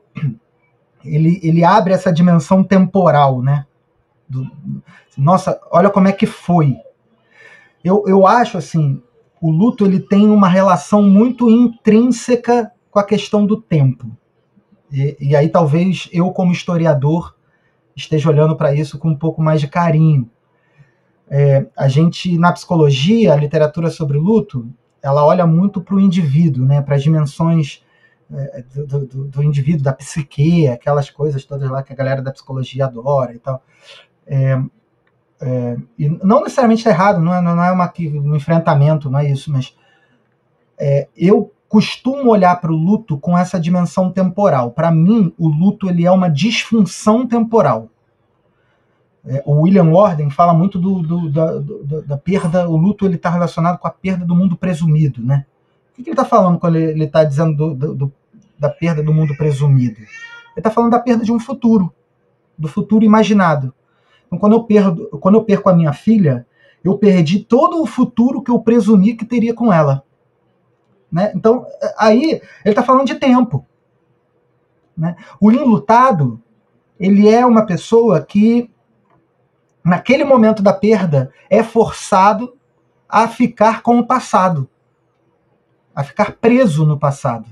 ele, 1.04 1.40
ele 1.42 1.64
abre 1.64 1.94
essa 1.94 2.12
dimensão 2.12 2.64
temporal, 2.64 3.42
né? 3.42 3.66
Do, 4.28 4.50
nossa, 5.18 5.60
olha 5.72 5.90
como 5.90 6.08
é 6.08 6.12
que 6.12 6.26
foi. 6.26 6.78
Eu, 7.84 8.04
eu 8.08 8.26
acho 8.26 8.58
assim, 8.58 9.02
o 9.42 9.52
luto 9.52 9.86
ele 9.86 10.00
tem 10.00 10.30
uma 10.30 10.48
relação 10.48 11.02
muito 11.04 11.50
intrínseca 11.50 12.72
com 12.90 13.00
a 13.00 13.04
questão 13.04 13.46
do 13.46 13.60
tempo. 13.60 14.10
E, 14.92 15.18
e 15.20 15.36
aí 15.36 15.50
talvez 15.50 16.08
eu 16.12 16.32
como 16.32 16.52
historiador 16.52 17.36
esteja 17.96 18.30
olhando 18.30 18.56
para 18.56 18.74
isso 18.74 18.98
com 18.98 19.10
um 19.10 19.18
pouco 19.18 19.42
mais 19.42 19.60
de 19.60 19.68
carinho. 19.68 20.30
É, 21.30 21.66
a 21.76 21.88
gente 21.88 22.38
na 22.38 22.52
psicologia, 22.52 23.34
a 23.34 23.36
literatura 23.36 23.90
sobre 23.90 24.18
luto, 24.18 24.68
ela 25.02 25.26
olha 25.26 25.46
muito 25.46 25.82
para 25.82 25.96
o 25.96 26.00
indivíduo, 26.00 26.66
né, 26.66 26.82
para 26.82 26.96
as 26.96 27.04
dimensões 27.04 27.84
é, 28.32 28.64
do, 28.74 29.06
do, 29.06 29.26
do, 29.26 29.44
indivíduo, 29.44 29.84
da 29.84 29.94
psique, 29.94 30.68
aquelas 30.68 31.10
coisas 31.10 31.44
todas 31.44 31.70
lá 31.70 31.84
que 31.84 31.92
a 31.92 31.96
galera 31.96 32.22
da 32.22 32.32
psicologia 32.32 32.86
adora 32.86 33.34
e 33.34 33.40
tal. 33.40 33.62
É, 34.26 34.62
é, 35.42 35.78
e 36.00 36.10
não 36.24 36.42
necessariamente 36.42 36.80
está 36.80 36.92
errado, 36.92 37.20
não 37.20 37.34
é, 37.34 37.42
não 37.42 37.64
é 37.64 37.72
uma, 37.72 37.92
um 38.00 38.36
enfrentamento, 38.36 39.10
não 39.10 39.20
é 39.20 39.30
isso, 39.30 39.52
mas 39.52 39.76
é, 40.78 41.08
eu 41.16 41.52
costumo 41.68 42.30
olhar 42.30 42.56
para 42.62 42.72
o 42.72 42.76
luto 42.76 43.18
com 43.18 43.38
essa 43.38 43.60
dimensão 43.60 44.12
temporal. 44.12 44.72
Para 44.72 44.92
mim, 44.92 45.34
o 45.38 45.48
luto 45.48 45.90
ele 45.90 46.06
é 46.06 46.12
uma 46.12 46.30
disfunção 46.30 47.28
temporal. 47.28 47.90
É, 49.26 49.42
o 49.46 49.62
William 49.62 49.90
Warden 49.90 50.30
fala 50.30 50.54
muito 50.54 50.78
do, 50.78 51.02
do, 51.02 51.30
da, 51.30 51.54
do, 51.54 52.02
da, 52.04 52.18
perda, 52.18 52.70
o 52.70 52.78
luto 52.78 53.06
ele 53.06 53.16
está 53.16 53.30
relacionado 53.30 53.78
com 53.80 53.88
a 53.88 53.92
perda 53.92 54.26
do 54.26 54.36
mundo 54.36 54.56
presumido, 54.56 55.24
né? 55.26 55.46
O 55.92 55.96
que, 55.96 56.04
que 56.04 56.10
ele 56.10 56.14
está 56.14 56.26
falando 56.26 56.60
quando 56.60 56.76
ele 56.76 57.06
está 57.06 57.24
dizendo 57.24 57.74
do, 57.74 58.12
da 58.60 58.70
perda 58.70 59.02
do 59.02 59.14
mundo 59.14 59.36
presumido? 59.36 59.98
Ele 60.00 60.08
está 60.58 60.70
falando 60.70 60.92
da 60.92 61.00
perda 61.00 61.24
de 61.24 61.32
um 61.32 61.40
futuro, 61.40 61.94
do 62.58 62.68
futuro 62.68 63.04
imaginado. 63.04 63.74
Então, 64.34 64.40
quando 64.40 64.54
eu, 64.54 64.64
perdo, 64.64 65.10
quando 65.20 65.36
eu 65.36 65.44
perco 65.44 65.70
a 65.70 65.74
minha 65.74 65.94
filha, 65.94 66.48
eu 66.84 66.98
perdi 66.98 67.40
todo 67.40 67.82
o 67.82 67.86
futuro 67.86 68.42
que 68.42 68.50
eu 68.50 68.60
presumi 68.60 69.14
que 69.14 69.26
teria 69.26 69.54
com 69.54 69.72
ela. 69.72 70.04
Né? 71.12 71.32
Então, 71.36 71.66
aí, 71.98 72.42
ele 72.66 72.72
está 72.72 72.82
falando 72.82 73.06
de 73.06 73.16
tempo. 73.16 73.66
Né? 74.98 75.16
O 75.40 75.52
enlutado, 75.52 76.42
ele 77.00 77.30
é 77.30 77.46
uma 77.46 77.64
pessoa 77.66 78.22
que, 78.22 78.72
naquele 79.84 80.24
momento 80.24 80.64
da 80.64 80.74
perda, 80.74 81.32
é 81.48 81.62
forçado 81.62 82.58
a 83.08 83.28
ficar 83.28 83.84
com 83.84 84.00
o 84.00 84.08
passado, 84.08 84.68
a 85.94 86.04
ficar 86.04 86.38
preso 86.38 86.88
no 86.88 86.98
passado. 86.98 87.48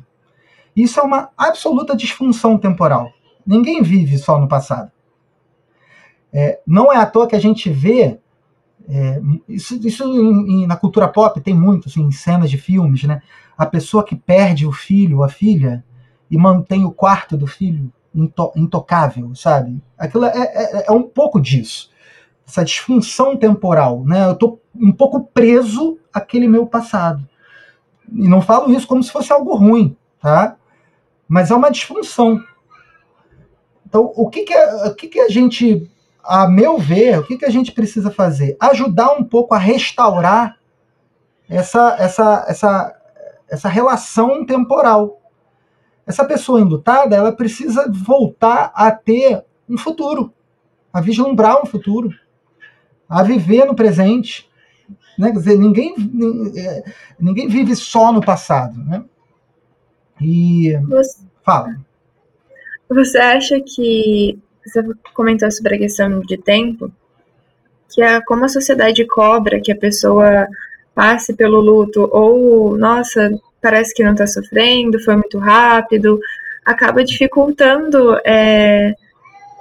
Isso 0.75 0.99
é 0.99 1.03
uma 1.03 1.29
absoluta 1.37 1.95
disfunção 1.95 2.57
temporal. 2.57 3.11
Ninguém 3.45 3.83
vive 3.83 4.17
só 4.17 4.39
no 4.39 4.47
passado. 4.47 4.91
É, 6.33 6.59
não 6.65 6.91
é 6.91 6.97
à 6.97 7.05
toa 7.05 7.27
que 7.27 7.35
a 7.35 7.39
gente 7.39 7.69
vê 7.69 8.19
é, 8.89 9.21
isso, 9.47 9.75
isso 9.87 10.03
em, 10.03 10.63
em, 10.63 10.67
na 10.67 10.75
cultura 10.75 11.07
pop 11.07 11.39
tem 11.41 11.53
muito, 11.53 11.87
assim, 11.87 12.01
em 12.01 12.11
cenas 12.11 12.49
de 12.49 12.57
filmes, 12.57 13.03
né? 13.03 13.21
A 13.57 13.65
pessoa 13.65 14.03
que 14.03 14.15
perde 14.15 14.65
o 14.65 14.71
filho 14.71 15.23
a 15.23 15.29
filha 15.29 15.83
e 16.29 16.37
mantém 16.37 16.83
o 16.85 16.91
quarto 16.91 17.37
do 17.37 17.45
filho 17.45 17.91
into, 18.13 18.51
intocável, 18.55 19.33
sabe? 19.35 19.81
Aquilo 19.97 20.25
é, 20.25 20.31
é, 20.35 20.85
é, 20.87 20.91
um 20.91 21.03
pouco 21.03 21.39
disso. 21.39 21.91
Essa 22.47 22.65
disfunção 22.65 23.37
temporal, 23.37 24.03
né? 24.03 24.27
Eu 24.27 24.35
tô 24.35 24.59
um 24.75 24.91
pouco 24.91 25.21
preso 25.25 25.97
àquele 26.13 26.47
meu 26.47 26.65
passado. 26.65 27.27
E 28.11 28.27
não 28.27 28.41
falo 28.41 28.71
isso 28.71 28.87
como 28.87 29.03
se 29.03 29.11
fosse 29.11 29.31
algo 29.31 29.55
ruim, 29.55 29.95
tá? 30.19 30.57
Mas 31.27 31.51
é 31.51 31.55
uma 31.55 31.71
disfunção. 31.71 32.43
Então, 33.85 34.11
o 34.15 34.29
que, 34.29 34.43
que, 34.43 34.53
é, 34.53 34.87
o 34.87 34.95
que, 34.95 35.07
que 35.07 35.19
a 35.19 35.29
gente 35.29 35.89
a 36.23 36.47
meu 36.47 36.77
ver, 36.77 37.19
o 37.19 37.23
que, 37.23 37.37
que 37.37 37.45
a 37.45 37.49
gente 37.49 37.71
precisa 37.71 38.11
fazer? 38.11 38.55
Ajudar 38.59 39.13
um 39.13 39.23
pouco 39.23 39.53
a 39.53 39.57
restaurar 39.57 40.57
essa, 41.49 41.95
essa, 41.99 42.45
essa, 42.47 43.01
essa 43.49 43.69
relação 43.69 44.45
temporal. 44.45 45.21
Essa 46.05 46.25
pessoa 46.25 46.61
enlutada, 46.61 47.15
ela 47.15 47.31
precisa 47.31 47.91
voltar 47.91 48.71
a 48.73 48.91
ter 48.91 49.43
um 49.69 49.77
futuro, 49.77 50.33
a 50.91 50.99
vislumbrar 50.99 51.61
um 51.61 51.65
futuro, 51.65 52.09
a 53.07 53.23
viver 53.23 53.65
no 53.65 53.75
presente. 53.75 54.49
Né? 55.17 55.31
Quer 55.31 55.37
dizer, 55.37 55.57
ninguém, 55.57 55.95
ninguém 57.19 57.47
vive 57.47 57.75
só 57.75 58.11
no 58.11 58.21
passado. 58.21 58.77
Né? 58.83 59.03
E. 60.19 60.77
Você, 60.87 61.25
fala. 61.43 61.75
Você 62.89 63.17
acha 63.17 63.61
que 63.61 64.39
você 64.65 64.81
comentou 65.13 65.51
sobre 65.51 65.75
a 65.75 65.79
questão 65.79 66.19
de 66.21 66.37
tempo, 66.37 66.91
que 67.89 68.01
é 68.01 68.21
como 68.21 68.45
a 68.45 68.49
sociedade 68.49 69.05
cobra 69.05 69.59
que 69.59 69.71
a 69.71 69.75
pessoa 69.75 70.47
passe 70.93 71.33
pelo 71.33 71.59
luto, 71.59 72.09
ou, 72.11 72.77
nossa, 72.77 73.31
parece 73.61 73.93
que 73.93 74.03
não 74.03 74.11
está 74.11 74.27
sofrendo, 74.27 75.03
foi 75.03 75.15
muito 75.15 75.37
rápido, 75.37 76.19
acaba 76.65 77.03
dificultando 77.03 78.17
é, 78.25 78.93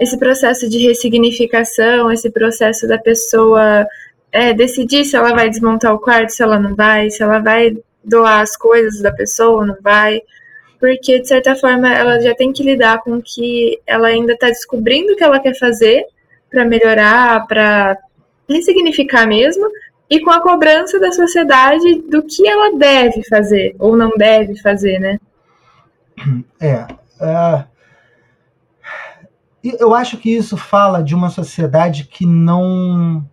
esse 0.01 0.19
processo 0.19 0.69
de 0.69 0.79
ressignificação, 0.79 2.11
esse 2.11 2.31
processo 2.31 2.87
da 2.87 2.99
pessoa 2.99 3.87
é, 4.33 4.53
decidir 4.53 5.05
se 5.05 5.17
ela 5.17 5.33
vai 5.33 5.49
desmontar 5.49 5.95
o 5.95 5.99
quarto, 5.99 6.31
se 6.31 6.43
ela 6.43 6.59
não 6.59 6.75
vai, 6.75 7.11
se 7.11 7.23
ela 7.23 7.39
vai 7.39 7.77
doar 8.03 8.41
as 8.41 8.57
coisas 8.57 9.01
da 9.01 9.13
pessoa 9.13 9.61
ou 9.61 9.67
não 9.67 9.77
vai 9.83 10.21
porque 10.81 11.21
de 11.21 11.29
certa 11.29 11.55
forma 11.55 11.93
ela 11.93 12.19
já 12.21 12.35
tem 12.35 12.53
que 12.53 12.63
lidar 12.63 13.03
com 13.03 13.21
que 13.21 13.79
ela 13.87 14.09
ainda 14.09 14.33
está 14.33 14.47
descobrindo 14.49 15.13
o 15.13 15.17
que 15.17 15.23
ela 15.23 15.39
quer 15.39 15.55
fazer 15.57 16.07
para 16.51 16.65
melhorar, 16.65 17.47
para 17.47 17.97
ressignificar 18.49 19.27
mesmo, 19.27 19.69
e 20.09 20.19
com 20.21 20.31
a 20.31 20.43
cobrança 20.43 20.99
da 20.99 21.13
sociedade 21.13 22.01
do 22.09 22.23
que 22.23 22.49
ela 22.49 22.77
deve 22.77 23.23
fazer 23.29 23.77
ou 23.79 23.97
não 23.97 24.11
deve 24.17 24.57
fazer, 24.57 24.99
né? 24.99 25.21
É. 26.59 26.83
Uh, 27.21 27.65
eu 29.79 29.95
acho 29.95 30.17
que 30.17 30.35
isso 30.35 30.57
fala 30.57 31.03
de 31.03 31.15
uma 31.15 31.29
sociedade 31.29 32.05
que 32.05 32.25
não 32.27 33.25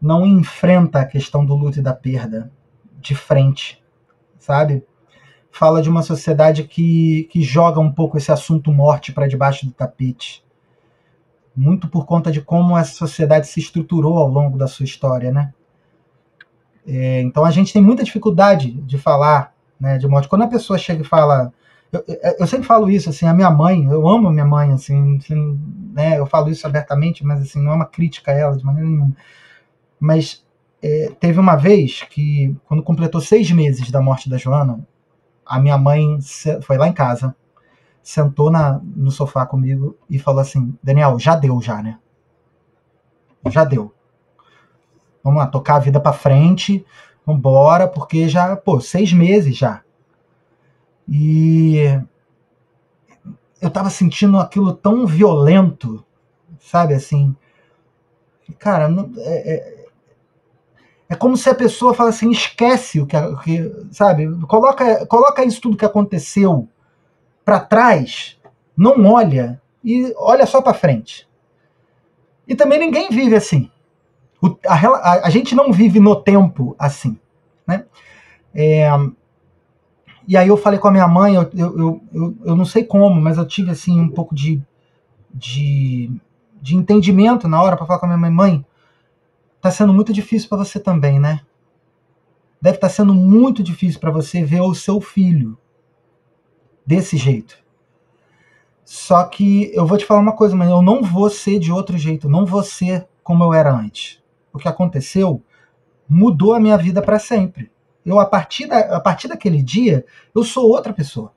não 0.00 0.26
enfrenta 0.26 1.00
a 1.00 1.06
questão 1.06 1.46
do 1.46 1.54
luto 1.54 1.78
e 1.78 1.82
da 1.82 1.94
perda 1.94 2.52
de 3.00 3.14
frente, 3.14 3.82
sabe? 4.38 4.84
Fala 5.54 5.80
de 5.80 5.88
uma 5.88 6.02
sociedade 6.02 6.64
que, 6.64 7.28
que 7.30 7.40
joga 7.40 7.78
um 7.78 7.92
pouco 7.92 8.18
esse 8.18 8.32
assunto 8.32 8.72
morte 8.72 9.12
para 9.12 9.28
debaixo 9.28 9.64
do 9.64 9.70
tapete. 9.70 10.44
Muito 11.54 11.86
por 11.86 12.04
conta 12.04 12.32
de 12.32 12.40
como 12.40 12.76
essa 12.76 12.92
sociedade 12.92 13.46
se 13.46 13.60
estruturou 13.60 14.18
ao 14.18 14.26
longo 14.26 14.58
da 14.58 14.66
sua 14.66 14.82
história, 14.82 15.30
né? 15.30 15.54
É, 16.84 17.20
então 17.20 17.44
a 17.44 17.52
gente 17.52 17.72
tem 17.72 17.80
muita 17.80 18.02
dificuldade 18.02 18.72
de 18.72 18.98
falar 18.98 19.54
né, 19.78 19.96
de 19.96 20.08
morte. 20.08 20.28
Quando 20.28 20.42
a 20.42 20.48
pessoa 20.48 20.76
chega 20.76 21.02
e 21.02 21.06
fala. 21.06 21.52
Eu, 21.92 22.04
eu, 22.40 22.46
sempre 22.48 22.66
falo 22.66 22.90
isso, 22.90 23.08
assim, 23.08 23.24
a 23.24 23.32
minha 23.32 23.50
mãe, 23.50 23.84
eu 23.84 24.08
amo 24.08 24.26
a 24.26 24.32
minha 24.32 24.44
mãe, 24.44 24.72
assim, 24.72 25.18
assim, 25.18 25.60
né, 25.92 26.18
eu 26.18 26.26
falo 26.26 26.50
isso 26.50 26.66
abertamente, 26.66 27.24
mas 27.24 27.40
assim, 27.40 27.62
não 27.62 27.70
é 27.70 27.74
uma 27.76 27.86
crítica 27.86 28.32
a 28.32 28.34
ela 28.34 28.56
de 28.56 28.64
maneira 28.64 28.88
nenhuma. 28.90 29.14
Mas 30.00 30.44
é, 30.82 31.12
teve 31.20 31.38
uma 31.38 31.54
vez 31.54 32.02
que, 32.02 32.56
quando 32.66 32.82
completou 32.82 33.20
seis 33.20 33.52
meses 33.52 33.92
da 33.92 34.02
morte 34.02 34.28
da 34.28 34.36
Joana, 34.36 34.84
a 35.46 35.58
minha 35.58 35.76
mãe 35.78 36.18
foi 36.62 36.76
lá 36.76 36.88
em 36.88 36.92
casa, 36.92 37.34
sentou 38.02 38.50
na, 38.50 38.80
no 38.84 39.10
sofá 39.10 39.46
comigo 39.46 39.96
e 40.08 40.18
falou 40.18 40.40
assim: 40.40 40.76
Daniel, 40.82 41.18
já 41.18 41.36
deu, 41.36 41.60
já, 41.60 41.82
né? 41.82 41.98
Já 43.48 43.64
deu. 43.64 43.92
Vamos 45.22 45.38
lá, 45.38 45.46
tocar 45.46 45.76
a 45.76 45.80
vida 45.80 45.98
para 45.98 46.12
frente, 46.12 46.84
vambora, 47.24 47.88
porque 47.88 48.28
já, 48.28 48.54
pô, 48.56 48.80
seis 48.80 49.12
meses 49.12 49.56
já. 49.56 49.82
E 51.08 52.00
eu 53.60 53.70
tava 53.70 53.88
sentindo 53.88 54.38
aquilo 54.38 54.74
tão 54.74 55.06
violento, 55.06 56.04
sabe 56.60 56.92
assim? 56.92 57.34
Cara, 58.58 58.88
não, 58.88 59.10
é, 59.16 59.54
é, 59.54 59.73
é 61.14 61.16
como 61.16 61.36
se 61.36 61.48
a 61.48 61.54
pessoa 61.54 61.94
fala 61.94 62.10
assim, 62.10 62.30
esquece 62.30 63.00
o 63.00 63.06
que, 63.06 63.16
que 63.44 63.72
sabe? 63.92 64.28
Coloca, 64.46 65.06
coloca 65.06 65.44
isso 65.44 65.60
tudo 65.60 65.76
que 65.76 65.84
aconteceu 65.84 66.68
para 67.44 67.60
trás, 67.60 68.36
não 68.76 69.06
olha 69.06 69.60
e 69.82 70.12
olha 70.16 70.44
só 70.44 70.60
para 70.60 70.74
frente. 70.74 71.28
E 72.48 72.54
também 72.54 72.78
ninguém 72.78 73.08
vive 73.10 73.36
assim. 73.36 73.70
O, 74.42 74.58
a, 74.66 74.74
a, 74.74 75.26
a, 75.26 75.30
gente 75.30 75.54
não 75.54 75.72
vive 75.72 76.00
no 76.00 76.16
tempo 76.16 76.74
assim, 76.78 77.18
né? 77.66 77.84
É, 78.54 78.90
e 80.26 80.36
aí 80.36 80.48
eu 80.48 80.56
falei 80.56 80.78
com 80.78 80.88
a 80.88 80.92
minha 80.92 81.08
mãe, 81.08 81.34
eu, 81.34 81.50
eu, 81.54 82.00
eu, 82.12 82.36
eu, 82.44 82.56
não 82.56 82.64
sei 82.64 82.84
como, 82.84 83.20
mas 83.20 83.38
eu 83.38 83.46
tive 83.46 83.70
assim 83.70 84.00
um 84.00 84.08
pouco 84.08 84.34
de, 84.34 84.60
de, 85.32 86.10
de 86.60 86.76
entendimento 86.76 87.46
na 87.48 87.62
hora 87.62 87.76
para 87.76 87.86
falar 87.86 88.00
com 88.00 88.06
a 88.06 88.08
minha 88.08 88.18
mãe, 88.18 88.30
mãe, 88.30 88.66
tá 89.64 89.70
sendo 89.70 89.94
muito 89.94 90.12
difícil 90.12 90.46
para 90.46 90.58
você 90.58 90.78
também, 90.78 91.18
né? 91.18 91.40
Deve 92.60 92.76
estar 92.76 92.88
tá 92.88 92.92
sendo 92.92 93.14
muito 93.14 93.62
difícil 93.62 93.98
para 93.98 94.10
você 94.10 94.44
ver 94.44 94.60
o 94.60 94.74
seu 94.74 95.00
filho 95.00 95.56
desse 96.84 97.16
jeito. 97.16 97.56
Só 98.84 99.24
que 99.24 99.74
eu 99.74 99.86
vou 99.86 99.96
te 99.96 100.04
falar 100.04 100.20
uma 100.20 100.36
coisa, 100.36 100.54
mas 100.54 100.68
eu 100.68 100.82
não 100.82 101.02
vou 101.02 101.30
ser 101.30 101.58
de 101.58 101.72
outro 101.72 101.96
jeito, 101.96 102.28
não 102.28 102.44
vou 102.44 102.62
ser 102.62 103.08
como 103.22 103.42
eu 103.42 103.54
era 103.54 103.72
antes. 103.72 104.22
O 104.52 104.58
que 104.58 104.68
aconteceu 104.68 105.42
mudou 106.06 106.52
a 106.52 106.60
minha 106.60 106.76
vida 106.76 107.00
para 107.00 107.18
sempre. 107.18 107.72
Eu 108.04 108.20
a 108.20 108.26
partir, 108.26 108.66
da, 108.66 108.78
a 108.96 109.00
partir 109.00 109.28
daquele 109.28 109.62
dia, 109.62 110.04
eu 110.34 110.44
sou 110.44 110.68
outra 110.68 110.92
pessoa. 110.92 111.32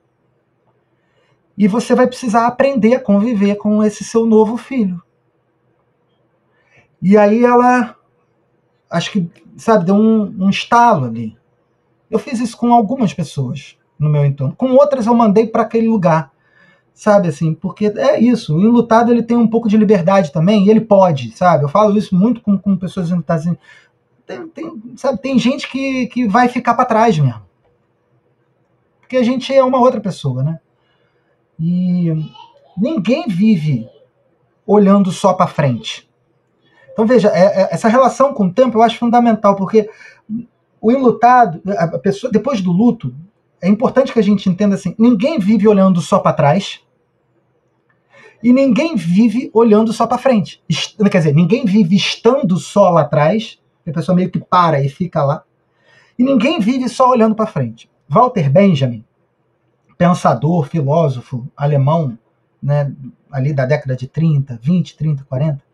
E 1.56 1.66
você 1.66 1.94
vai 1.94 2.06
precisar 2.06 2.46
aprender 2.46 2.96
a 2.96 3.00
conviver 3.00 3.56
com 3.56 3.82
esse 3.82 4.04
seu 4.04 4.26
novo 4.26 4.58
filho. 4.58 5.02
E 7.00 7.16
aí 7.16 7.42
ela 7.42 7.97
acho 8.90 9.12
que, 9.12 9.30
sabe, 9.56 9.84
deu 9.84 9.94
um, 9.94 10.46
um 10.46 10.50
estalo 10.50 11.06
ali. 11.06 11.36
Eu 12.10 12.18
fiz 12.18 12.40
isso 12.40 12.56
com 12.56 12.72
algumas 12.72 13.12
pessoas 13.12 13.76
no 13.98 14.08
meu 14.08 14.24
entorno. 14.24 14.54
Com 14.56 14.72
outras 14.72 15.06
eu 15.06 15.14
mandei 15.14 15.46
para 15.46 15.62
aquele 15.62 15.88
lugar. 15.88 16.32
Sabe 16.94 17.28
assim, 17.28 17.54
porque 17.54 17.86
é 17.86 18.18
isso. 18.18 18.56
O 18.56 18.60
enlutado 18.60 19.12
ele 19.12 19.22
tem 19.22 19.36
um 19.36 19.46
pouco 19.46 19.68
de 19.68 19.76
liberdade 19.76 20.32
também, 20.32 20.66
e 20.66 20.70
ele 20.70 20.80
pode, 20.80 21.30
sabe? 21.30 21.64
Eu 21.64 21.68
falo 21.68 21.96
isso 21.96 22.14
muito 22.16 22.40
com, 22.40 22.58
com 22.58 22.76
pessoas 22.76 23.10
enlutadas. 23.10 23.46
Assim, 23.46 23.56
tem, 24.26 24.48
tem, 24.48 24.82
sabe, 24.96 25.18
tem 25.20 25.38
gente 25.38 25.70
que, 25.70 26.06
que 26.08 26.26
vai 26.26 26.48
ficar 26.48 26.74
para 26.74 26.84
trás 26.84 27.16
mesmo. 27.18 27.40
Porque 29.00 29.16
a 29.16 29.22
gente 29.22 29.54
é 29.54 29.62
uma 29.62 29.78
outra 29.78 30.00
pessoa, 30.00 30.42
né? 30.42 30.60
E 31.58 32.12
ninguém 32.76 33.26
vive 33.28 33.88
olhando 34.66 35.10
só 35.10 35.32
para 35.32 35.46
frente. 35.46 36.07
Então 36.98 37.06
veja, 37.06 37.28
é, 37.28 37.62
é, 37.62 37.68
essa 37.70 37.86
relação 37.86 38.34
com 38.34 38.46
o 38.46 38.52
tempo 38.52 38.76
eu 38.76 38.82
acho 38.82 38.98
fundamental, 38.98 39.54
porque 39.54 39.88
o 40.80 40.90
enlutado, 40.90 41.62
a 41.78 41.96
pessoa 41.96 42.28
depois 42.28 42.60
do 42.60 42.72
luto, 42.72 43.14
é 43.62 43.68
importante 43.68 44.12
que 44.12 44.18
a 44.18 44.22
gente 44.22 44.50
entenda 44.50 44.74
assim: 44.74 44.96
ninguém 44.98 45.38
vive 45.38 45.68
olhando 45.68 46.00
só 46.00 46.18
para 46.18 46.32
trás 46.32 46.80
e 48.42 48.52
ninguém 48.52 48.96
vive 48.96 49.48
olhando 49.54 49.92
só 49.92 50.08
para 50.08 50.18
frente. 50.18 50.60
Quer 51.08 51.18
dizer, 51.18 51.34
ninguém 51.36 51.64
vive 51.64 51.94
estando 51.94 52.56
só 52.56 52.90
lá 52.90 53.02
atrás, 53.02 53.60
a 53.86 53.92
pessoa 53.92 54.16
meio 54.16 54.28
que 54.28 54.40
para 54.40 54.82
e 54.82 54.88
fica 54.88 55.22
lá, 55.22 55.44
e 56.18 56.24
ninguém 56.24 56.58
vive 56.58 56.88
só 56.88 57.08
olhando 57.08 57.36
para 57.36 57.46
frente. 57.46 57.88
Walter 58.08 58.50
Benjamin, 58.50 59.04
pensador, 59.96 60.66
filósofo 60.66 61.46
alemão, 61.56 62.18
né, 62.60 62.92
ali 63.30 63.52
da 63.52 63.64
década 63.64 63.94
de 63.94 64.08
30, 64.08 64.58
20, 64.60 64.96
30, 64.96 65.22
40, 65.22 65.67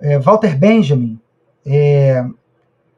é, 0.00 0.18
Walter 0.18 0.56
Benjamin, 0.56 1.18
é, 1.66 2.24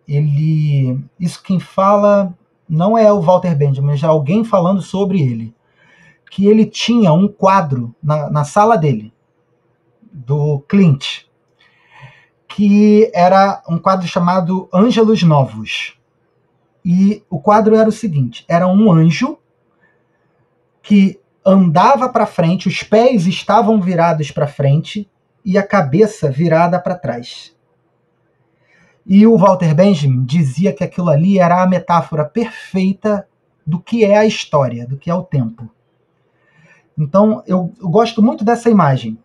ele, 0.06 1.02
isso 1.18 1.42
quem 1.42 1.58
fala 1.58 2.34
não 2.68 2.96
é 2.96 3.12
o 3.12 3.20
Walter 3.20 3.56
Benjamin, 3.56 3.96
já 3.96 4.08
alguém 4.08 4.44
falando 4.44 4.82
sobre 4.82 5.20
ele, 5.20 5.54
que 6.30 6.46
ele 6.46 6.64
tinha 6.66 7.12
um 7.12 7.26
quadro 7.26 7.94
na, 8.02 8.30
na 8.30 8.44
sala 8.44 8.76
dele, 8.76 9.12
do 10.12 10.60
Clint, 10.68 11.24
que 12.48 13.10
era 13.14 13.62
um 13.68 13.78
quadro 13.78 14.06
chamado 14.06 14.68
Ângelos 14.72 15.22
Novos. 15.22 15.96
E 16.84 17.22
o 17.28 17.38
quadro 17.40 17.74
era 17.74 17.88
o 17.88 17.92
seguinte: 17.92 18.44
era 18.48 18.66
um 18.66 18.90
anjo 18.90 19.38
que 20.82 21.20
andava 21.44 22.08
para 22.08 22.26
frente, 22.26 22.68
os 22.68 22.82
pés 22.82 23.26
estavam 23.26 23.80
virados 23.80 24.30
para 24.30 24.46
frente 24.46 25.08
e 25.44 25.58
a 25.58 25.66
cabeça 25.66 26.30
virada 26.30 26.78
para 26.78 26.94
trás. 26.94 27.54
E 29.06 29.26
o 29.26 29.36
Walter 29.36 29.74
Benjamin 29.74 30.24
dizia 30.24 30.72
que 30.72 30.84
aquilo 30.84 31.08
ali 31.08 31.38
era 31.38 31.62
a 31.62 31.66
metáfora 31.66 32.24
perfeita 32.24 33.26
do 33.66 33.80
que 33.80 34.04
é 34.04 34.16
a 34.16 34.26
história, 34.26 34.86
do 34.86 34.96
que 34.96 35.10
é 35.10 35.14
o 35.14 35.22
tempo. 35.22 35.68
Então, 36.98 37.42
eu, 37.46 37.72
eu 37.80 37.88
gosto 37.88 38.22
muito 38.22 38.44
dessa 38.44 38.68
imagem, 38.68 39.18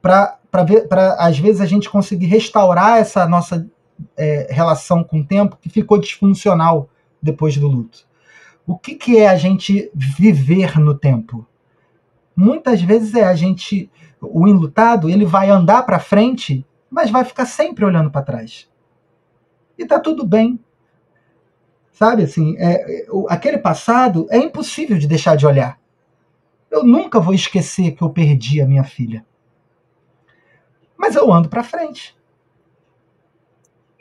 para 0.00 0.38
às 1.18 1.38
vezes 1.38 1.60
a 1.60 1.66
gente 1.66 1.90
conseguir 1.90 2.26
restaurar 2.26 2.98
essa 2.98 3.26
nossa 3.26 3.66
é, 4.16 4.46
relação 4.50 5.02
com 5.02 5.20
o 5.20 5.26
tempo 5.26 5.58
que 5.60 5.68
ficou 5.68 5.98
disfuncional 5.98 6.88
depois 7.20 7.56
do 7.56 7.68
luto. 7.68 8.06
O 8.66 8.78
que, 8.78 8.94
que 8.94 9.18
é 9.18 9.28
a 9.28 9.36
gente 9.36 9.90
viver 9.94 10.78
no 10.78 10.94
tempo? 10.94 11.46
Muitas 12.36 12.80
vezes 12.80 13.14
é 13.14 13.24
a 13.24 13.34
gente 13.34 13.90
o 14.20 14.46
enlutado, 14.46 15.08
ele 15.08 15.24
vai 15.24 15.50
andar 15.50 15.82
para 15.82 15.98
frente, 15.98 16.64
mas 16.90 17.10
vai 17.10 17.24
ficar 17.24 17.46
sempre 17.46 17.84
olhando 17.84 18.10
para 18.10 18.22
trás. 18.22 18.68
E 19.78 19.86
tá 19.86 19.98
tudo 19.98 20.26
bem. 20.26 20.58
Sabe 21.92 22.22
assim, 22.22 22.56
é, 22.58 23.06
aquele 23.28 23.58
passado 23.58 24.26
é 24.30 24.38
impossível 24.38 24.98
de 24.98 25.06
deixar 25.06 25.36
de 25.36 25.46
olhar. 25.46 25.78
Eu 26.70 26.84
nunca 26.84 27.18
vou 27.18 27.34
esquecer 27.34 27.92
que 27.92 28.02
eu 28.02 28.10
perdi 28.10 28.60
a 28.60 28.66
minha 28.66 28.84
filha. 28.84 29.24
Mas 30.96 31.16
eu 31.16 31.32
ando 31.32 31.48
para 31.48 31.64
frente. 31.64 32.16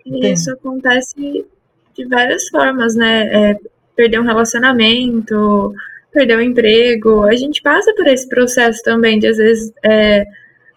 E 0.05 0.27
isso 0.31 0.51
acontece 0.51 1.45
de 1.93 2.07
várias 2.07 2.47
formas, 2.49 2.95
né? 2.95 3.51
É, 3.51 3.59
perder 3.95 4.19
um 4.19 4.25
relacionamento, 4.25 5.73
perder 6.11 6.37
o 6.37 6.41
emprego. 6.41 7.23
A 7.23 7.35
gente 7.35 7.61
passa 7.61 7.93
por 7.95 8.07
esse 8.07 8.27
processo 8.27 8.81
também 8.83 9.19
de, 9.19 9.27
às 9.27 9.37
vezes, 9.37 9.71
é, 9.83 10.25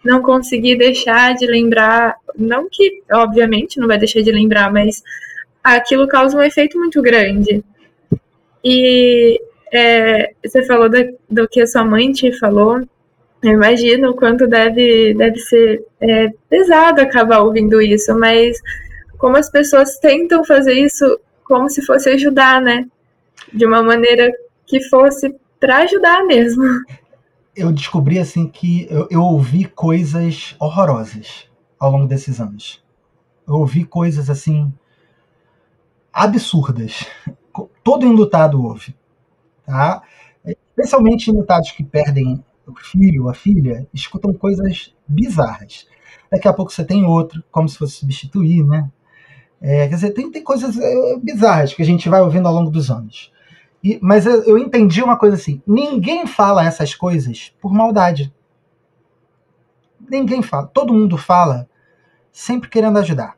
não 0.03 0.21
conseguir 0.21 0.75
deixar 0.77 1.33
de 1.35 1.45
lembrar. 1.45 2.15
Não 2.37 2.67
que, 2.69 3.01
obviamente, 3.11 3.79
não 3.79 3.87
vai 3.87 3.97
deixar 3.97 4.21
de 4.21 4.31
lembrar, 4.31 4.71
mas 4.71 5.03
aquilo 5.63 6.07
causa 6.07 6.37
um 6.37 6.41
efeito 6.41 6.77
muito 6.77 7.01
grande. 7.01 7.63
E 8.63 9.39
é, 9.71 10.33
você 10.43 10.63
falou 10.63 10.89
da, 10.89 10.99
do 11.29 11.47
que 11.47 11.61
a 11.61 11.67
sua 11.67 11.83
mãe 11.83 12.11
te 12.11 12.31
falou. 12.37 12.81
Eu 13.41 13.51
imagino 13.51 14.11
o 14.11 14.15
quanto 14.15 14.47
deve, 14.47 15.13
deve 15.15 15.37
ser 15.37 15.83
é, 15.99 16.29
pesado 16.49 17.01
acabar 17.01 17.39
ouvindo 17.39 17.81
isso, 17.81 18.17
mas 18.17 18.57
como 19.17 19.35
as 19.35 19.49
pessoas 19.51 19.97
tentam 19.99 20.45
fazer 20.45 20.73
isso 20.73 21.19
como 21.43 21.69
se 21.69 21.81
fosse 21.85 22.09
ajudar, 22.09 22.61
né? 22.61 22.85
De 23.51 23.65
uma 23.65 23.83
maneira 23.83 24.31
que 24.65 24.81
fosse 24.89 25.33
para 25.59 25.77
ajudar 25.79 26.25
mesmo. 26.25 26.63
Eu 27.55 27.71
descobri 27.71 28.19
assim 28.19 28.47
que 28.47 28.87
eu, 28.89 29.07
eu, 29.09 29.21
ouvi 29.21 29.65
coisas 29.65 30.55
horrorosas 30.59 31.47
ao 31.79 31.91
longo 31.91 32.07
desses 32.07 32.39
anos. 32.39 32.83
Eu 33.47 33.55
ouvi 33.55 33.85
coisas 33.85 34.29
assim 34.29 34.73
absurdas. 36.11 37.05
Todo 37.83 38.05
enlutado 38.05 38.63
ouve. 38.63 38.95
tá? 39.65 40.01
Especialmente 40.45 41.29
enlutados 41.29 41.71
que 41.71 41.83
perdem 41.83 42.43
o 42.65 42.73
filho 42.75 43.29
a 43.29 43.33
filha, 43.33 43.87
escutam 43.93 44.33
coisas 44.33 44.93
bizarras. 45.07 45.87
Daqui 46.31 46.47
a 46.47 46.53
pouco 46.53 46.71
você 46.71 46.83
tem 46.83 47.05
outro, 47.05 47.43
como 47.51 47.67
se 47.67 47.77
fosse 47.77 47.97
substituir, 47.97 48.65
né? 48.65 48.89
É, 49.61 49.87
quer 49.87 49.95
dizer, 49.95 50.11
tem, 50.11 50.31
tem 50.31 50.43
coisas 50.43 50.77
é, 50.77 51.17
bizarras 51.21 51.73
que 51.73 51.81
a 51.81 51.85
gente 51.85 52.09
vai 52.09 52.21
ouvindo 52.21 52.47
ao 52.47 52.53
longo 52.53 52.69
dos 52.69 52.89
anos. 52.89 53.31
E, 53.83 53.99
mas 54.01 54.25
eu, 54.25 54.43
eu 54.43 54.57
entendi 54.57 55.03
uma 55.03 55.17
coisa 55.17 55.35
assim: 55.35 55.61
ninguém 55.67 56.25
fala 56.25 56.65
essas 56.65 56.95
coisas 56.95 57.53
por 57.61 57.73
maldade. 57.73 58.33
Ninguém 60.09 60.41
fala. 60.41 60.67
Todo 60.67 60.93
mundo 60.93 61.17
fala 61.17 61.67
sempre 62.31 62.69
querendo 62.69 62.97
ajudar. 62.99 63.35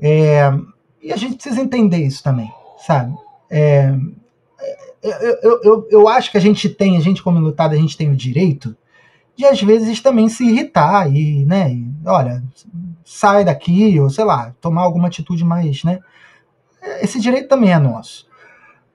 É, 0.00 0.50
e 1.02 1.12
a 1.12 1.16
gente 1.16 1.34
precisa 1.34 1.60
entender 1.60 1.98
isso 1.98 2.22
também, 2.22 2.52
sabe? 2.78 3.14
É, 3.50 3.94
eu, 5.02 5.38
eu, 5.42 5.60
eu, 5.62 5.88
eu, 5.90 6.08
acho 6.08 6.30
que 6.30 6.36
a 6.36 6.40
gente 6.40 6.68
tem, 6.68 6.96
a 6.96 7.00
gente 7.00 7.22
como 7.22 7.38
lutado, 7.40 7.72
a 7.74 7.78
gente 7.78 7.96
tem 7.96 8.10
o 8.10 8.16
direito 8.16 8.76
de 9.36 9.44
às 9.44 9.60
vezes 9.62 10.00
também 10.00 10.28
se 10.28 10.44
irritar 10.44 11.12
e, 11.12 11.44
né, 11.44 11.72
e, 11.72 11.88
olha, 12.04 12.42
sai 13.04 13.44
daqui, 13.44 13.98
ou 14.00 14.10
sei 14.10 14.24
lá, 14.24 14.54
tomar 14.60 14.82
alguma 14.82 15.06
atitude 15.06 15.44
mais, 15.44 15.84
né? 15.84 16.00
Esse 17.00 17.20
direito 17.20 17.48
também 17.48 17.72
é 17.72 17.78
nosso. 17.78 18.27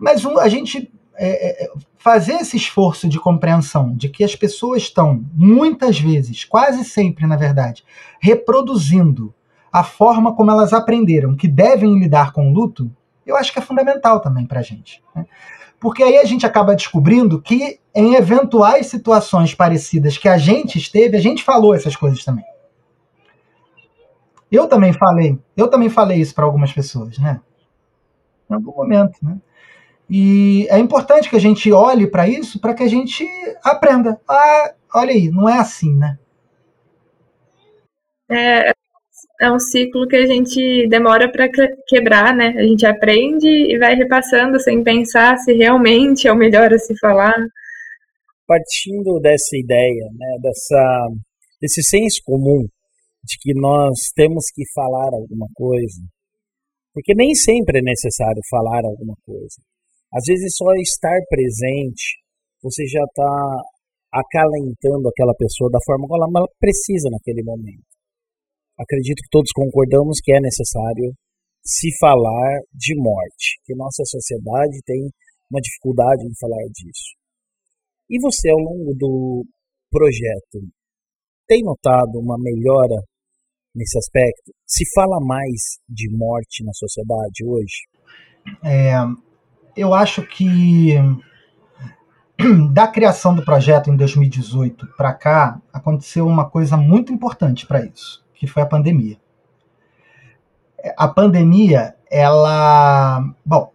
Mas 0.04 0.26
a 0.26 0.49
gente 0.49 0.91
é, 1.16 1.64
é, 1.64 1.72
fazer 1.97 2.34
esse 2.34 2.58
esforço 2.58 3.08
de 3.08 3.18
compreensão 3.18 3.95
de 3.95 4.10
que 4.10 4.22
as 4.22 4.36
pessoas 4.36 4.82
estão, 4.82 5.24
muitas 5.34 5.97
vezes, 5.97 6.43
quase 6.43 6.84
sempre, 6.84 7.26
na 7.26 7.38
verdade, 7.38 7.86
reproduzindo 8.20 9.34
a 9.72 9.82
forma 9.82 10.36
como 10.36 10.51
elas 10.51 10.74
aprenderam 10.74 11.38
que 11.38 11.47
devem 11.47 11.97
lidar 11.97 12.34
com 12.34 12.49
o 12.49 12.54
luto, 12.54 12.91
eu 13.26 13.38
acho 13.38 13.54
que 13.54 13.60
é 13.60 13.62
fundamental 13.62 14.20
também 14.20 14.45
para 14.45 14.60
a 14.60 14.62
gente. 14.62 15.01
Né? 15.16 15.26
Porque 15.80 16.04
aí 16.04 16.18
a 16.18 16.26
gente 16.26 16.45
acaba 16.45 16.76
descobrindo 16.76 17.41
que 17.41 17.80
em 17.95 18.16
eventuais 18.16 18.88
situações 18.88 19.56
parecidas 19.56 20.18
que 20.18 20.28
a 20.28 20.38
gente 20.38 20.78
esteve, 20.78 21.16
a 21.16 21.22
gente 21.22 21.41
falou 21.45 21.74
essas 21.74 21.95
coisas 21.95 22.26
também. 22.26 22.43
Eu 24.51 24.68
também 24.68 24.91
falei, 24.91 25.39
eu 25.56 25.70
também 25.70 25.88
falei 25.88 26.20
isso 26.20 26.36
para 26.36 26.43
algumas 26.43 26.74
pessoas, 26.74 27.18
né? 27.18 27.39
Em 28.49 28.56
algum 28.56 28.76
momento, 28.76 29.18
né? 29.22 29.38
E 30.10 30.68
é 30.70 30.78
importante 30.78 31.30
que 31.30 31.36
a 31.36 31.39
gente 31.39 31.72
olhe 31.72 32.08
para 32.08 32.28
isso 32.28 32.60
para 32.60 32.74
que 32.74 32.84
a 32.84 32.88
gente 32.88 33.28
aprenda. 33.64 34.20
Ah, 34.30 34.74
olha 34.95 35.12
aí, 35.12 35.30
não 35.30 35.47
é 35.47 35.58
assim, 35.60 35.95
né? 35.95 36.18
É, 38.30 38.74
é 39.41 39.51
um 39.51 39.60
ciclo 39.60 40.08
que 40.08 40.16
a 40.16 40.26
gente 40.26 40.88
demora 40.88 41.32
para 41.32 41.49
quebrar, 41.88 42.36
né? 42.36 42.54
A 42.58 42.64
gente 42.64 42.86
aprende 42.86 43.47
e 43.47 43.78
vai 43.78 43.95
repassando 43.95 44.60
sem 44.60 44.84
pensar 44.84 45.38
se 45.38 45.54
realmente 45.54 46.28
é 46.28 46.32
o 46.32 46.38
melhor 46.38 46.74
a 46.74 46.78
se 46.78 46.97
falar. 46.97 47.36
Partindo 48.47 49.20
dessa 49.20 49.58
ideia, 49.58 50.06
né, 50.18 50.38
dessa, 50.41 51.08
desse 51.62 51.82
senso 51.82 52.22
comum 52.26 52.66
de 53.24 53.38
que 53.39 53.54
nós 53.54 54.12
temos 54.14 54.45
que 54.54 54.64
falar 54.76 55.14
alguma 55.14 55.47
coisa, 55.56 56.01
porque 56.93 57.16
nem 57.16 57.34
sempre 57.34 57.80
é 57.80 57.82
necessário 57.82 58.41
falar 58.49 58.84
alguma 58.84 59.16
coisa. 59.26 59.62
Às 60.14 60.24
vezes 60.28 60.55
só 60.55 60.72
estar 60.76 61.20
presente, 61.28 62.22
você 62.61 62.86
já 62.86 63.03
está 63.03 63.61
acalentando 64.14 65.09
aquela 65.09 65.34
pessoa 65.34 65.72
da 65.72 65.80
forma 65.84 66.07
como 66.07 66.38
ela 66.38 66.47
precisa 66.59 67.09
naquele 67.09 67.41
momento. 67.43 67.84
Acredito 68.78 69.22
que 69.24 69.30
todos 69.32 69.51
concordamos 69.51 70.20
que 70.22 70.32
é 70.34 70.39
necessário 70.39 71.14
se 71.66 71.89
falar 71.99 72.59
de 72.74 72.95
morte, 72.95 73.59
que 73.66 73.74
nossa 73.76 74.03
sociedade 74.05 74.82
tem 74.86 75.09
uma 75.49 75.61
dificuldade 75.61 76.26
em 76.26 76.36
falar 76.39 76.64
disso. 76.70 77.16
E 78.09 78.20
você, 78.20 78.49
ao 78.49 78.59
longo 78.59 78.93
do 78.93 79.45
projeto, 79.89 80.61
tem 81.47 81.64
notado 81.64 82.20
uma 82.20 82.38
melhora 82.38 83.01
nesse 83.74 83.97
aspecto? 83.97 84.51
Se 84.68 84.84
fala 84.93 85.18
mais 85.26 85.80
de 85.89 86.09
morte 86.16 86.64
na 86.64 86.74
sociedade 86.74 87.45
hoje? 87.45 87.88
É, 88.64 88.93
eu 89.76 89.93
acho 89.93 90.21
que 90.24 90.97
da 92.71 92.88
criação 92.88 93.36
do 93.36 93.43
projeto 93.43 93.89
em 93.89 93.95
2018 93.95 94.88
para 94.97 95.13
cá, 95.13 95.59
aconteceu 95.71 96.28
uma 96.28 96.45
coisa 96.49 96.76
muito 96.76 97.13
importante 97.13 97.65
para 97.65 97.86
isso, 97.86 98.24
que 98.34 98.47
foi 98.47 98.63
a 98.63 98.67
pandemia. 98.67 99.17
A 100.97 101.07
pandemia, 101.07 101.95
ela. 102.11 103.24
Bom, 103.45 103.71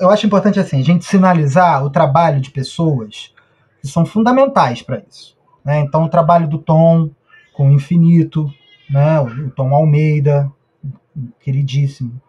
eu 0.00 0.10
acho 0.10 0.26
importante 0.26 0.60
assim, 0.60 0.80
a 0.80 0.84
gente 0.84 1.04
sinalizar 1.04 1.82
o 1.84 1.90
trabalho 1.90 2.40
de 2.40 2.50
pessoas 2.50 3.34
que 3.80 3.88
são 3.88 4.04
fundamentais 4.04 4.82
para 4.82 5.02
isso. 5.08 5.36
Né? 5.64 5.80
Então, 5.80 6.04
o 6.04 6.08
trabalho 6.08 6.46
do 6.46 6.58
Tom 6.58 7.10
com 7.54 7.68
o 7.68 7.72
Infinito, 7.72 8.52
né? 8.90 9.20
o 9.20 9.50
Tom 9.50 9.74
Almeida, 9.74 10.50
queridíssimo. 11.40 12.20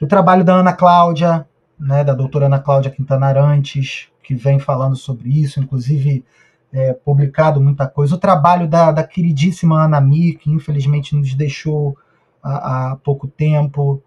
O 0.00 0.06
trabalho 0.06 0.44
da 0.44 0.54
Ana 0.54 0.72
Cláudia, 0.72 1.46
né, 1.78 2.04
da 2.04 2.14
doutora 2.14 2.46
Ana 2.46 2.58
Cláudia 2.58 2.90
Quintana 2.90 3.26
Arantes, 3.26 4.08
que 4.22 4.34
vem 4.34 4.58
falando 4.58 4.96
sobre 4.96 5.28
isso, 5.28 5.60
inclusive 5.60 6.24
é, 6.72 6.92
publicado 6.92 7.60
muita 7.60 7.86
coisa. 7.86 8.14
O 8.14 8.18
trabalho 8.18 8.66
da, 8.66 8.90
da 8.90 9.04
queridíssima 9.04 9.84
Ana 9.84 10.00
Mi, 10.00 10.34
que 10.34 10.50
infelizmente 10.50 11.14
nos 11.14 11.34
deixou 11.34 11.96
há, 12.42 12.92
há 12.92 12.96
pouco 12.96 13.28
tempo. 13.28 14.02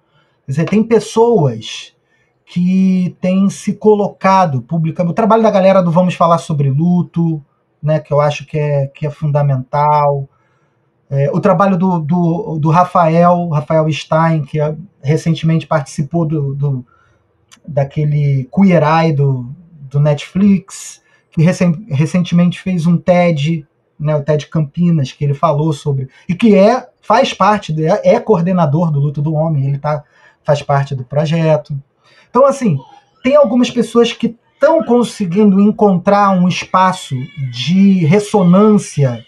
Quer 0.45 0.51
dizer, 0.51 0.65
tem 0.65 0.83
pessoas 0.83 1.95
que 2.45 3.15
têm 3.21 3.49
se 3.49 3.73
colocado 3.73 4.61
publicando. 4.61 5.11
O 5.11 5.13
trabalho 5.13 5.43
da 5.43 5.51
galera 5.51 5.83
do 5.83 5.91
Vamos 5.91 6.15
Falar 6.15 6.37
sobre 6.37 6.69
Luto, 6.69 7.43
né, 7.81 7.99
que 7.99 8.11
eu 8.11 8.19
acho 8.19 8.45
que 8.45 8.57
é, 8.57 8.87
que 8.87 9.05
é 9.05 9.09
fundamental. 9.09 10.27
É, 11.09 11.29
o 11.31 11.39
trabalho 11.39 11.77
do, 11.77 11.99
do, 11.99 12.59
do, 12.59 12.69
Rafael, 12.69 13.47
Rafael 13.49 13.89
Stein, 13.91 14.43
que 14.43 14.57
recentemente 15.01 15.65
participou 15.67 16.25
do, 16.25 16.53
do 16.53 16.85
daquele 17.65 18.49
Queer 18.53 18.83
Eye 18.83 19.13
do, 19.13 19.49
do 19.89 19.99
Netflix, 19.99 21.01
que 21.31 21.41
recent, 21.41 21.75
recentemente 21.89 22.59
fez 22.59 22.85
um 22.85 22.97
TED, 22.97 23.65
né, 23.99 24.15
o 24.15 24.23
TED 24.23 24.47
Campinas, 24.47 25.11
que 25.11 25.23
ele 25.23 25.33
falou 25.33 25.71
sobre. 25.73 26.09
E 26.27 26.35
que 26.35 26.55
é 26.55 26.87
faz 27.01 27.33
parte, 27.33 27.73
é, 27.85 28.15
é 28.15 28.19
coordenador 28.19 28.91
do 28.91 28.99
Luto 28.99 29.21
do 29.21 29.33
Homem, 29.33 29.67
ele 29.67 29.77
tá, 29.77 30.03
faz 30.43 30.61
parte 30.61 30.93
do 30.93 31.05
projeto. 31.05 31.73
Então, 32.29 32.45
assim, 32.45 32.77
tem 33.23 33.35
algumas 33.35 33.71
pessoas 33.71 34.11
que 34.11 34.35
estão 34.53 34.83
conseguindo 34.83 35.59
encontrar 35.59 36.31
um 36.31 36.47
espaço 36.47 37.15
de 37.51 38.05
ressonância 38.05 39.23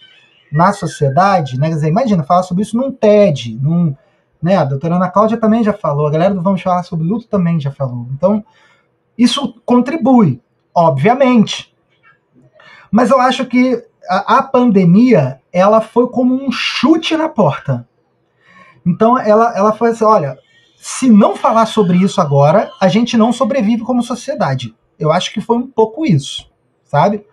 na 0.51 0.73
sociedade, 0.73 1.59
né? 1.59 1.69
Dizer, 1.69 1.87
imagina 1.87 2.23
falar 2.23 2.43
sobre 2.43 2.63
isso 2.63 2.75
num 2.75 2.91
TED, 2.91 3.57
num, 3.61 3.95
né? 4.41 4.55
A 4.55 4.63
doutora 4.63 4.95
Ana 4.95 5.09
Cláudia 5.09 5.37
também 5.37 5.63
já 5.63 5.73
falou, 5.73 6.07
a 6.07 6.11
galera 6.11 6.33
do 6.33 6.41
Vamos 6.41 6.61
Falar 6.61 6.83
sobre 6.83 7.07
Luto 7.07 7.27
também 7.27 7.59
já 7.59 7.71
falou. 7.71 8.07
Então, 8.13 8.43
isso 9.17 9.61
contribui, 9.65 10.41
obviamente. 10.73 11.75
Mas 12.91 13.09
eu 13.09 13.19
acho 13.19 13.45
que 13.45 13.83
a, 14.09 14.37
a 14.37 14.43
pandemia, 14.43 15.41
ela 15.51 15.81
foi 15.81 16.07
como 16.07 16.33
um 16.33 16.51
chute 16.51 17.15
na 17.15 17.29
porta. 17.29 17.87
Então, 18.85 19.17
ela, 19.17 19.55
ela 19.55 19.73
foi 19.73 19.89
assim, 19.89 20.05
olha, 20.05 20.37
se 20.77 21.09
não 21.09 21.35
falar 21.35 21.65
sobre 21.65 21.97
isso 21.97 22.21
agora, 22.21 22.71
a 22.79 22.87
gente 22.87 23.17
não 23.17 23.33
sobrevive 23.33 23.83
como 23.83 24.01
sociedade. 24.01 24.75
Eu 24.97 25.11
acho 25.11 25.33
que 25.33 25.41
foi 25.41 25.57
um 25.57 25.67
pouco 25.67 26.05
isso, 26.05 26.49
sabe? 26.85 27.25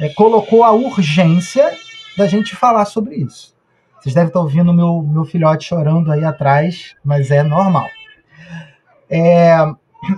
É, 0.00 0.08
colocou 0.10 0.64
a 0.64 0.72
urgência 0.72 1.70
da 2.16 2.26
gente 2.26 2.56
falar 2.56 2.86
sobre 2.86 3.16
isso. 3.16 3.55
Vocês 4.06 4.14
devem 4.14 4.28
estar 4.28 4.38
ouvindo 4.38 4.72
meu, 4.72 5.02
meu 5.02 5.24
filhote 5.24 5.64
chorando 5.64 6.12
aí 6.12 6.22
atrás, 6.22 6.94
mas 7.04 7.32
é 7.32 7.42
normal. 7.42 7.88
É, 9.10 9.56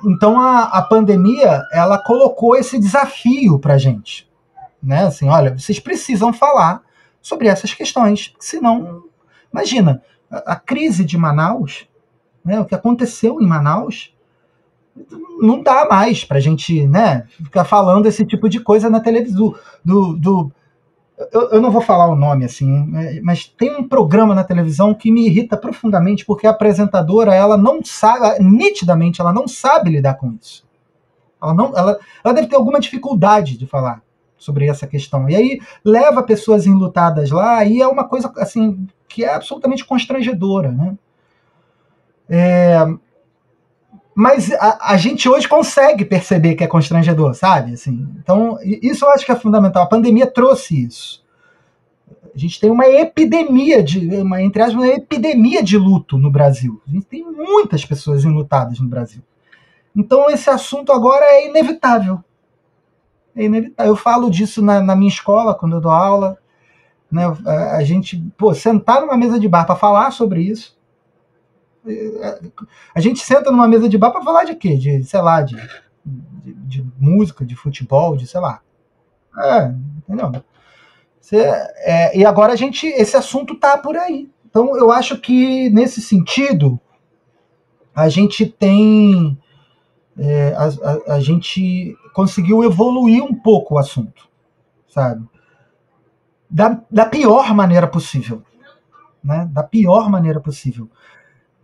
então 0.05 0.39
a, 0.39 0.65
a 0.65 0.83
pandemia 0.83 1.63
ela 1.73 1.97
colocou 1.97 2.55
esse 2.55 2.79
desafio 2.79 3.59
para 3.59 3.79
gente, 3.79 4.31
né? 4.83 5.05
Assim, 5.07 5.31
olha, 5.31 5.57
vocês 5.57 5.81
precisam 5.81 6.35
falar 6.35 6.83
sobre 7.23 7.49
essas 7.49 7.73
questões, 7.73 8.35
senão, 8.39 9.05
imagina 9.51 10.03
a, 10.31 10.53
a 10.53 10.57
crise 10.57 11.03
de 11.03 11.17
Manaus, 11.17 11.89
né? 12.45 12.61
O 12.61 12.67
que 12.67 12.75
aconteceu 12.75 13.41
em 13.41 13.47
Manaus, 13.47 14.15
não 15.41 15.63
dá 15.63 15.87
mais 15.89 16.25
para 16.25 16.41
gente, 16.41 16.87
né? 16.87 17.27
Ficar 17.43 17.65
falando 17.65 18.05
esse 18.05 18.27
tipo 18.27 18.51
de 18.51 18.61
coisa 18.61 18.91
na 18.91 19.01
televisão 19.01 19.55
do, 19.83 20.15
do 20.15 20.53
eu, 21.33 21.51
eu, 21.51 21.61
não 21.61 21.71
vou 21.71 21.81
falar 21.81 22.07
o 22.07 22.15
nome 22.15 22.45
assim, 22.45 22.87
né, 22.87 23.21
mas 23.23 23.47
tem 23.47 23.77
um 23.77 23.89
programa 23.89 24.35
na 24.35 24.45
televisão 24.45 24.95
que 24.95 25.11
me 25.11 25.27
irrita 25.27 25.57
profundamente 25.57 26.25
porque 26.25 26.47
a 26.47 26.51
apresentadora 26.51 27.35
ela 27.35 27.57
não 27.57 27.85
sabe, 27.85 28.43
nitidamente 28.43 29.21
ela 29.21 29.33
não 29.33 29.49
sabe 29.49 29.91
lidar 29.91 30.15
com 30.15 30.33
isso. 30.41 30.67
Ela 31.43 31.55
não, 31.55 31.77
ela, 31.77 31.99
ela 32.25 32.35
deve 32.35 32.49
ter 32.49 32.57
alguma 32.57 32.81
dificuldade 32.81 33.57
de 33.57 33.67
falar 33.67 34.03
sobre 34.37 34.69
essa 34.69 34.87
questão. 34.87 35.29
E 35.29 35.35
aí 35.35 35.61
leva 35.85 36.23
pessoas 36.23 36.67
enlutadas 36.67 37.31
lá 37.31 37.65
e 37.65 37.81
é 37.81 37.87
uma 37.87 38.05
coisa 38.05 38.33
assim 38.37 38.87
que 39.09 39.25
é 39.25 39.35
absolutamente 39.35 39.85
constrangedora, 39.85 40.71
né? 40.71 40.97
É, 42.29 42.77
mas 44.21 44.51
a, 44.55 44.95
a, 44.95 44.97
gente 44.97 45.29
hoje 45.29 45.47
consegue 45.47 46.05
perceber 46.05 46.57
que 46.57 46.65
é 46.65 46.67
constrangedor, 46.67 47.35
sabe? 47.35 47.75
Assim, 47.75 48.09
então, 48.19 48.59
isso 48.65 49.05
eu 49.05 49.11
acho 49.11 49.25
que 49.25 49.31
é 49.31 49.37
fundamental. 49.37 49.85
A 49.85 49.89
pandemia 49.89 50.27
trouxe 50.27 50.87
isso. 50.87 51.25
A 52.35 52.37
gente 52.37 52.59
tem 52.59 52.69
uma 52.69 52.89
epidemia 52.89 53.81
de, 53.81 54.17
uma, 54.17 54.43
entre 54.43 54.61
aspas, 54.61 54.75
uma 54.75 54.89
epidemia 54.89 55.63
de 55.63 55.79
luto 55.79 56.19
no 56.19 56.33
Brasil. 56.33 56.83
A 56.89 56.91
gente 56.91 57.07
tem 57.07 57.25
muitas 57.25 57.85
pessoas 57.85 58.25
enlutadas 58.25 58.81
no 58.81 58.89
Brasil. 58.89 59.23
Então, 59.95 60.29
esse 60.29 60.51
assunto 60.51 60.91
agora 60.91 61.25
é 61.25 61.49
inevitável. 61.49 62.19
É 63.37 63.45
inevitável. 63.45 63.93
Eu 63.93 63.97
falo 63.97 64.33
disso 64.33 64.61
na, 64.61 64.81
na 64.81 64.97
minha 64.97 65.13
escola, 65.13 65.55
quando 65.55 65.77
eu 65.77 65.81
dou 65.81 65.93
aula. 65.93 66.37
Né? 67.09 67.23
A, 67.47 67.77
a 67.77 67.85
gente, 67.85 68.17
pô, 68.37 68.53
sentar 68.53 69.01
numa 69.01 69.17
mesa 69.17 69.39
de 69.39 69.49
bar 69.49 69.65
para 69.65 69.77
falar 69.77 70.11
sobre 70.11 70.43
isso 70.43 70.77
a 72.95 73.01
gente 73.01 73.21
senta 73.21 73.51
numa 73.51 73.69
mesa 73.69 73.89
de 73.89 73.97
bar 73.97 74.11
para 74.11 74.23
falar 74.23 74.45
de 74.45 74.55
quê? 74.55 74.77
De, 74.77 75.05
sei 75.05 75.21
lá, 75.21 75.43
de, 75.43 75.57
de, 76.05 76.55
de, 76.55 76.87
música, 76.99 77.45
de 77.45 77.55
futebol, 77.55 78.17
de 78.17 78.27
sei 78.27 78.41
lá. 78.41 78.61
É, 79.37 79.75
entendeu? 79.99 80.43
É, 81.33 82.19
e 82.19 82.25
agora 82.25 82.53
a 82.53 82.57
gente, 82.57 82.87
esse 82.87 83.17
assunto 83.17 83.55
tá 83.55 83.77
por 83.79 83.97
aí. 83.97 84.31
Então 84.49 84.77
eu 84.77 84.91
acho 84.91 85.19
que 85.19 85.69
nesse 85.71 86.01
sentido 86.01 86.81
a 87.95 88.09
gente 88.09 88.47
tem 88.47 89.39
é, 90.19 90.55
a, 90.55 91.13
a, 91.13 91.15
a, 91.17 91.21
gente 91.21 91.97
conseguiu 92.13 92.65
evoluir 92.65 93.23
um 93.23 93.35
pouco 93.35 93.75
o 93.75 93.79
assunto, 93.79 94.29
sabe? 94.89 95.25
Da, 96.51 96.81
da 96.91 97.07
pior 97.07 97.55
maneira 97.55 97.87
possível, 97.87 98.43
né? 99.23 99.49
Da 99.53 99.63
pior 99.63 100.11
maneira 100.11 100.41
possível. 100.41 100.91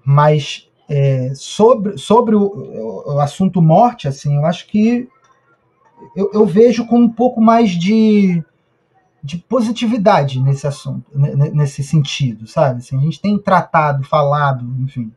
Mas 0.05 0.69
é, 0.89 1.33
sobre, 1.35 1.97
sobre 1.97 2.35
o, 2.35 3.03
o, 3.07 3.21
assunto 3.21 3.63
morte, 3.63 4.07
assim, 4.07 4.37
eu 4.37 4.45
acho 4.45 4.67
que 4.67 5.09
eu, 6.15 6.31
eu, 6.33 6.47
vejo 6.47 6.87
com 6.87 6.99
um 6.99 7.09
pouco 7.09 7.41
mais 7.41 7.71
de, 7.71 8.45
de 9.23 9.39
positividade 9.39 10.41
nesse 10.43 10.67
assunto, 10.67 11.11
nesse 11.15 11.83
sentido, 11.83 12.47
sabe? 12.47 12.79
Assim, 12.79 12.99
a 12.99 13.01
gente 13.01 13.21
tem 13.21 13.39
tratado, 13.39 14.05
falado, 14.05 14.65
enfim. 14.81 15.11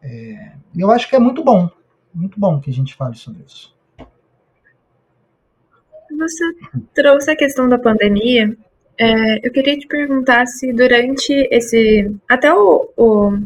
É, 0.00 0.52
eu 0.76 0.90
acho 0.90 1.08
que 1.08 1.16
é 1.16 1.18
muito 1.18 1.44
bom, 1.44 1.68
muito 2.14 2.40
bom 2.40 2.58
que 2.58 2.70
a 2.70 2.72
gente 2.72 2.94
fale 2.94 3.16
sobre 3.16 3.42
isso. 3.46 3.74
Você 6.16 6.44
trouxe 6.94 7.30
a 7.30 7.36
questão 7.36 7.68
da 7.68 7.78
pandemia. 7.78 8.56
É, 8.98 9.46
eu 9.46 9.52
queria 9.52 9.78
te 9.78 9.86
perguntar 9.86 10.46
se 10.46 10.72
durante 10.72 11.32
esse. 11.50 12.10
Até 12.26 12.54
o, 12.54 12.88
o 12.96 13.38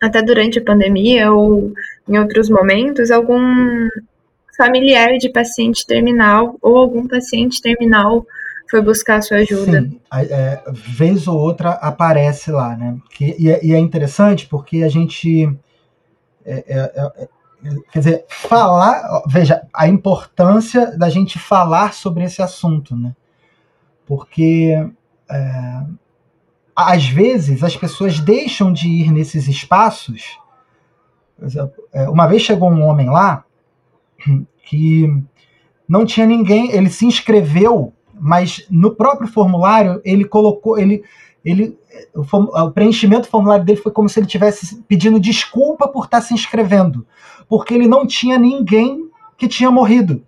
até 0.00 0.22
durante 0.22 0.58
a 0.58 0.64
pandemia 0.64 1.32
ou 1.32 1.72
em 2.08 2.18
outros 2.18 2.48
momentos, 2.48 3.10
algum 3.10 3.88
familiar 4.56 5.16
de 5.18 5.28
paciente 5.28 5.86
terminal 5.86 6.56
ou 6.60 6.76
algum 6.76 7.06
paciente 7.06 7.60
terminal 7.60 8.26
foi 8.70 8.80
buscar 8.80 9.20
sua 9.22 9.38
ajuda. 9.38 9.82
Sim, 9.82 10.00
é, 10.12 10.62
vez 10.72 11.26
ou 11.26 11.36
outra 11.36 11.70
aparece 11.70 12.52
lá, 12.52 12.76
né? 12.76 12.96
Que, 13.10 13.34
e, 13.38 13.50
é, 13.50 13.64
e 13.64 13.72
é 13.72 13.78
interessante 13.78 14.46
porque 14.46 14.82
a 14.82 14.88
gente. 14.88 15.52
É, 16.44 16.64
é, 16.68 17.12
é, 17.16 17.28
quer 17.92 17.98
dizer, 17.98 18.24
falar. 18.28 19.22
Veja, 19.26 19.62
a 19.74 19.88
importância 19.88 20.96
da 20.96 21.10
gente 21.10 21.38
falar 21.38 21.92
sobre 21.92 22.24
esse 22.24 22.40
assunto, 22.40 22.94
né? 22.94 23.14
Porque 24.06 24.72
é, 25.28 25.82
às 26.88 27.06
vezes 27.06 27.62
as 27.62 27.76
pessoas 27.76 28.18
deixam 28.18 28.72
de 28.72 28.88
ir 28.88 29.12
nesses 29.12 29.48
espaços. 29.48 30.38
É, 31.92 32.08
uma 32.08 32.26
vez 32.26 32.42
chegou 32.42 32.70
um 32.70 32.82
homem 32.82 33.08
lá 33.08 33.44
que 34.64 35.08
não 35.88 36.04
tinha 36.04 36.26
ninguém, 36.26 36.70
ele 36.70 36.90
se 36.90 37.06
inscreveu, 37.06 37.92
mas 38.14 38.66
no 38.70 38.94
próprio 38.94 39.28
formulário 39.28 40.00
ele 40.04 40.24
colocou, 40.24 40.78
ele, 40.78 41.02
ele 41.44 41.76
o, 42.14 42.22
o 42.22 42.70
preenchimento 42.70 43.22
do 43.22 43.30
formulário 43.30 43.64
dele 43.64 43.80
foi 43.80 43.90
como 43.90 44.08
se 44.08 44.20
ele 44.20 44.26
tivesse 44.26 44.82
pedindo 44.82 45.18
desculpa 45.18 45.88
por 45.88 46.04
estar 46.04 46.20
se 46.20 46.34
inscrevendo, 46.34 47.06
porque 47.48 47.74
ele 47.74 47.88
não 47.88 48.06
tinha 48.06 48.38
ninguém 48.38 49.08
que 49.36 49.48
tinha 49.48 49.70
morrido. 49.70 50.22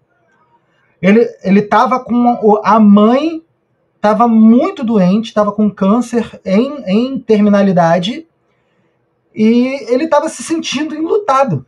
Ele 1.01 1.29
estava 1.59 1.99
com 1.99 2.61
a 2.65 2.79
mãe 2.79 3.43
estava 4.03 4.27
muito 4.27 4.83
doente, 4.83 5.27
estava 5.27 5.53
com 5.53 5.71
câncer 5.71 6.41
em, 6.45 6.83
em 6.89 7.19
terminalidade 7.21 8.27
e 9.33 9.87
ele 9.89 10.05
estava 10.05 10.29
se 10.29 10.43
sentindo 10.43 10.93
enlutado. 10.93 11.65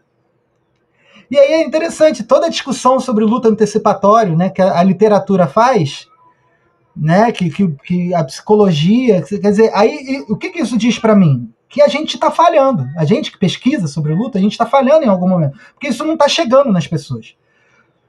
E 1.31 1.39
aí 1.39 1.53
é 1.53 1.65
interessante, 1.65 2.25
toda 2.25 2.47
a 2.47 2.51
discussão 2.51 2.99
sobre 2.99 3.25
luta 3.25 3.49
antecipatória 3.49 4.35
né, 4.35 4.51
que 4.51 4.61
a, 4.61 4.81
a 4.81 4.83
literatura 4.83 5.47
faz, 5.47 6.09
né, 6.95 7.31
que, 7.31 7.49
que, 7.51 7.69
que, 7.85 8.13
a 8.13 8.25
psicologia, 8.25 9.23
quer 9.23 9.39
dizer, 9.39 9.71
aí 9.73 9.97
e, 9.97 10.33
o 10.33 10.37
que, 10.37 10.51
que 10.51 10.61
isso 10.61 10.77
diz 10.77 10.99
para 10.99 11.15
mim? 11.15 11.49
Que 11.69 11.81
a 11.81 11.89
gente 11.89 12.15
está 12.15 12.33
falhando. 12.33 12.85
A 12.97 13.05
gente 13.05 13.31
que 13.31 13.39
pesquisa 13.39 13.87
sobre 13.87 14.13
luta, 14.13 14.39
a 14.39 14.41
gente 14.41 14.53
está 14.53 14.67
falhando 14.67 15.05
em 15.05 15.09
algum 15.09 15.29
momento, 15.29 15.57
porque 15.73 15.87
isso 15.89 16.05
não 16.05 16.15
está 16.15 16.29
chegando 16.29 16.73
nas 16.73 16.89
pessoas. 16.89 17.37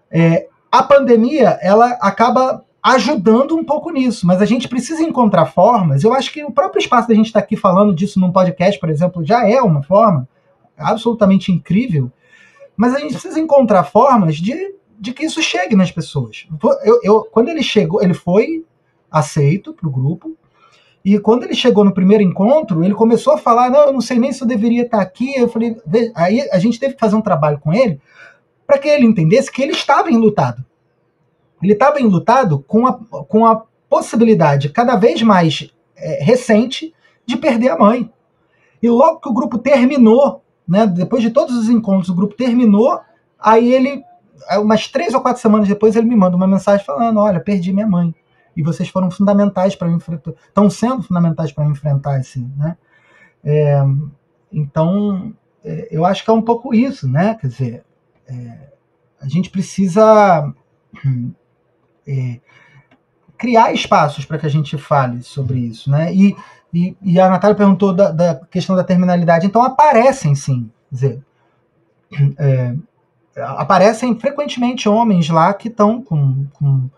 É, 0.09 0.47
a 0.71 0.81
pandemia, 0.81 1.59
ela 1.61 1.91
acaba 2.01 2.64
ajudando 2.85 3.55
um 3.55 3.63
pouco 3.63 3.89
nisso, 3.89 4.27
mas 4.27 4.43
a 4.43 4.45
gente 4.45 4.67
precisa 4.67 5.01
encontrar 5.01 5.47
formas. 5.47 6.03
Eu 6.03 6.13
acho 6.13 6.31
que 6.31 6.43
o 6.43 6.51
próprio 6.51 6.79
espaço 6.79 7.07
da 7.07 7.15
gente 7.15 7.25
estar 7.25 7.39
tá 7.39 7.43
aqui 7.43 7.57
falando 7.57 7.95
disso 7.95 8.19
num 8.19 8.31
podcast, 8.31 8.79
por 8.79 8.91
exemplo, 8.91 9.25
já 9.25 9.49
é 9.49 9.59
uma 9.59 9.81
forma 9.81 10.29
absolutamente 10.77 11.51
incrível, 11.51 12.11
mas 12.77 12.93
a 12.93 12.99
gente 12.99 13.13
precisa 13.13 13.39
encontrar 13.39 13.85
formas 13.85 14.35
de, 14.35 14.75
de 14.99 15.13
que 15.13 15.25
isso 15.25 15.41
chegue 15.41 15.75
nas 15.75 15.91
pessoas. 15.91 16.45
Eu, 16.83 16.99
eu 17.03 17.23
quando 17.31 17.49
ele 17.49 17.63
chegou, 17.63 18.03
ele 18.03 18.13
foi 18.13 18.63
aceito 19.09 19.73
para 19.73 19.87
o 19.87 19.91
grupo, 19.91 20.37
e 21.03 21.17
quando 21.17 21.43
ele 21.43 21.55
chegou 21.55 21.83
no 21.83 21.93
primeiro 21.93 22.23
encontro, 22.23 22.83
ele 22.83 22.93
começou 22.93 23.33
a 23.33 23.37
falar: 23.37 23.69
Não, 23.69 23.87
eu 23.87 23.93
não 23.93 24.01
sei 24.01 24.19
nem 24.19 24.31
se 24.31 24.43
eu 24.43 24.47
deveria 24.47 24.83
estar 24.83 25.01
aqui. 25.01 25.35
Eu 25.35 25.47
falei: 25.47 25.75
Aí 26.15 26.41
a 26.51 26.59
gente 26.59 26.79
teve 26.79 26.93
que 26.93 26.99
fazer 26.99 27.15
um 27.15 27.21
trabalho 27.21 27.59
com 27.59 27.73
ele 27.73 27.99
para 28.65 28.77
que 28.77 28.87
ele 28.87 29.05
entendesse 29.05 29.51
que 29.51 29.61
ele 29.61 29.71
estava 29.71 30.11
enlutado 30.11 30.63
ele 31.61 31.73
estava 31.73 32.01
enlutado 32.01 32.59
com 32.59 32.85
a, 32.85 32.93
com 32.93 33.45
a 33.45 33.63
possibilidade 33.89 34.69
cada 34.69 34.95
vez 34.95 35.21
mais 35.21 35.71
é, 35.95 36.23
recente 36.23 36.93
de 37.25 37.37
perder 37.37 37.69
a 37.69 37.77
mãe. 37.77 38.11
E 38.81 38.89
logo 38.89 39.19
que 39.19 39.29
o 39.29 39.33
grupo 39.33 39.57
terminou, 39.57 40.43
né, 40.67 40.85
depois 40.85 41.21
de 41.21 41.31
todos 41.31 41.55
os 41.55 41.69
encontros, 41.69 42.09
o 42.09 42.15
grupo 42.15 42.35
terminou, 42.35 42.99
aí 43.39 43.73
ele, 43.73 44.03
umas 44.59 44.87
três 44.87 45.13
ou 45.13 45.21
quatro 45.21 45.41
semanas 45.41 45.67
depois, 45.67 45.95
ele 45.95 46.07
me 46.07 46.15
manda 46.15 46.35
uma 46.35 46.47
mensagem 46.47 46.85
falando: 46.85 47.19
Olha, 47.19 47.39
perdi 47.39 47.73
minha 47.73 47.87
mãe. 47.87 48.13
E 48.55 48.63
vocês 48.63 48.87
foram 48.87 49.11
fundamentais 49.11 49.75
para 49.75 49.89
enfrentar, 49.89 50.31
estão 50.47 50.69
sendo 50.69 51.03
fundamentais 51.03 51.51
para 51.51 51.65
enfrentar 51.65 52.19
esse. 52.19 52.39
Né? 52.57 52.77
É, 53.43 53.83
então, 54.51 55.33
é, 55.63 55.89
eu 55.91 56.05
acho 56.05 56.23
que 56.23 56.29
é 56.29 56.33
um 56.33 56.41
pouco 56.41 56.73
isso, 56.73 57.07
né? 57.07 57.35
Quer 57.35 57.47
dizer, 57.47 57.83
é, 58.27 58.69
a 59.19 59.27
gente 59.27 59.49
precisa 59.49 60.53
é, 62.07 62.39
criar 63.37 63.73
espaços 63.73 64.25
para 64.25 64.37
que 64.37 64.45
a 64.45 64.49
gente 64.49 64.77
fale 64.77 65.21
sobre 65.21 65.59
isso, 65.59 65.89
né? 65.89 66.13
E, 66.13 66.35
e, 66.73 66.95
e 67.01 67.19
a 67.19 67.29
Natália 67.29 67.55
perguntou 67.55 67.93
da, 67.93 68.11
da, 68.11 68.35
questão 68.49 68.75
da 68.75 68.83
terminalidade, 68.83 69.45
então 69.45 69.61
aparecem 69.61 70.35
sim, 70.35 70.69
dizer, 70.91 71.21
é, 72.37 72.75
aparecem 73.35 74.17
frequentemente 74.19 74.87
homens 74.87 75.29
lá 75.29 75.53
que 75.53 75.67
estão 75.67 76.01
com, 76.01 76.45
com, 76.53 76.89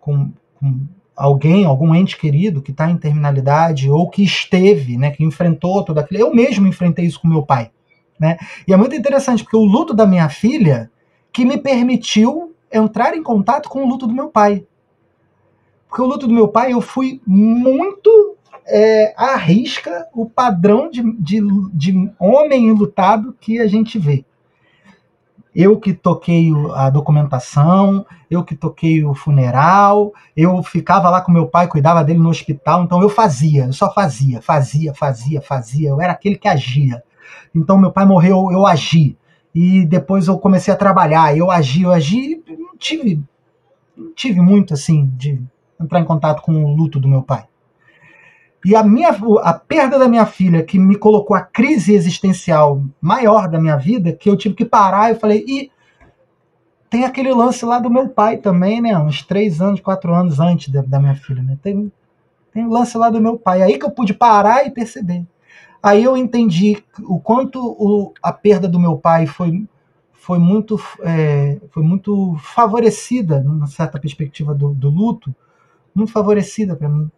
com, 0.00 0.32
com, 0.54 0.86
alguém, 1.16 1.64
algum 1.64 1.94
ente 1.94 2.16
querido 2.16 2.60
que 2.60 2.72
está 2.72 2.90
em 2.90 2.96
terminalidade 2.96 3.90
ou 3.90 4.10
que 4.10 4.22
esteve, 4.22 4.98
né, 4.98 5.10
que 5.10 5.24
enfrentou 5.24 5.82
tudo 5.84 5.98
aquilo. 5.98 6.20
Eu 6.20 6.34
mesmo 6.34 6.66
enfrentei 6.66 7.06
isso 7.06 7.20
com 7.20 7.28
meu 7.28 7.42
pai, 7.42 7.70
né? 8.20 8.36
E 8.66 8.72
é 8.72 8.76
muito 8.76 8.94
interessante 8.94 9.42
porque 9.42 9.56
o 9.56 9.64
luto 9.64 9.94
da 9.94 10.06
minha 10.06 10.28
filha 10.28 10.90
que 11.32 11.44
me 11.44 11.56
permitiu 11.56 12.54
entrar 12.72 13.16
em 13.16 13.22
contato 13.22 13.68
com 13.68 13.84
o 13.84 13.88
luto 13.88 14.06
do 14.06 14.14
meu 14.14 14.28
pai. 14.28 14.66
Porque 15.88 16.02
o 16.02 16.06
luto 16.06 16.26
do 16.26 16.34
meu 16.34 16.48
pai 16.48 16.72
eu 16.72 16.80
fui 16.80 17.20
muito 17.26 18.36
é, 18.66 19.14
à 19.16 19.36
risca 19.36 20.08
o 20.12 20.28
padrão 20.28 20.90
de, 20.90 21.02
de, 21.18 21.40
de 21.72 22.12
homem 22.18 22.72
lutado 22.72 23.36
que 23.40 23.60
a 23.60 23.66
gente 23.66 23.98
vê. 23.98 24.24
Eu 25.54 25.80
que 25.80 25.94
toquei 25.94 26.50
a 26.74 26.90
documentação, 26.90 28.04
eu 28.30 28.44
que 28.44 28.54
toquei 28.54 29.02
o 29.02 29.14
funeral, 29.14 30.12
eu 30.36 30.62
ficava 30.62 31.08
lá 31.08 31.22
com 31.22 31.32
meu 31.32 31.46
pai, 31.46 31.66
cuidava 31.66 32.04
dele 32.04 32.18
no 32.18 32.28
hospital, 32.28 32.82
então 32.82 33.00
eu 33.00 33.08
fazia, 33.08 33.64
eu 33.64 33.72
só 33.72 33.90
fazia, 33.90 34.42
fazia, 34.42 34.92
fazia, 34.92 35.40
fazia, 35.40 35.88
eu 35.88 36.00
era 36.00 36.12
aquele 36.12 36.36
que 36.36 36.46
agia. 36.46 37.02
Então 37.54 37.78
meu 37.78 37.90
pai 37.90 38.04
morreu, 38.04 38.50
eu 38.52 38.66
agi. 38.66 39.16
E 39.58 39.86
depois 39.86 40.28
eu 40.28 40.38
comecei 40.38 40.74
a 40.74 40.76
trabalhar, 40.76 41.34
eu 41.34 41.50
agi, 41.50 41.84
eu 41.84 41.90
agi, 41.90 42.44
não 42.46 42.76
tive, 42.76 43.22
não 43.96 44.12
tive 44.12 44.38
muito 44.38 44.74
assim 44.74 45.10
de 45.16 45.42
entrar 45.80 45.98
em 45.98 46.04
contato 46.04 46.42
com 46.42 46.62
o 46.62 46.76
luto 46.76 47.00
do 47.00 47.08
meu 47.08 47.22
pai. 47.22 47.46
E 48.62 48.76
a, 48.76 48.82
minha, 48.82 49.16
a 49.40 49.54
perda 49.54 49.98
da 49.98 50.08
minha 50.08 50.26
filha, 50.26 50.62
que 50.62 50.78
me 50.78 50.94
colocou 50.94 51.34
a 51.34 51.40
crise 51.40 51.94
existencial 51.94 52.82
maior 53.00 53.48
da 53.48 53.58
minha 53.58 53.78
vida, 53.78 54.12
que 54.12 54.28
eu 54.28 54.36
tive 54.36 54.54
que 54.54 54.64
parar, 54.66 55.08
eu 55.08 55.18
falei, 55.18 55.42
e 55.48 55.70
tem 56.90 57.06
aquele 57.06 57.32
lance 57.32 57.64
lá 57.64 57.78
do 57.78 57.88
meu 57.88 58.10
pai 58.10 58.36
também, 58.36 58.82
né? 58.82 58.98
Uns 58.98 59.22
três 59.22 59.62
anos, 59.62 59.80
quatro 59.80 60.14
anos 60.14 60.38
antes 60.38 60.68
da, 60.68 60.82
da 60.82 61.00
minha 61.00 61.14
filha, 61.14 61.42
né? 61.42 61.56
Tem, 61.62 61.90
tem 62.52 62.68
lance 62.68 62.98
lá 62.98 63.08
do 63.08 63.22
meu 63.22 63.38
pai. 63.38 63.62
Aí 63.62 63.78
que 63.78 63.86
eu 63.86 63.90
pude 63.90 64.12
parar 64.12 64.66
e 64.66 64.70
perceber. 64.70 65.24
Aí 65.86 66.02
eu 66.02 66.16
entendi 66.16 66.82
o 67.04 67.20
quanto 67.20 67.60
o, 67.64 68.12
a 68.20 68.32
perda 68.32 68.66
do 68.66 68.80
meu 68.80 68.98
pai 68.98 69.24
foi, 69.24 69.68
foi, 70.12 70.36
muito, 70.36 70.80
é, 71.00 71.60
foi 71.70 71.84
muito 71.84 72.36
favorecida, 72.40 73.38
numa 73.40 73.68
certa 73.68 73.96
perspectiva 73.96 74.52
do, 74.52 74.74
do 74.74 74.90
luto, 74.90 75.32
muito 75.94 76.10
favorecida 76.10 76.74
para 76.74 76.88
mim. 76.88 77.08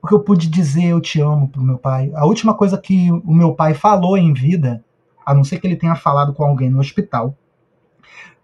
Porque 0.00 0.14
eu 0.14 0.20
pude 0.20 0.46
dizer 0.48 0.84
eu 0.84 1.00
te 1.00 1.20
amo 1.20 1.48
pro 1.48 1.60
meu 1.60 1.76
pai. 1.76 2.12
A 2.14 2.24
última 2.24 2.54
coisa 2.54 2.78
que 2.78 3.10
o 3.10 3.34
meu 3.34 3.56
pai 3.56 3.74
falou 3.74 4.16
em 4.16 4.32
vida, 4.32 4.84
a 5.26 5.34
não 5.34 5.42
ser 5.42 5.58
que 5.58 5.66
ele 5.66 5.74
tenha 5.74 5.96
falado 5.96 6.32
com 6.32 6.44
alguém 6.44 6.70
no 6.70 6.78
hospital, 6.78 7.36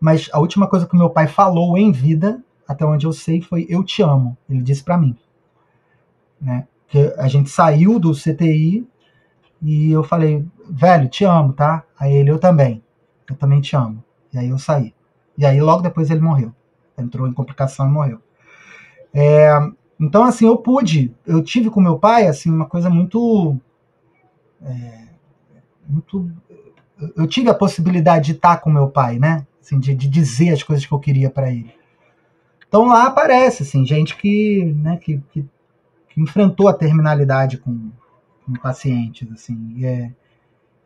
mas 0.01 0.29
a 0.33 0.41
última 0.41 0.67
coisa 0.67 0.89
que 0.89 0.95
o 0.97 0.99
meu 0.99 1.11
pai 1.11 1.29
falou 1.29 1.79
em 1.79 1.93
vida, 1.93 2.43
até 2.67 2.85
onde 2.85 3.07
eu 3.07 3.13
sei, 3.13 3.41
foi 3.41 3.65
eu 3.69 3.85
te 3.85 4.03
amo. 4.03 4.37
Ele 4.51 4.61
disse 4.61 4.83
para 4.83 4.99
mim. 4.99 5.17
Né? 6.41 6.67
Que 6.89 7.15
a 7.17 7.29
gente 7.29 7.49
saiu 7.49 8.01
do 8.01 8.13
CTI 8.13 8.85
e 9.61 9.91
eu 9.91 10.03
falei, 10.05 10.47
velho, 10.69 11.09
te 11.09 11.25
amo, 11.25 11.53
tá? 11.53 11.85
Aí 11.99 12.15
ele, 12.15 12.31
eu 12.31 12.39
também. 12.39 12.83
Eu 13.29 13.37
também 13.37 13.61
te 13.61 13.75
amo. 13.77 14.03
E 14.33 14.39
aí 14.39 14.49
eu 14.49 14.59
saí. 14.59 14.95
E 15.37 15.45
aí 15.45 15.61
logo 15.61 15.83
depois 15.83 16.11
ele 16.11 16.21
morreu. 16.21 16.53
Entrou 16.97 17.27
em 17.29 17.33
complicação 17.33 17.87
e 17.89 17.91
morreu. 17.91 18.21
É, 19.13 19.51
então, 19.99 20.25
assim, 20.25 20.47
eu 20.47 20.57
pude, 20.57 21.15
eu 21.27 21.43
tive 21.43 21.71
com 21.71 21.81
meu 21.81 21.99
pai, 21.99 22.27
assim, 22.27 22.51
uma 22.51 22.67
coisa 22.67 22.89
muito. 22.89 23.57
É, 24.63 25.09
muito 25.89 26.31
eu 27.17 27.27
tive 27.27 27.49
a 27.49 27.55
possibilidade 27.55 28.27
de 28.27 28.33
estar 28.33 28.59
com 28.59 28.71
meu 28.71 28.89
pai, 28.89 29.19
né? 29.19 29.47
Assim, 29.61 29.79
de, 29.79 29.95
de 29.95 30.09
dizer 30.09 30.51
as 30.51 30.63
coisas 30.63 30.85
que 30.85 30.93
eu 30.93 30.99
queria 30.99 31.31
para 31.31 31.51
ele. 31.51 31.73
Então 32.67 32.87
lá 32.87 33.07
aparece, 33.07 33.63
assim, 33.63 33.85
gente 33.85 34.17
que, 34.17 34.65
né, 34.77 34.97
que, 34.99 35.23
que, 35.33 35.43
que 36.09 36.21
enfrentou 36.21 36.69
a 36.69 36.75
terminalidade 36.75 37.59
com, 37.59 37.91
com 38.49 38.55
pacientes, 38.55 39.31
assim, 39.31 39.85
é, 39.85 40.11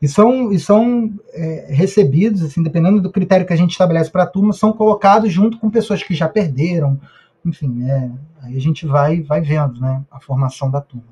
e 0.01 0.09
são, 0.09 0.53
e 0.53 0.59
são 0.59 1.15
é, 1.33 1.73
recebidos, 1.73 2.43
assim, 2.43 2.61
dependendo 2.61 3.01
do 3.01 3.13
critério 3.13 3.47
que 3.47 3.53
a 3.53 3.57
gente 3.57 3.71
estabelece 3.71 4.11
para 4.11 4.25
a 4.25 4.27
turma, 4.27 4.53
são 4.53 4.73
colocados 4.73 5.33
junto 5.33 5.59
com 5.59 5.71
pessoas 5.71 6.03
que 6.03 6.13
já 6.13 6.29
perderam, 6.29 7.01
enfim, 7.47 7.85
é, 7.89 8.11
aí 8.43 8.57
a 8.57 8.61
gente 8.61 8.85
vai, 8.85 9.21
vai 9.21 9.41
vendo, 9.41 9.81
né, 9.81 10.05
a 10.11 10.19
formação 10.19 10.69
da 10.69 10.81
turma. 10.81 11.07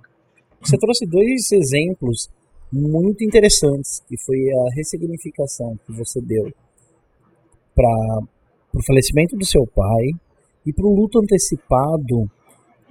Você 0.61 0.77
trouxe 0.77 1.07
dois 1.07 1.53
exemplos 1.53 2.29
muito 2.73 3.25
interessantes, 3.25 4.03
que 4.09 4.17
foi 4.19 4.37
a 4.37 4.75
ressignificação 4.75 5.79
que 5.87 5.93
você 5.93 6.21
deu 6.21 6.53
para 7.75 8.21
o 8.75 8.83
falecimento 8.85 9.37
do 9.37 9.45
seu 9.45 9.65
pai 9.67 10.07
e 10.67 10.73
para 10.73 10.87
o 10.87 10.95
luto 10.95 11.19
antecipado 11.19 12.31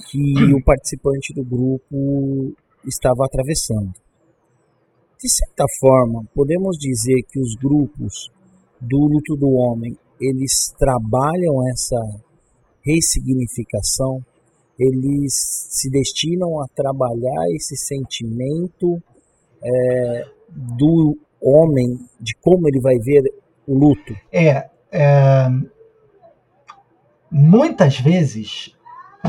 que 0.10 0.54
o 0.54 0.64
participante 0.64 1.34
do 1.34 1.44
grupo 1.44 2.56
estava 2.86 3.26
atravessando. 3.26 3.94
De 5.22 5.30
certa 5.30 5.66
forma, 5.80 6.24
podemos 6.34 6.78
dizer 6.78 7.22
que 7.30 7.40
os 7.40 7.56
grupos 7.56 8.32
do 8.80 9.00
luto 9.00 9.36
do 9.36 9.50
homem, 9.52 9.98
eles 10.20 10.74
trabalham 10.78 11.68
essa 11.70 12.00
ressignificação, 12.82 14.24
eles 14.80 15.34
se 15.70 15.90
destinam 15.90 16.62
a 16.62 16.68
trabalhar 16.74 17.44
esse 17.54 17.76
sentimento 17.76 19.02
é, 19.62 20.26
do 20.50 21.18
homem, 21.42 22.00
de 22.20 22.34
como 22.36 22.68
ele 22.70 22.80
vai 22.80 22.98
ver 22.98 23.24
o 23.68 23.78
luto. 23.78 24.16
É, 24.32 24.70
é, 24.92 25.50
muitas 27.30 28.00
vezes 28.00 28.74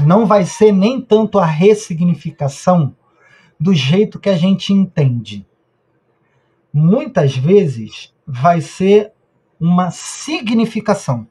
não 0.06 0.24
vai 0.24 0.46
ser 0.46 0.72
nem 0.72 1.00
tanto 1.00 1.38
a 1.38 1.46
ressignificação 1.46 2.94
do 3.60 3.74
jeito 3.74 4.18
que 4.18 4.30
a 4.30 4.36
gente 4.36 4.72
entende. 4.72 5.46
Muitas 6.72 7.36
vezes 7.36 8.14
vai 8.26 8.62
ser 8.62 9.12
uma 9.60 9.90
significação. 9.90 11.26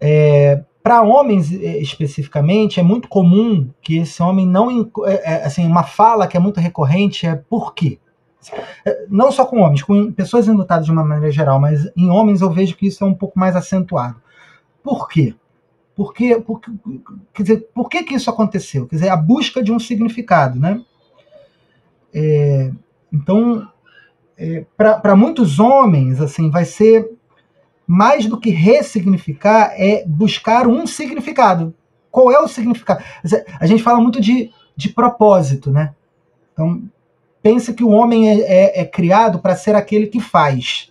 É, 0.00 0.62
para 0.82 1.02
homens 1.02 1.52
é, 1.52 1.78
especificamente, 1.78 2.78
é 2.78 2.82
muito 2.82 3.08
comum 3.08 3.68
que 3.82 3.98
esse 3.98 4.22
homem 4.22 4.46
não. 4.46 4.90
É, 5.04 5.32
é, 5.32 5.44
assim, 5.44 5.66
uma 5.66 5.82
fala 5.82 6.28
que 6.28 6.36
é 6.36 6.40
muito 6.40 6.60
recorrente 6.60 7.26
é 7.26 7.34
por 7.34 7.74
quê? 7.74 7.98
É, 8.86 9.06
não 9.08 9.32
só 9.32 9.44
com 9.44 9.60
homens, 9.60 9.82
com 9.82 10.12
pessoas 10.12 10.46
enlutadas 10.46 10.86
de 10.86 10.92
uma 10.92 11.04
maneira 11.04 11.30
geral, 11.30 11.60
mas 11.60 11.90
em 11.96 12.08
homens 12.08 12.40
eu 12.40 12.50
vejo 12.50 12.76
que 12.76 12.86
isso 12.86 13.02
é 13.02 13.06
um 13.06 13.14
pouco 13.14 13.38
mais 13.38 13.56
acentuado. 13.56 14.22
Por 14.82 15.08
quê? 15.08 15.34
Por 16.00 16.14
quê? 16.14 16.40
Por, 16.40 16.62
quer 17.34 17.42
dizer, 17.42 17.68
por 17.74 17.90
que, 17.90 18.02
que 18.02 18.14
isso 18.14 18.30
aconteceu? 18.30 18.86
Quer 18.86 18.96
dizer, 18.96 19.08
a 19.10 19.16
busca 19.18 19.62
de 19.62 19.70
um 19.70 19.78
significado, 19.78 20.58
né? 20.58 20.80
É, 22.14 22.70
então, 23.12 23.68
é, 24.34 24.64
para 24.78 25.14
muitos 25.14 25.60
homens, 25.60 26.18
assim, 26.18 26.48
vai 26.48 26.64
ser 26.64 27.06
mais 27.86 28.24
do 28.24 28.40
que 28.40 28.48
ressignificar, 28.48 29.74
é 29.76 30.02
buscar 30.06 30.66
um 30.66 30.86
significado. 30.86 31.74
Qual 32.10 32.32
é 32.32 32.40
o 32.40 32.48
significado? 32.48 33.04
A 33.60 33.66
gente 33.66 33.82
fala 33.82 34.00
muito 34.00 34.22
de, 34.22 34.50
de 34.74 34.88
propósito, 34.88 35.70
né? 35.70 35.94
Então, 36.54 36.82
pensa 37.42 37.74
que 37.74 37.84
o 37.84 37.90
homem 37.90 38.26
é, 38.26 38.40
é, 38.40 38.80
é 38.80 38.84
criado 38.86 39.38
para 39.38 39.54
ser 39.54 39.74
aquele 39.74 40.06
que 40.06 40.18
faz. 40.18 40.90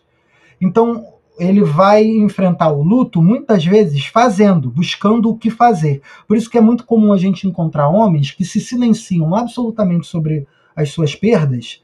Então, 0.62 1.04
ele 1.40 1.64
vai 1.64 2.04
enfrentar 2.06 2.70
o 2.70 2.84
luto 2.84 3.22
muitas 3.22 3.66
vezes 3.66 4.06
fazendo, 4.06 4.70
buscando 4.70 5.30
o 5.30 5.38
que 5.38 5.50
fazer. 5.50 6.02
Por 6.28 6.36
isso 6.36 6.50
que 6.50 6.58
é 6.58 6.62
muito 6.62 6.86
comum 6.86 7.14
a 7.14 7.18
gente 7.18 7.48
encontrar 7.48 7.88
homens 7.88 8.32
que 8.32 8.44
se 8.44 8.60
silenciam 8.60 9.34
absolutamente 9.34 10.06
sobre 10.06 10.46
as 10.76 10.92
suas 10.92 11.16
perdas, 11.16 11.82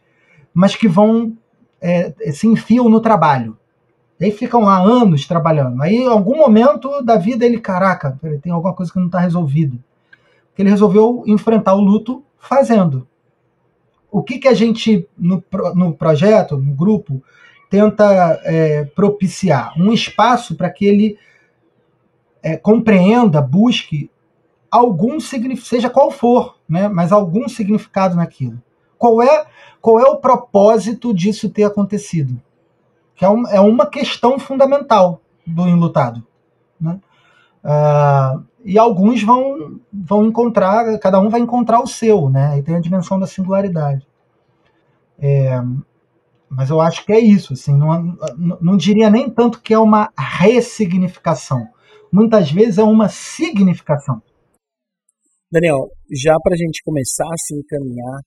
mas 0.53 0.76
que 0.76 0.88
vão 0.88 1.38
é, 1.82 2.14
se 2.32 2.47
enfiam 2.47 2.89
no 2.89 2.99
trabalho. 2.99 3.58
E 4.20 4.26
aí 4.26 4.32
ficam 4.32 4.62
lá 4.62 4.78
anos 4.78 5.26
trabalhando. 5.26 5.82
Aí, 5.82 5.95
em 5.95 6.08
algum 6.08 6.38
momento 6.38 7.01
da 7.01 7.18
vida, 7.18 7.45
ele, 7.45 7.60
caraca, 7.60 8.20
tem 8.41 8.51
alguma 8.51 8.74
coisa 8.74 8.91
que 8.91 8.99
não 8.99 9.08
está 9.08 9.20
resolvida. 9.20 9.78
Ele 10.58 10.70
resolveu 10.70 11.24
enfrentar 11.28 11.74
o 11.74 11.82
luto 11.82 12.24
fazendo 12.38 13.08
o 14.16 14.24
que, 14.24 14.39
que 14.39 14.47
a 14.47 14.53
gente, 14.53 15.06
no, 15.18 15.43
no 15.76 15.93
projeto, 15.93 16.56
no 16.56 16.74
grupo, 16.74 17.22
tenta 17.70 18.39
é, 18.43 18.86
propiciar? 18.86 19.74
Um 19.78 19.91
espaço 19.91 20.55
para 20.55 20.70
que 20.70 20.86
ele 20.86 21.18
é, 22.41 22.57
compreenda, 22.57 23.41
busque 23.41 24.09
algum 24.70 25.20
significado, 25.20 25.68
seja 25.68 25.89
qual 25.89 26.11
for, 26.11 26.57
né, 26.68 26.88
mas 26.88 27.11
algum 27.11 27.47
significado 27.47 28.16
naquilo. 28.16 28.61
Qual 28.97 29.22
é, 29.22 29.45
qual 29.82 29.99
é 29.99 30.03
o 30.03 30.18
propósito 30.18 31.13
disso 31.13 31.49
ter 31.49 31.63
acontecido? 31.63 32.39
Que 33.16 33.24
é, 33.24 33.30
um, 33.30 33.47
é 33.47 33.59
uma 33.59 33.86
questão 33.86 34.38
fundamental 34.38 35.22
do 35.45 35.68
enlutado. 35.68 36.26
Né? 36.80 36.99
Ah, 37.63 38.39
e 38.63 38.78
alguns 38.78 39.24
vão, 39.24 39.80
vão 39.91 40.26
encontrar, 40.26 40.97
cada 40.99 41.20
um 41.20 41.30
vai 41.30 41.39
encontrar 41.39 41.80
o 41.82 41.88
seu, 41.88 42.30
né? 42.30 42.57
E 42.57 42.63
tem 42.63 42.76
a 42.76 42.80
dimensão 42.80 43.20
da 43.20 43.28
singularidade. 43.28 44.07
É, 45.20 45.61
mas 46.49 46.69
eu 46.69 46.79
acho 46.79 47.05
que 47.05 47.11
é 47.11 47.19
isso, 47.19 47.53
assim, 47.53 47.75
não, 47.77 48.17
não 48.61 48.77
diria 48.77 49.09
nem 49.09 49.29
tanto 49.29 49.61
que 49.61 49.73
é 49.73 49.79
uma 49.79 50.11
ressignificação. 50.17 51.67
Muitas 52.11 52.51
vezes 52.51 52.77
é 52.77 52.83
uma 52.83 53.09
significação. 53.09 54.21
Daniel, 55.51 55.89
já 56.11 56.35
para 56.43 56.53
a 56.53 56.57
gente 56.57 56.81
começar 56.83 57.25
a 57.25 57.37
se 57.37 57.55
encaminhar 57.55 58.21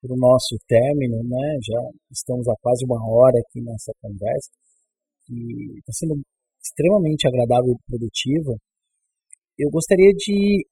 para 0.00 0.12
o 0.12 0.18
nosso 0.18 0.56
término, 0.68 1.16
né? 1.24 1.58
Já 1.62 1.80
estamos 2.10 2.46
há 2.46 2.54
quase 2.60 2.84
uma 2.84 3.00
hora 3.08 3.38
aqui 3.40 3.60
nessa 3.62 3.92
conversa, 4.02 4.50
que 5.26 5.78
está 5.78 5.92
sendo 5.92 6.20
extremamente 6.62 7.26
agradável 7.26 7.72
e 7.72 7.90
produtiva. 7.90 8.56
Eu 9.58 9.70
gostaria 9.70 10.12
de 10.12 10.66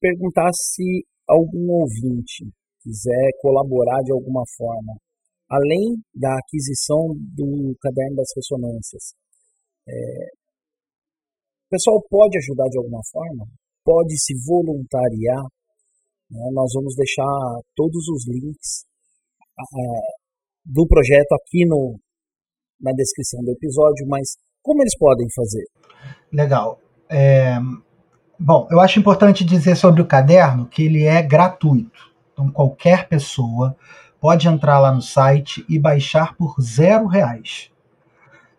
perguntar 0.00 0.50
se 0.52 1.04
algum 1.28 1.80
ouvinte 1.80 2.44
quiser 2.82 3.30
colaborar 3.40 4.02
de 4.02 4.12
alguma 4.12 4.42
forma, 4.56 4.94
além 5.50 5.96
da 6.14 6.36
aquisição 6.38 7.14
do 7.34 7.76
caderno 7.80 8.16
das 8.16 8.28
ressonâncias, 8.36 9.14
é, 9.88 10.26
o 11.66 11.70
pessoal 11.70 12.02
pode 12.08 12.38
ajudar 12.38 12.68
de 12.68 12.78
alguma 12.78 13.00
forma? 13.10 13.46
Pode 13.84 14.18
se 14.18 14.34
voluntariar? 14.46 15.44
Né? 16.30 16.50
Nós 16.52 16.72
vamos 16.74 16.94
deixar 16.96 17.60
todos 17.74 18.08
os 18.08 18.26
links 18.28 18.84
do 20.64 20.86
projeto 20.86 21.32
aqui 21.32 21.66
no, 21.66 21.98
na 22.80 22.92
descrição 22.92 23.42
do 23.42 23.52
episódio, 23.52 24.06
mas 24.08 24.36
como 24.62 24.82
eles 24.82 24.96
podem 24.96 25.26
fazer? 25.34 25.64
Legal. 26.32 26.80
É, 27.10 27.58
Bom, 28.38 28.66
eu 28.70 28.80
acho 28.80 28.98
importante 28.98 29.44
dizer 29.44 29.76
sobre 29.76 30.02
o 30.02 30.06
caderno 30.06 30.66
que 30.66 30.82
ele 30.82 31.04
é 31.04 31.22
gratuito. 31.22 32.12
Então, 32.32 32.50
qualquer 32.50 33.08
pessoa 33.08 33.76
pode 34.24 34.48
entrar 34.48 34.78
lá 34.78 34.90
no 34.90 35.02
site 35.02 35.66
e 35.68 35.78
baixar 35.78 36.34
por 36.34 36.56
zero 36.58 37.06
reais. 37.06 37.70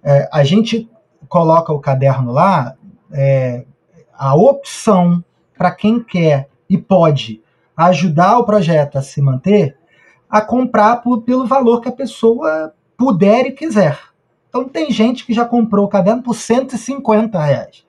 É, 0.04 0.30
a 0.32 0.44
gente 0.44 0.88
coloca 1.28 1.74
o 1.74 1.80
caderno 1.80 2.32
lá, 2.32 2.76
é, 3.12 3.66
a 4.14 4.36
opção 4.36 5.24
para 5.58 5.72
quem 5.72 6.04
quer 6.04 6.50
e 6.70 6.78
pode 6.78 7.42
ajudar 7.76 8.38
o 8.38 8.46
projeto 8.46 9.00
a 9.00 9.02
se 9.02 9.20
manter, 9.24 9.76
a 10.30 10.40
comprar 10.40 10.98
por, 10.98 11.24
pelo 11.24 11.48
valor 11.48 11.82
que 11.82 11.90
a 11.90 11.92
pessoa 11.92 12.72
puder 12.96 13.48
e 13.48 13.52
quiser. 13.52 13.98
Então 14.48 14.70
tem 14.70 14.92
gente 14.92 15.26
que 15.26 15.34
já 15.34 15.46
comprou 15.46 15.86
o 15.86 15.90
caderno 15.90 16.22
por 16.22 16.36
150 16.36 17.44
reais. 17.44 17.84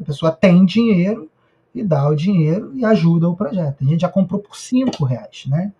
A 0.00 0.04
pessoa 0.06 0.32
tem 0.32 0.64
dinheiro 0.64 1.30
e 1.74 1.84
dá 1.84 2.08
o 2.08 2.16
dinheiro 2.16 2.72
e 2.74 2.86
ajuda 2.86 3.28
o 3.28 3.36
projeto. 3.36 3.84
A 3.84 3.84
gente 3.84 4.00
já 4.00 4.08
comprou 4.08 4.40
por 4.40 4.56
5 4.56 5.04
reais, 5.04 5.44
né? 5.46 5.74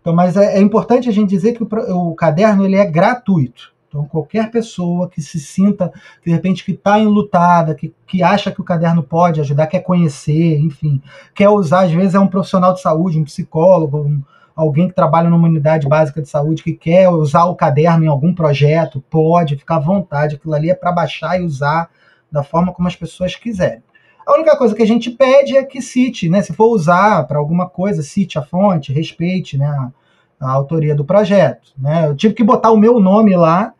Então, 0.00 0.14
mas 0.14 0.36
é, 0.36 0.56
é, 0.56 0.60
importante 0.60 1.08
a 1.08 1.12
gente 1.12 1.28
dizer 1.28 1.52
que 1.52 1.62
o, 1.62 1.68
o, 2.10 2.14
caderno 2.14 2.64
ele 2.64 2.76
é 2.76 2.84
gratuito. 2.84 3.72
Então, 3.88 4.04
qualquer 4.04 4.50
pessoa 4.50 5.08
que 5.08 5.20
se 5.20 5.40
sinta, 5.40 5.92
de 6.24 6.30
repente, 6.30 6.64
que 6.64 6.72
está 6.72 6.98
enlutada, 6.98 7.74
que, 7.74 7.92
que 8.06 8.22
acha 8.22 8.50
que 8.50 8.60
o 8.60 8.64
caderno 8.64 9.02
pode 9.02 9.40
ajudar, 9.40 9.66
quer 9.66 9.80
conhecer, 9.80 10.58
enfim, 10.60 11.02
quer 11.34 11.48
usar, 11.48 11.80
às 11.84 11.90
vezes 11.90 12.14
é 12.14 12.20
um 12.20 12.28
profissional 12.28 12.72
de 12.72 12.80
saúde, 12.80 13.18
um 13.18 13.24
psicólogo, 13.24 13.98
um, 13.98 14.22
alguém 14.54 14.88
que 14.88 14.94
trabalha 14.94 15.28
numa 15.28 15.48
unidade 15.48 15.88
básica 15.88 16.22
de 16.22 16.28
saúde, 16.28 16.62
que 16.62 16.72
quer 16.72 17.08
usar 17.08 17.46
o 17.46 17.56
caderno 17.56 18.04
em 18.04 18.08
algum 18.08 18.32
projeto, 18.32 19.02
pode, 19.10 19.56
ficar 19.56 19.76
à 19.76 19.80
vontade. 19.80 20.36
Aquilo 20.36 20.54
ali 20.54 20.70
é 20.70 20.74
para 20.74 20.92
baixar 20.92 21.40
e 21.40 21.44
usar 21.44 21.90
da 22.30 22.44
forma 22.44 22.72
como 22.72 22.86
as 22.86 22.94
pessoas 22.94 23.34
quiserem. 23.34 23.82
A 24.30 24.34
única 24.34 24.56
coisa 24.56 24.76
que 24.76 24.82
a 24.82 24.86
gente 24.86 25.10
pede 25.10 25.56
é 25.56 25.64
que 25.64 25.82
cite, 25.82 26.28
né? 26.28 26.40
Se 26.40 26.52
for 26.52 26.68
usar 26.68 27.26
para 27.26 27.36
alguma 27.36 27.68
coisa, 27.68 28.00
cite 28.00 28.38
a 28.38 28.42
fonte, 28.42 28.92
respeite 28.92 29.58
né, 29.58 29.66
a, 29.66 30.46
a, 30.46 30.52
autoria 30.52 30.94
do 30.94 31.04
projeto. 31.04 31.72
Né? 31.76 32.06
Eu 32.06 32.14
tive 32.14 32.34
que 32.34 32.44
botar 32.44 32.70
o 32.70 32.76
meu 32.76 33.00
nome 33.00 33.34
lá, 33.34 33.74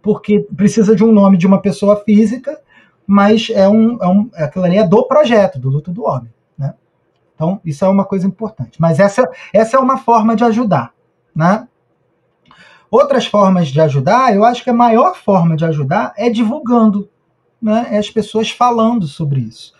porque 0.00 0.46
precisa 0.56 0.94
de 0.94 1.02
um 1.02 1.10
nome 1.10 1.36
de 1.36 1.44
uma 1.44 1.60
pessoa 1.60 1.96
física, 2.04 2.56
mas 3.04 3.50
é 3.52 3.68
um, 3.68 3.98
é 4.00 4.06
um 4.06 4.30
aquilo 4.34 4.64
ali 4.64 4.78
é 4.78 4.86
do 4.86 5.02
projeto, 5.08 5.58
do 5.58 5.68
Luto 5.68 5.90
do 5.90 6.04
Homem. 6.04 6.32
Né? 6.56 6.72
Então, 7.34 7.60
isso 7.64 7.84
é 7.84 7.88
uma 7.88 8.04
coisa 8.04 8.28
importante. 8.28 8.80
Mas 8.80 9.00
essa, 9.00 9.28
essa 9.52 9.76
é 9.76 9.80
uma 9.80 9.98
forma 9.98 10.36
de 10.36 10.44
ajudar. 10.44 10.92
Né? 11.34 11.66
Outras 12.88 13.26
formas 13.26 13.66
de 13.66 13.80
ajudar, 13.80 14.32
eu 14.36 14.44
acho 14.44 14.62
que 14.62 14.70
a 14.70 14.74
maior 14.74 15.16
forma 15.16 15.56
de 15.56 15.64
ajudar 15.64 16.12
é 16.16 16.30
divulgando, 16.30 17.10
né? 17.60 17.88
é 17.90 17.98
as 17.98 18.08
pessoas 18.08 18.50
falando 18.50 19.08
sobre 19.08 19.40
isso. 19.40 19.74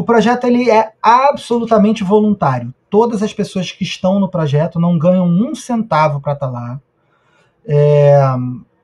O 0.00 0.02
projeto 0.02 0.44
ele 0.44 0.70
é 0.70 0.94
absolutamente 1.02 2.02
voluntário. 2.02 2.72
Todas 2.88 3.22
as 3.22 3.34
pessoas 3.34 3.70
que 3.70 3.84
estão 3.84 4.18
no 4.18 4.30
projeto 4.30 4.80
não 4.80 4.98
ganham 4.98 5.26
um 5.26 5.54
centavo 5.54 6.22
para 6.22 6.32
estar 6.32 6.46
tá 6.46 6.50
lá. 6.50 6.80
É, 7.68 8.18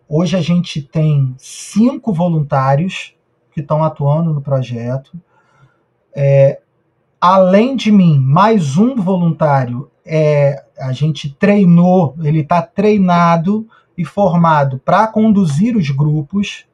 hoje 0.07 0.37
a 0.37 0.43
gente 0.43 0.83
tem 0.83 1.35
cinco 1.39 2.13
voluntários 2.13 3.15
que 3.51 3.61
estão 3.63 3.83
atuando 3.83 4.35
no 4.35 4.43
projeto. 4.43 5.19
É, 6.15 6.61
além 7.19 7.77
de 7.77 7.91
mim, 7.91 8.19
mais 8.19 8.77
um 8.77 8.95
voluntário 8.95 9.91
é, 10.05 10.63
a 10.79 10.93
gente 10.93 11.31
treinou, 11.33 12.15
ele 12.23 12.41
está 12.41 12.61
treinado 12.61 13.67
e 13.97 14.05
formado 14.05 14.79
para 14.85 15.07
conduzir 15.07 15.79
os 15.79 15.89
grupos. 15.89 16.67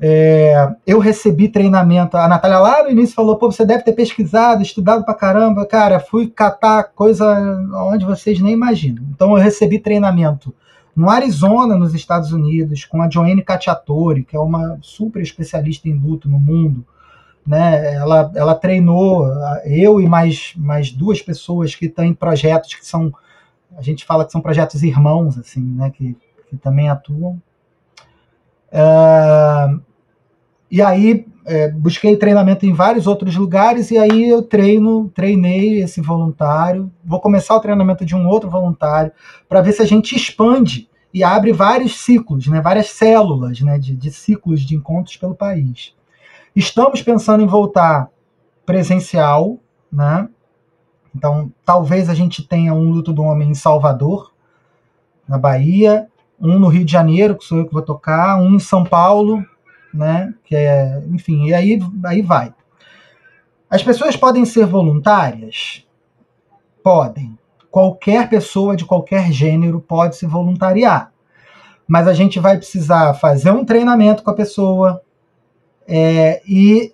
É, 0.00 0.74
eu 0.86 0.98
recebi 0.98 1.48
treinamento. 1.48 2.16
A 2.16 2.28
Natália 2.28 2.58
lá 2.58 2.82
no 2.82 2.90
início 2.90 3.14
falou: 3.14 3.36
pô, 3.36 3.50
você 3.50 3.64
deve 3.64 3.82
ter 3.82 3.92
pesquisado, 3.92 4.62
estudado 4.62 5.04
pra 5.04 5.14
caramba. 5.14 5.66
Cara, 5.66 6.00
fui 6.00 6.28
catar 6.28 6.84
coisa 6.84 7.26
onde 7.90 8.04
vocês 8.04 8.40
nem 8.40 8.52
imaginam. 8.52 9.02
Então, 9.10 9.36
eu 9.36 9.42
recebi 9.42 9.78
treinamento 9.78 10.54
no 10.94 11.10
Arizona, 11.10 11.76
nos 11.76 11.94
Estados 11.94 12.32
Unidos, 12.32 12.84
com 12.84 13.02
a 13.02 13.10
Joanne 13.10 13.42
Cacciatore, 13.42 14.24
que 14.24 14.36
é 14.36 14.40
uma 14.40 14.78
super 14.80 15.20
especialista 15.22 15.88
em 15.88 15.94
luto 15.94 16.28
no 16.28 16.38
mundo. 16.38 16.84
Né? 17.46 17.94
Ela, 17.94 18.32
ela 18.34 18.54
treinou 18.54 19.28
eu 19.64 20.00
e 20.00 20.08
mais, 20.08 20.54
mais 20.56 20.90
duas 20.90 21.22
pessoas 21.22 21.74
que 21.74 21.86
estão 21.86 22.04
em 22.04 22.14
projetos 22.14 22.74
que 22.74 22.84
são. 22.84 23.12
A 23.76 23.82
gente 23.82 24.04
fala 24.04 24.24
que 24.24 24.32
são 24.32 24.40
projetos 24.40 24.82
irmãos, 24.82 25.38
assim, 25.38 25.60
né? 25.60 25.90
que, 25.90 26.16
que 26.48 26.56
também 26.56 26.88
atuam. 26.88 27.40
Uh, 28.76 29.80
e 30.70 30.82
aí 30.82 31.26
é, 31.46 31.70
busquei 31.70 32.16
treinamento 32.16 32.66
em 32.66 32.74
vários 32.74 33.06
outros 33.06 33.34
lugares 33.36 33.90
e 33.90 33.96
aí 33.96 34.28
eu 34.28 34.42
treino, 34.42 35.08
treinei 35.14 35.80
esse 35.80 36.00
voluntário. 36.00 36.90
Vou 37.04 37.20
começar 37.20 37.54
o 37.56 37.60
treinamento 37.60 38.04
de 38.04 38.14
um 38.14 38.28
outro 38.28 38.50
voluntário 38.50 39.12
para 39.48 39.62
ver 39.62 39.72
se 39.72 39.80
a 39.80 39.86
gente 39.86 40.14
expande 40.14 40.88
e 41.14 41.22
abre 41.24 41.52
vários 41.52 42.00
ciclos, 42.00 42.48
né, 42.48 42.60
várias 42.60 42.88
células 42.88 43.60
né, 43.60 43.78
de, 43.78 43.94
de 43.96 44.10
ciclos 44.10 44.60
de 44.60 44.74
encontros 44.74 45.16
pelo 45.16 45.34
país. 45.34 45.94
Estamos 46.54 47.00
pensando 47.00 47.42
em 47.42 47.46
voltar 47.46 48.10
presencial, 48.66 49.58
né? 49.90 50.28
Então, 51.14 51.50
talvez 51.64 52.10
a 52.10 52.14
gente 52.14 52.42
tenha 52.42 52.74
um 52.74 52.90
luto 52.90 53.12
do 53.12 53.22
homem 53.22 53.50
em 53.50 53.54
Salvador, 53.54 54.32
na 55.26 55.38
Bahia, 55.38 56.08
um 56.40 56.58
no 56.58 56.68
Rio 56.68 56.84
de 56.84 56.92
Janeiro, 56.92 57.36
que 57.36 57.44
sou 57.44 57.58
eu 57.58 57.66
que 57.66 57.72
vou 57.72 57.82
tocar, 57.82 58.40
um 58.40 58.54
em 58.54 58.58
São 58.60 58.84
Paulo, 58.84 59.44
né? 59.92 60.32
Que 60.44 60.54
é, 60.54 61.02
enfim, 61.10 61.46
e 61.46 61.54
aí, 61.54 61.78
aí 62.04 62.22
vai. 62.22 62.52
As 63.68 63.82
pessoas 63.82 64.16
podem 64.16 64.44
ser 64.44 64.66
voluntárias? 64.66 65.84
Podem. 66.82 67.36
Qualquer 67.70 68.28
pessoa 68.28 68.76
de 68.76 68.84
qualquer 68.84 69.32
gênero 69.32 69.80
pode 69.80 70.16
se 70.16 70.26
voluntariar. 70.26 71.12
Mas 71.86 72.08
a 72.08 72.14
gente 72.14 72.38
vai 72.38 72.56
precisar 72.56 73.14
fazer 73.14 73.50
um 73.50 73.64
treinamento 73.64 74.22
com 74.22 74.30
a 74.30 74.34
pessoa 74.34 75.02
é, 75.86 76.42
e, 76.46 76.92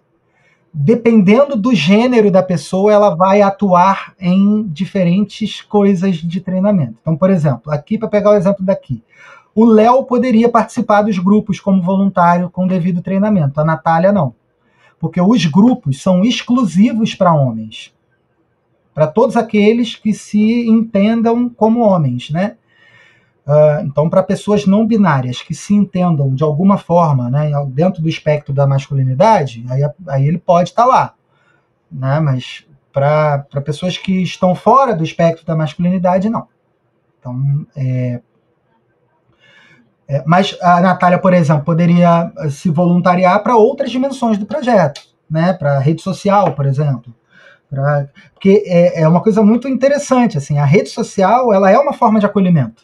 dependendo 0.73 1.57
do 1.57 1.75
gênero 1.75 2.31
da 2.31 2.43
pessoa, 2.43 2.93
ela 2.93 3.15
vai 3.15 3.41
atuar 3.41 4.15
em 4.21 4.65
diferentes 4.69 5.63
coisas 5.63 6.17
de 6.17 6.41
treinamento. 6.41 6.97
Então, 7.01 7.17
por 7.17 7.31
exemplo, 7.31 7.73
aqui, 7.73 7.97
para 7.99 8.09
pegar 8.09 8.31
o 8.31 8.37
exemplo 8.37 8.65
daqui, 8.65 9.03
o 9.55 9.65
Léo 9.65 10.05
poderia 10.05 10.49
participar 10.49 11.03
dos 11.03 11.19
grupos 11.19 11.61
como 11.61 11.83
voluntário 11.83 12.49
com 12.51 12.67
devido 12.67 13.03
treinamento, 13.03 13.61
a 13.61 13.65
Natália 13.65 14.13
não. 14.13 14.35
Porque 14.99 15.21
os 15.21 15.45
grupos 15.47 16.01
são 16.01 16.25
exclusivos 16.25 17.15
para 17.15 17.35
homens. 17.35 17.93
Para 18.95 19.07
todos 19.07 19.37
aqueles 19.37 19.97
que 19.97 20.13
se 20.13 20.69
entendam 20.69 21.49
como 21.49 21.81
homens, 21.81 22.31
né? 22.31 22.57
Uh, 23.45 23.85
então, 23.85 24.09
para 24.09 24.23
pessoas 24.23 24.67
não 24.67 24.87
binárias 24.87 25.43
que 25.43 25.55
se 25.55 25.75
entendam 25.75 26.33
de 26.33 26.45
alguma 26.45 26.79
forma 26.79 27.29
né, 27.29 27.51
dentro 27.71 28.01
do 28.01 28.09
espectro 28.09 28.55
da 28.55 28.69
masculinidade, 28.69 29.67
aí, 29.69 29.83
aí 30.07 30.29
ele 30.29 30.39
pode 30.39 30.69
estar 30.69 30.85
tá 30.85 30.89
lá. 30.89 31.15
Né? 31.91 32.21
Mas 32.21 32.65
para 32.93 33.45
pessoas 33.65 33.99
que 33.99 34.23
estão 34.23 34.55
fora 34.55 34.95
do 34.95 35.03
espectro 35.03 35.45
da 35.45 35.57
masculinidade, 35.57 36.31
não. 36.31 36.47
Então, 37.19 37.67
é, 37.75 38.21
é, 40.09 40.23
mas 40.27 40.57
a 40.61 40.81
Natália, 40.81 41.19
por 41.19 41.33
exemplo, 41.33 41.65
poderia 41.65 42.31
eh, 42.39 42.51
se 42.51 42.69
voluntariar 42.69 43.43
para 43.43 43.57
outras 43.57 43.91
dimensões 43.91 44.37
do 44.37 44.47
projeto, 44.47 45.01
né? 45.31 45.53
para 45.53 45.79
rede 45.79 46.03
social, 46.03 46.55
por 46.55 46.67
exemplo. 46.67 47.15
Pra, 47.71 48.09
porque 48.35 48.63
é, 48.67 49.03
é, 49.03 49.09
uma 49.09 49.23
coisa 49.23 49.43
muito 49.43 49.69
interessante. 49.69 50.37
assim 50.37 50.59
A 50.59 50.65
rede 50.65 50.91
social 50.91 51.53
ela 51.53 51.71
é 51.71 51.79
uma 51.79 51.93
forma 51.93 52.21
de 52.21 52.27
acolhimento. 52.27 52.83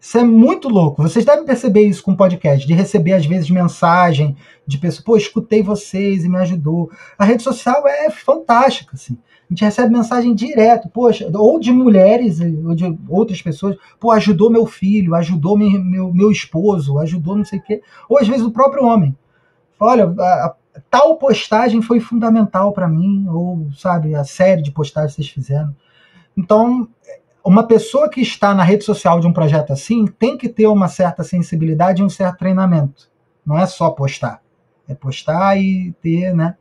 Isso 0.00 0.18
é 0.18 0.24
muito 0.24 0.68
louco. 0.68 1.00
Vocês 1.00 1.24
devem 1.24 1.44
perceber 1.44 1.82
isso 1.82 2.02
com 2.02 2.10
o 2.10 2.16
podcast, 2.16 2.66
de 2.66 2.74
receber, 2.74 3.12
às 3.12 3.24
vezes, 3.24 3.48
mensagem 3.48 4.36
de 4.66 4.76
pessoas, 4.78 5.04
pô, 5.04 5.16
escutei 5.16 5.62
vocês 5.62 6.24
e 6.24 6.28
me 6.28 6.38
ajudou. 6.38 6.90
A 7.16 7.24
rede 7.24 7.44
social 7.44 7.86
é 7.86 8.10
fantástica, 8.10 8.96
assim 8.96 9.16
a 9.52 9.54
gente 9.54 9.64
recebe 9.64 9.92
mensagem 9.92 10.34
direto, 10.34 10.88
poxa, 10.88 11.30
ou 11.34 11.60
de 11.60 11.70
mulheres, 11.70 12.40
ou 12.40 12.74
de 12.74 12.98
outras 13.06 13.42
pessoas, 13.42 13.76
pô, 14.00 14.10
ajudou 14.10 14.50
meu 14.50 14.64
filho, 14.64 15.14
ajudou 15.14 15.58
meu, 15.58 15.70
meu, 15.84 16.12
meu 16.12 16.30
esposo, 16.30 16.98
ajudou 16.98 17.36
não 17.36 17.44
sei 17.44 17.58
o 17.58 17.62
quê, 17.62 17.82
ou 18.08 18.18
às 18.18 18.26
vezes 18.26 18.42
o 18.42 18.50
próprio 18.50 18.84
homem. 18.86 19.14
Olha, 19.78 20.14
a, 20.18 20.46
a, 20.46 20.54
tal 20.88 21.16
postagem 21.18 21.82
foi 21.82 22.00
fundamental 22.00 22.72
para 22.72 22.88
mim, 22.88 23.26
ou, 23.28 23.68
sabe, 23.76 24.14
a 24.14 24.24
série 24.24 24.62
de 24.62 24.72
postagens 24.72 25.12
que 25.14 25.22
vocês 25.22 25.28
fizeram. 25.28 25.76
Então, 26.34 26.88
uma 27.44 27.66
pessoa 27.66 28.08
que 28.08 28.22
está 28.22 28.54
na 28.54 28.62
rede 28.62 28.84
social 28.84 29.20
de 29.20 29.26
um 29.26 29.32
projeto 29.34 29.72
assim 29.72 30.06
tem 30.06 30.38
que 30.38 30.48
ter 30.48 30.66
uma 30.66 30.88
certa 30.88 31.22
sensibilidade 31.22 32.00
e 32.00 32.04
um 32.04 32.08
certo 32.08 32.38
treinamento. 32.38 33.10
Não 33.44 33.58
é 33.58 33.66
só 33.66 33.90
postar. 33.90 34.40
É 34.88 34.94
postar 34.94 35.58
e 35.58 35.92
ter, 36.00 36.34
né? 36.34 36.56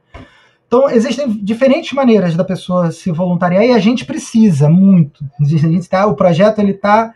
Então, 0.73 0.89
existem 0.89 1.27
diferentes 1.27 1.91
maneiras 1.91 2.33
da 2.33 2.45
pessoa 2.45 2.93
se 2.93 3.11
voluntariar 3.11 3.65
e 3.65 3.73
a 3.73 3.77
gente 3.77 4.05
precisa 4.05 4.69
muito. 4.69 5.21
A 5.37 5.43
gente 5.43 5.89
tá, 5.89 6.05
o 6.05 6.15
projeto 6.15 6.59
ele 6.59 6.71
está 6.71 7.13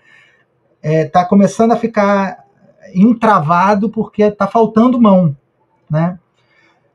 é, 0.83 1.05
tá 1.05 1.23
começando 1.23 1.71
a 1.71 1.77
ficar 1.77 2.43
entravado 2.93 3.89
porque 3.89 4.23
está 4.23 4.45
faltando 4.45 5.01
mão. 5.01 5.37
Né? 5.89 6.19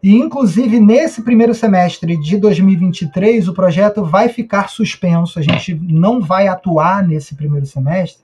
E, 0.02 0.14
inclusive, 0.14 0.78
nesse 0.78 1.22
primeiro 1.22 1.54
semestre 1.54 2.14
de 2.18 2.36
2023, 2.36 3.48
o 3.48 3.54
projeto 3.54 4.04
vai 4.04 4.28
ficar 4.28 4.68
suspenso. 4.68 5.38
A 5.38 5.42
gente 5.42 5.74
não 5.74 6.20
vai 6.20 6.46
atuar 6.46 7.02
nesse 7.02 7.34
primeiro 7.34 7.64
semestre, 7.64 8.22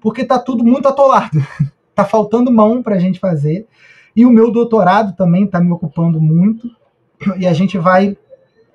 porque 0.00 0.22
está 0.22 0.38
tudo 0.38 0.62
muito 0.62 0.86
atolado. 0.86 1.44
Está 1.90 2.04
faltando 2.06 2.52
mão 2.52 2.84
para 2.84 2.94
a 2.94 3.00
gente 3.00 3.18
fazer. 3.18 3.66
E 4.14 4.24
o 4.24 4.30
meu 4.30 4.52
doutorado 4.52 5.16
também 5.16 5.44
está 5.44 5.60
me 5.60 5.72
ocupando 5.72 6.20
muito. 6.20 6.70
E 7.38 7.46
a 7.46 7.52
gente 7.52 7.78
vai 7.78 8.16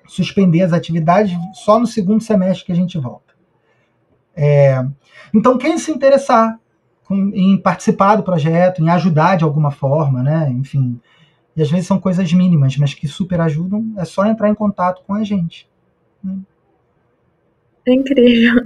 suspender 0.07 0.61
as 0.61 0.73
atividades 0.73 1.31
só 1.53 1.79
no 1.79 1.85
segundo 1.85 2.23
semestre 2.23 2.65
que 2.65 2.71
a 2.71 2.75
gente 2.75 2.97
volta. 2.97 3.33
É, 4.35 4.83
então, 5.33 5.57
quem 5.57 5.77
se 5.77 5.91
interessar 5.91 6.59
em 7.11 7.57
participar 7.57 8.15
do 8.15 8.23
projeto, 8.23 8.81
em 8.81 8.89
ajudar 8.89 9.35
de 9.35 9.43
alguma 9.43 9.71
forma, 9.71 10.21
né? 10.21 10.49
Enfim, 10.51 10.99
e 11.55 11.61
às 11.61 11.69
vezes 11.69 11.87
são 11.87 11.99
coisas 11.99 12.31
mínimas, 12.31 12.77
mas 12.77 12.93
que 12.93 13.07
super 13.07 13.41
ajudam, 13.41 13.93
é 13.97 14.05
só 14.05 14.25
entrar 14.25 14.49
em 14.49 14.55
contato 14.55 15.01
com 15.05 15.13
a 15.13 15.23
gente. 15.23 15.67
Né? 16.23 16.37
É 17.85 17.93
incrível. 17.93 18.61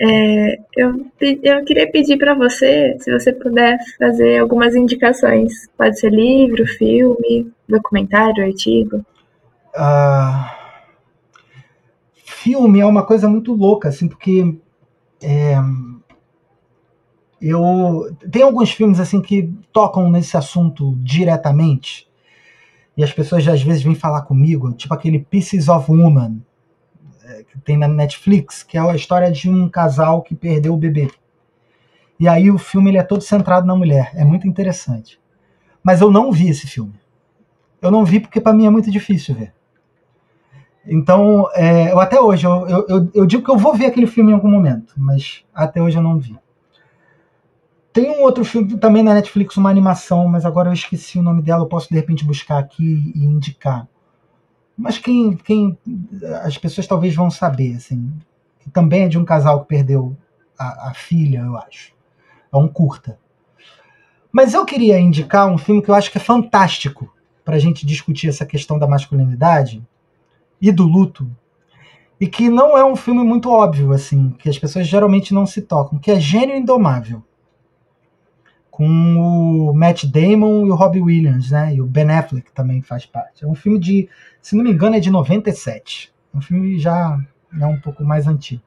É, 0.00 0.58
eu, 0.76 1.06
eu 1.20 1.64
queria 1.64 1.90
pedir 1.90 2.16
para 2.16 2.34
você, 2.34 2.96
se 2.98 3.12
você 3.12 3.32
puder 3.32 3.78
fazer 3.98 4.38
algumas 4.38 4.74
indicações. 4.74 5.68
Pode 5.76 6.00
ser 6.00 6.10
livro, 6.10 6.66
filme, 6.66 7.52
documentário, 7.68 8.44
artigo. 8.44 9.04
Ah, 9.74 10.62
filme 12.42 12.80
é 12.80 12.86
uma 12.86 13.04
coisa 13.04 13.28
muito 13.28 13.54
louca, 13.54 13.88
assim, 13.88 14.08
porque 14.08 14.58
é, 15.22 15.54
eu 17.40 18.16
tem 18.30 18.42
alguns 18.42 18.72
filmes 18.72 18.98
assim 18.98 19.20
que 19.20 19.52
tocam 19.72 20.10
nesse 20.10 20.36
assunto 20.36 20.96
diretamente 20.98 22.08
e 22.96 23.04
as 23.04 23.12
pessoas 23.12 23.46
às 23.46 23.62
vezes 23.62 23.82
vêm 23.82 23.94
falar 23.94 24.22
comigo, 24.22 24.72
tipo 24.72 24.92
aquele 24.92 25.20
Pieces 25.20 25.68
of 25.68 25.90
Woman 25.90 26.40
é, 27.24 27.44
que 27.44 27.58
tem 27.60 27.76
na 27.76 27.86
Netflix, 27.86 28.62
que 28.62 28.76
é 28.76 28.80
a 28.80 28.94
história 28.94 29.30
de 29.30 29.48
um 29.48 29.68
casal 29.68 30.22
que 30.22 30.34
perdeu 30.34 30.74
o 30.74 30.76
bebê. 30.76 31.10
E 32.18 32.28
aí 32.28 32.50
o 32.50 32.58
filme 32.58 32.90
ele 32.90 32.98
é 32.98 33.02
todo 33.02 33.22
centrado 33.22 33.66
na 33.66 33.74
mulher, 33.74 34.10
é 34.14 34.24
muito 34.24 34.46
interessante. 34.46 35.20
Mas 35.82 36.00
eu 36.00 36.10
não 36.10 36.30
vi 36.30 36.48
esse 36.48 36.66
filme. 36.66 36.94
Eu 37.80 37.90
não 37.90 38.04
vi 38.04 38.20
porque 38.20 38.40
para 38.40 38.52
mim 38.52 38.66
é 38.66 38.70
muito 38.70 38.90
difícil 38.90 39.34
ver. 39.34 39.52
Então, 40.86 41.48
é, 41.54 41.92
eu 41.92 42.00
até 42.00 42.20
hoje, 42.20 42.44
eu, 42.44 42.66
eu, 42.88 43.10
eu, 43.14 43.26
digo 43.26 43.44
que 43.44 43.50
eu 43.50 43.56
vou 43.56 43.74
ver 43.74 43.86
aquele 43.86 44.06
filme 44.06 44.32
em 44.32 44.34
algum 44.34 44.50
momento, 44.50 44.94
mas 44.96 45.44
até 45.54 45.80
hoje 45.80 45.96
eu 45.96 46.02
não 46.02 46.18
vi. 46.18 46.36
Tem 47.92 48.10
um 48.10 48.22
outro 48.22 48.44
filme 48.44 48.76
também 48.78 49.02
na 49.02 49.14
Netflix, 49.14 49.56
uma 49.56 49.70
animação, 49.70 50.26
mas 50.26 50.44
agora 50.44 50.70
eu 50.70 50.72
esqueci 50.72 51.18
o 51.18 51.22
nome 51.22 51.42
dela. 51.42 51.62
Eu 51.62 51.68
posso 51.68 51.88
de 51.88 51.94
repente 51.94 52.24
buscar 52.24 52.58
aqui 52.58 53.12
e 53.14 53.24
indicar. 53.24 53.86
Mas 54.76 54.98
quem, 54.98 55.36
quem 55.36 55.78
as 56.42 56.56
pessoas 56.56 56.86
talvez 56.86 57.14
vão 57.14 57.30
saber, 57.30 57.76
assim, 57.76 58.10
também 58.72 59.02
é 59.02 59.08
de 59.08 59.18
um 59.18 59.24
casal 59.24 59.60
que 59.60 59.68
perdeu 59.68 60.16
a, 60.58 60.88
a 60.88 60.94
filha, 60.94 61.40
eu 61.40 61.56
acho. 61.58 61.92
É 62.50 62.56
um 62.56 62.66
curta. 62.66 63.18
Mas 64.32 64.54
eu 64.54 64.64
queria 64.64 64.98
indicar 64.98 65.46
um 65.46 65.58
filme 65.58 65.82
que 65.82 65.90
eu 65.90 65.94
acho 65.94 66.10
que 66.10 66.16
é 66.16 66.20
fantástico 66.20 67.14
para 67.44 67.56
a 67.56 67.58
gente 67.58 67.84
discutir 67.84 68.28
essa 68.28 68.46
questão 68.46 68.78
da 68.78 68.86
masculinidade 68.86 69.86
e 70.62 70.72
do 70.72 70.84
luto, 70.84 71.28
e 72.20 72.26
que 72.26 72.48
não 72.48 72.78
é 72.78 72.84
um 72.84 72.96
filme 72.96 73.22
muito 73.24 73.50
óbvio, 73.50 73.92
assim, 73.92 74.30
que 74.38 74.48
as 74.48 74.56
pessoas 74.56 74.86
geralmente 74.86 75.34
não 75.34 75.44
se 75.44 75.60
tocam, 75.60 75.98
que 75.98 76.10
é 76.10 76.20
Gênio 76.20 76.56
Indomável 76.56 77.22
com 78.72 78.86
o 78.88 79.74
Matt 79.74 80.06
Damon 80.06 80.66
e 80.66 80.70
o 80.70 80.74
Robbie 80.74 81.02
Williams, 81.02 81.50
né? 81.50 81.74
E 81.74 81.80
o 81.82 81.86
Ben 81.86 82.10
Affleck 82.10 82.50
também 82.52 82.80
faz 82.80 83.04
parte. 83.04 83.44
É 83.44 83.46
um 83.46 83.54
filme 83.54 83.78
de, 83.78 84.08
se 84.40 84.56
não 84.56 84.64
me 84.64 84.72
engano, 84.72 84.96
é 84.96 85.00
de 85.00 85.10
97. 85.10 86.10
É 86.32 86.38
um 86.38 86.40
filme 86.40 86.78
já 86.78 87.20
é 87.60 87.66
um 87.66 87.78
pouco 87.78 88.02
mais 88.02 88.26
antigo. 88.26 88.62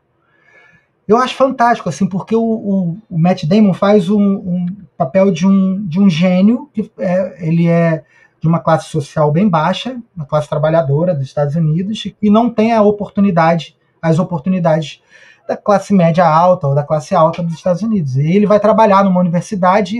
Eu 1.08 1.18
acho 1.18 1.34
fantástico, 1.34 1.90
assim, 1.90 2.08
porque 2.08 2.36
o, 2.36 2.44
o, 2.44 2.98
o 3.10 3.18
Matt 3.18 3.46
Damon 3.46 3.74
faz 3.74 4.08
um, 4.08 4.22
um, 4.22 4.66
papel 4.96 5.32
de 5.32 5.48
um, 5.48 5.84
de 5.88 6.00
um 6.00 6.08
gênio, 6.08 6.70
que 6.72 6.92
é, 7.00 7.48
ele 7.48 7.68
é 7.68 8.04
de 8.46 8.50
uma 8.50 8.60
classe 8.60 8.90
social 8.90 9.32
bem 9.32 9.50
baixa, 9.50 10.00
uma 10.16 10.24
classe 10.24 10.48
trabalhadora 10.48 11.16
dos 11.16 11.26
Estados 11.26 11.56
Unidos, 11.56 12.14
e 12.22 12.30
não 12.30 12.48
tem 12.48 12.74
a 12.74 12.82
oportunidade, 12.84 13.76
as 14.00 14.20
oportunidades 14.20 15.02
da 15.48 15.58
classe 15.58 15.92
média 15.92 16.28
alta 16.28 16.68
ou 16.68 16.76
da 16.76 16.84
classe 16.84 17.16
alta 17.16 17.42
dos 17.42 17.56
Estados 17.56 17.82
Unidos. 17.82 18.18
E 18.18 18.36
ele 18.36 18.46
vai 18.46 18.60
trabalhar 18.60 19.04
numa 19.04 19.20
universidade 19.20 19.98
e 19.98 20.00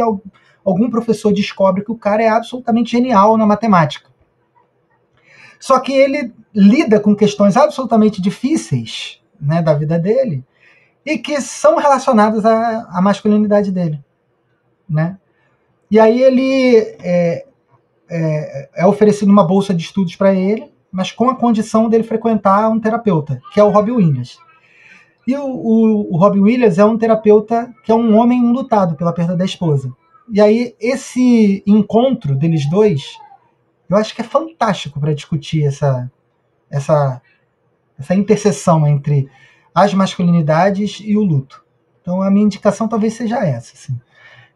algum 0.64 0.92
professor 0.92 1.34
descobre 1.34 1.84
que 1.84 1.92
o 1.92 1.98
cara 1.98 2.22
é 2.22 2.30
absolutamente 2.30 2.92
genial 2.92 3.36
na 3.36 3.48
matemática. 3.48 4.12
Só 5.60 5.80
que 5.80 5.92
ele 5.92 6.32
lida 6.54 7.00
com 7.00 7.16
questões 7.16 7.58
absolutamente 7.58 8.22
difíceis 8.22 9.20
né, 9.42 9.60
da 9.60 9.74
vida 9.74 9.98
dele 9.98 10.46
e 11.04 11.18
que 11.18 11.42
são 11.42 11.78
relacionadas 11.78 12.46
à, 12.46 12.88
à 12.92 13.02
masculinidade 13.02 13.72
dele. 13.72 14.00
Né? 14.88 15.18
E 15.90 16.00
aí 16.00 16.22
ele 16.22 16.78
é, 17.02 17.46
é, 18.10 18.70
é 18.76 18.86
uma 19.24 19.44
bolsa 19.44 19.74
de 19.74 19.84
estudos 19.84 20.16
para 20.16 20.34
ele, 20.34 20.72
mas 20.92 21.12
com 21.12 21.30
a 21.30 21.36
condição 21.36 21.90
dele 21.90 22.04
frequentar 22.04 22.70
um 22.70 22.80
terapeuta, 22.80 23.42
que 23.54 23.60
é 23.60 23.64
o 23.64 23.70
Robbie 23.70 23.92
Williams. 23.92 24.38
E 25.28 25.36
o, 25.36 25.46
o, 25.46 26.14
o 26.14 26.18
Robbie 26.18 26.40
Williams 26.40 26.78
é 26.78 26.86
um 26.86 26.98
terapeuta 26.98 27.74
que 27.84 27.92
é 27.92 27.96
um 27.96 28.16
homem 28.18 28.52
lutado 28.52 28.96
pela 28.96 29.14
perda 29.14 29.36
da 29.36 29.46
esposa. 29.46 29.92
E 30.32 30.40
aí, 30.40 30.76
esse 30.80 31.64
encontro 31.68 32.36
deles 32.36 32.70
dois, 32.70 33.18
eu 33.90 33.98
acho 33.98 34.16
que 34.16 34.22
é 34.22 34.24
fantástico 34.24 35.00
para 35.00 35.14
discutir 35.14 35.64
essa, 35.66 36.12
essa, 36.70 37.22
essa 37.98 38.16
interseção 38.16 38.88
entre 38.88 39.30
as 39.74 39.94
masculinidades 39.94 41.00
e 41.04 41.18
o 41.18 41.24
luto. 41.24 41.64
Então, 42.02 42.22
a 42.22 42.32
minha 42.32 42.46
indicação 42.46 42.88
talvez 42.88 43.14
seja 43.14 43.46
essa. 43.46 43.74
Assim. 43.74 44.00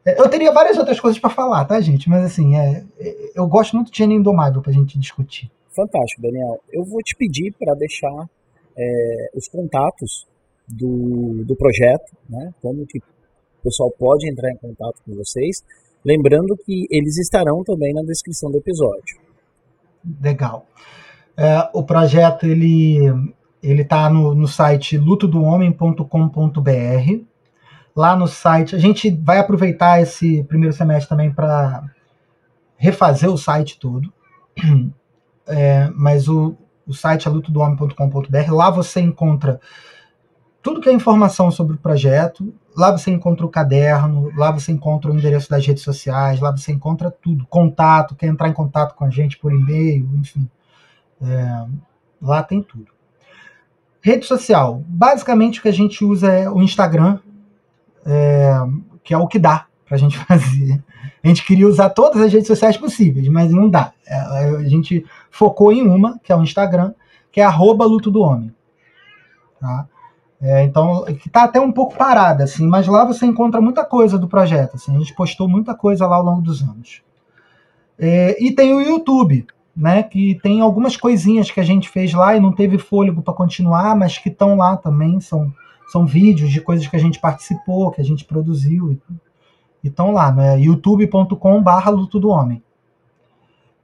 É, 0.06 0.20
eu 0.20 0.30
teria 0.30 0.52
várias 0.52 0.78
outras 0.78 1.00
coisas 1.00 1.20
para 1.20 1.30
falar, 1.30 1.66
tá, 1.66 1.80
gente? 1.80 2.10
Mas, 2.10 2.24
assim, 2.24 2.56
é, 2.56 2.84
é 3.00 3.32
eu 3.36 3.48
gosto 3.48 3.76
muito 3.76 3.92
de 3.92 3.98
Gênio 3.98 4.18
Indomável 4.18 4.62
para 4.62 4.72
a 4.72 4.74
gente 4.74 5.00
discutir. 5.00 5.50
Fantástico, 5.76 6.22
Daniel. 6.22 6.60
Eu 6.72 6.84
vou 6.84 7.02
te 7.02 7.16
pedir 7.16 7.54
para 7.58 7.74
deixar 7.76 8.30
é, 8.78 9.30
os 9.36 9.48
contatos 9.48 10.28
do, 10.68 11.44
do 11.46 11.56
projeto, 11.56 12.16
né? 12.30 12.54
Como 12.62 12.86
que 12.86 13.00
o 13.00 13.64
pessoal 13.64 13.92
pode 13.92 14.30
entrar 14.30 14.52
em 14.52 14.58
contato 14.58 15.02
com 15.06 15.16
vocês. 15.16 15.64
Lembrando 16.04 16.58
que 16.66 16.88
eles 16.90 17.18
estarão 17.18 17.64
também 17.64 17.94
na 17.94 18.02
descrição 18.04 18.50
do 18.50 18.58
episódio. 18.58 19.20
Legal. 20.22 20.66
É, 21.36 21.70
o 21.74 21.84
projeto 21.84 22.46
ele 22.46 22.98
ele 23.62 23.82
está 23.82 24.10
no, 24.10 24.34
no 24.34 24.48
site 24.48 24.98
lutodohomem.com.br. 24.98 27.26
Lá 27.96 28.16
no 28.16 28.28
site, 28.28 28.76
a 28.76 28.80
gente 28.80 29.10
vai 29.10 29.40
aproveitar 29.40 30.02
esse 30.02 30.44
primeiro 30.44 30.74
semestre 30.74 31.10
também 31.10 31.32
para 31.32 31.84
refazer 32.78 33.30
o 33.30 33.38
site 33.38 33.80
todo. 33.80 34.12
É, 35.52 35.90
mas 35.96 36.28
o, 36.28 36.56
o 36.86 36.94
site 36.94 37.28
é 37.28 37.32
lutodohomem.com.br. 37.32 38.54
Lá 38.54 38.70
você 38.70 39.02
encontra 39.02 39.60
tudo 40.62 40.82
que 40.82 40.90
é 40.90 40.94
informação 40.94 41.50
sobre 41.50 41.76
o 41.76 41.80
projeto. 41.80 42.54
Lá 42.78 42.92
você 42.92 43.10
encontra 43.12 43.46
o 43.46 43.50
caderno, 43.50 44.32
lá 44.36 44.52
você 44.52 44.72
encontra 44.72 45.12
o 45.12 45.16
endereço 45.18 45.50
das 45.50 45.66
redes 45.66 45.84
sociais, 45.84 46.40
lá 46.40 46.52
você 46.52 46.72
encontra 46.72 47.10
tudo. 47.10 47.48
Contato, 47.48 48.16
quer 48.16 48.28
entrar 48.28 48.48
em 48.48 48.54
contato 48.54 48.96
com 48.96 49.06
a 49.06 49.10
gente 49.10 49.38
por 49.38 49.52
e-mail, 49.52 50.08
enfim. 50.20 50.48
É, 51.22 51.66
lá 52.22 52.44
tem 52.44 52.62
tudo. 52.62 52.92
Rede 54.02 54.26
social. 54.26 54.84
Basicamente 54.88 55.60
o 55.60 55.62
que 55.64 55.68
a 55.68 55.74
gente 55.74 56.06
usa 56.06 56.32
é 56.32 56.50
o 56.50 56.62
Instagram, 56.62 57.20
é, 58.10 58.54
que 59.04 59.14
é 59.14 59.18
o 59.18 59.28
que 59.28 59.38
dá 59.38 59.68
para 59.86 59.96
a 59.96 60.00
gente 60.00 60.18
fazer. 60.26 60.84
A 61.24 61.28
gente 61.28 61.46
queria 61.46 61.68
usar 61.68 61.90
todas 61.90 62.22
as 62.22 62.32
redes 62.32 62.48
sociais 62.48 62.78
possíveis, 62.78 63.28
mas 63.28 63.52
não 63.52 63.70
dá. 63.70 63.92
É, 64.08 64.16
a 64.16 64.70
gente 64.70 65.06
focou 65.30 65.72
em 65.72 65.88
uma, 65.88 66.20
que 66.24 66.32
é 66.32 66.36
o 66.36 66.44
Instagram, 66.44 66.94
que 67.32 67.40
é 67.40 67.44
arroba 67.44 67.86
luto 67.86 68.10
do 68.10 68.22
homem. 68.22 68.54
Tá? 69.60 69.88
É, 70.42 70.64
então, 70.64 71.04
que 71.06 71.28
está 71.28 71.44
até 71.44 71.60
um 71.60 71.72
pouco 71.72 71.98
parada, 71.98 72.46
assim, 72.46 72.66
mas 72.66 72.88
lá 72.88 73.04
você 73.04 73.26
encontra 73.26 73.60
muita 73.60 73.84
coisa 73.84 74.18
do 74.18 74.28
projeto. 74.28 74.76
Assim, 74.76 74.96
a 74.96 75.00
gente 75.00 75.14
postou 75.14 75.50
muita 75.50 75.76
coisa 75.76 76.08
lá 76.08 76.16
ao 76.16 76.24
longo 76.24 76.42
dos 76.42 76.62
anos. 76.62 77.02
É, 77.98 78.42
e 78.42 78.54
tem 78.54 78.74
o 78.74 78.80
YouTube, 78.80 79.46
né, 79.76 80.02
que 80.04 80.40
tem 80.42 80.62
algumas 80.62 80.96
coisinhas 80.96 81.52
que 81.52 81.60
a 81.60 81.64
gente 81.64 81.90
fez 81.90 82.14
lá 82.14 82.36
e 82.36 82.40
não 82.40 82.54
teve 82.54 82.78
fôlego 82.78 83.22
para 83.22 83.34
continuar, 83.34 83.94
mas 83.98 84.18
que 84.18 84.30
estão 84.30 84.56
lá 84.56 84.78
também. 84.78 85.20
São, 85.20 85.54
são 85.92 86.06
vídeos 86.06 86.52
de 86.52 86.62
coisas 86.62 86.88
que 86.88 86.96
a 86.96 87.00
gente 87.00 87.20
participou, 87.20 87.92
que 87.92 88.02
a 88.02 88.06
gente 88.06 88.26
produziu 88.26 89.00
e 89.84 89.88
estão 89.88 90.12
lá, 90.12 90.32
né? 90.32 90.60
youtube.com/barra 90.60 91.90
luto 91.90 92.20
do 92.20 92.30
homem. 92.30 92.64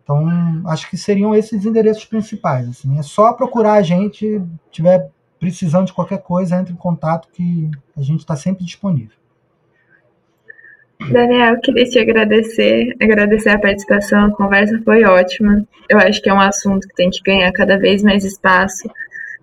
Então, 0.03 0.27
acho 0.67 0.87
que 0.87 0.97
seriam 0.97 1.33
esses 1.35 1.65
endereços 1.65 2.05
principais. 2.05 2.69
Assim. 2.69 2.99
É 2.99 3.01
só 3.01 3.33
procurar 3.33 3.73
a 3.73 3.81
gente, 3.81 4.39
tiver 4.71 5.09
precisando 5.39 5.87
de 5.87 5.93
qualquer 5.93 6.21
coisa, 6.21 6.55
entre 6.55 6.73
em 6.73 6.77
contato 6.77 7.27
que 7.33 7.69
a 7.97 8.01
gente 8.01 8.19
está 8.19 8.35
sempre 8.35 8.63
disponível. 8.63 9.17
Daniel, 11.11 11.59
queria 11.59 11.85
te 11.85 11.99
agradecer, 11.99 12.95
agradecer 13.01 13.49
a 13.49 13.59
participação, 13.59 14.25
a 14.25 14.31
conversa 14.31 14.79
foi 14.83 15.03
ótima. 15.03 15.65
Eu 15.89 15.97
acho 15.99 16.21
que 16.21 16.29
é 16.29 16.33
um 16.33 16.39
assunto 16.39 16.87
que 16.87 16.95
tem 16.95 17.09
que 17.09 17.21
ganhar 17.21 17.51
cada 17.51 17.77
vez 17.77 18.01
mais 18.01 18.23
espaço. 18.23 18.89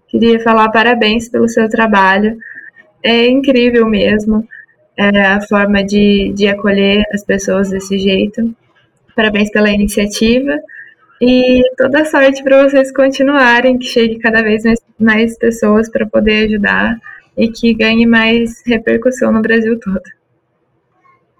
Queria 0.09 0.41
falar 0.41 0.71
parabéns 0.71 1.29
pelo 1.29 1.49
seu 1.49 1.69
trabalho. 1.69 2.39
É 3.03 3.27
incrível 3.27 3.89
mesmo 3.89 4.47
é, 4.97 5.21
a 5.21 5.41
forma 5.41 5.83
de, 5.85 6.33
de 6.35 6.47
acolher 6.47 7.05
as 7.13 7.25
pessoas 7.25 7.71
desse 7.71 7.99
jeito. 7.99 8.55
Parabéns 9.15 9.51
pela 9.51 9.71
iniciativa 9.71 10.59
e 11.21 11.63
toda 11.77 12.05
sorte 12.05 12.43
para 12.43 12.65
vocês 12.65 12.93
continuarem, 12.93 13.79
que 13.79 13.87
chegue 13.87 14.19
cada 14.19 14.43
vez 14.43 14.65
mais, 14.65 14.81
mais 14.99 15.39
pessoas 15.39 15.89
para 15.91 16.07
poder 16.07 16.47
ajudar 16.47 16.99
e 17.37 17.49
que 17.49 17.73
ganhe 17.75 18.07
mais 18.07 18.63
repercussão 18.67 19.33
no 19.33 19.41
Brasil 19.41 19.79
todo. 19.79 20.03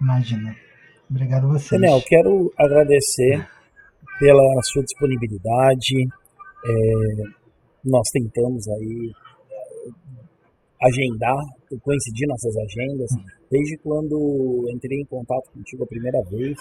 Imagina. 0.01 0.55
Obrigado 1.09 1.45
a 1.45 1.49
vocês. 1.49 1.81
Daniel, 1.81 2.01
quero 2.05 2.51
agradecer 2.57 3.45
pela 4.19 4.61
sua 4.63 4.83
disponibilidade. 4.83 6.07
É, 6.65 7.23
nós 7.83 8.09
tentamos 8.09 8.67
aí 8.69 9.11
agendar, 10.83 11.45
coincidir 11.81 12.27
nossas 12.27 12.55
agendas. 12.57 13.09
Desde 13.49 13.77
quando 13.77 14.67
entrei 14.69 14.99
em 14.99 15.05
contato 15.05 15.49
contigo 15.51 15.83
a 15.83 15.87
primeira 15.87 16.21
vez, 16.23 16.57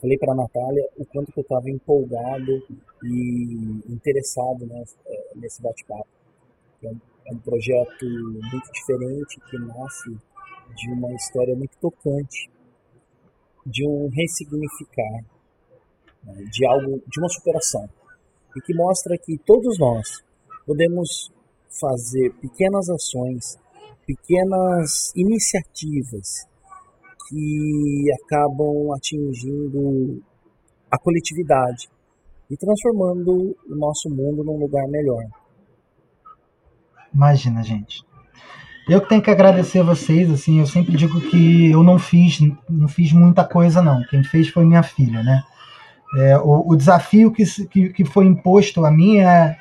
falei 0.00 0.18
para 0.18 0.32
a 0.32 0.36
Natália 0.36 0.84
o 0.96 1.04
quanto 1.06 1.32
que 1.32 1.38
eu 1.38 1.42
estava 1.42 1.70
empolgado 1.70 2.62
e 3.04 3.80
interessado 3.88 4.66
né, 4.66 4.82
é, 5.06 5.32
nesse 5.36 5.62
bate-papo. 5.62 6.06
É, 6.84 6.88
é 7.26 7.32
um 7.32 7.38
projeto 7.38 8.04
muito 8.04 8.72
diferente 8.72 9.40
que 9.48 9.58
nasce 9.58 10.10
de 10.76 10.90
uma 10.90 11.12
história 11.12 11.54
muito 11.54 11.76
tocante 11.80 12.50
de 13.64 13.86
um 13.86 14.08
ressignificar, 14.08 15.24
né, 16.24 16.44
de 16.50 16.66
algo, 16.66 17.00
de 17.06 17.20
uma 17.20 17.28
superação, 17.28 17.88
e 18.56 18.60
que 18.60 18.74
mostra 18.74 19.16
que 19.16 19.38
todos 19.38 19.78
nós 19.78 20.20
podemos 20.66 21.30
fazer 21.80 22.32
pequenas 22.40 22.88
ações, 22.88 23.58
pequenas 24.06 25.12
iniciativas 25.16 26.46
que 27.28 28.12
acabam 28.22 28.92
atingindo 28.92 30.22
a 30.90 30.98
coletividade 30.98 31.88
e 32.50 32.56
transformando 32.56 33.56
o 33.68 33.74
nosso 33.74 34.10
mundo 34.10 34.44
num 34.44 34.58
lugar 34.58 34.86
melhor. 34.88 35.24
Imagina, 37.14 37.62
gente. 37.62 38.04
Eu 38.88 39.00
que 39.00 39.08
tenho 39.08 39.22
que 39.22 39.30
agradecer 39.30 39.78
a 39.78 39.84
vocês, 39.84 40.30
assim, 40.30 40.58
eu 40.58 40.66
sempre 40.66 40.96
digo 40.96 41.20
que 41.20 41.70
eu 41.70 41.82
não 41.82 41.98
fiz, 41.98 42.40
não 42.68 42.88
fiz 42.88 43.12
muita 43.12 43.44
coisa 43.44 43.80
não. 43.80 44.02
Quem 44.10 44.24
fez 44.24 44.48
foi 44.48 44.64
minha 44.64 44.82
filha, 44.82 45.22
né? 45.22 45.42
É, 46.16 46.36
o, 46.38 46.72
o, 46.72 46.76
desafio 46.76 47.32
que, 47.32 47.44
que, 47.68 47.88
que, 47.90 48.04
foi 48.04 48.26
imposto 48.26 48.84
a 48.84 48.90
mim 48.90 49.18
é, 49.18 49.56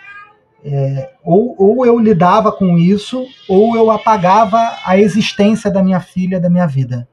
é, 0.64 1.12
ou, 1.24 1.56
ou 1.58 1.86
eu 1.86 1.98
lidava 1.98 2.52
com 2.52 2.78
isso, 2.78 3.26
ou 3.50 3.76
eu 3.76 3.90
apagava 3.90 4.78
a 4.86 4.98
existência 4.98 5.72
da 5.72 5.82
minha 5.82 6.00
filha 6.00 6.40
da 6.40 6.50
minha 6.50 6.68
vida. 6.68 7.08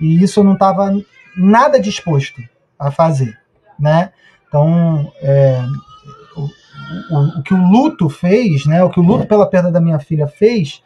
E 0.00 0.22
isso 0.22 0.40
eu 0.40 0.44
não 0.44 0.54
estava 0.54 0.92
nada 1.36 1.80
disposto 1.80 2.42
a 2.78 2.90
fazer, 2.90 3.38
né? 3.78 4.10
Então, 4.48 5.12
é, 5.20 5.62
o, 6.36 6.42
o, 7.14 7.38
o 7.38 7.42
que 7.42 7.54
o 7.54 7.70
luto 7.70 8.08
fez, 8.08 8.66
né? 8.66 8.82
O 8.82 8.90
que 8.90 9.00
o 9.00 9.02
luto 9.02 9.26
pela 9.26 9.48
perda 9.48 9.70
da 9.70 9.80
minha 9.80 9.98
filha 9.98 10.26
fez 10.26 10.82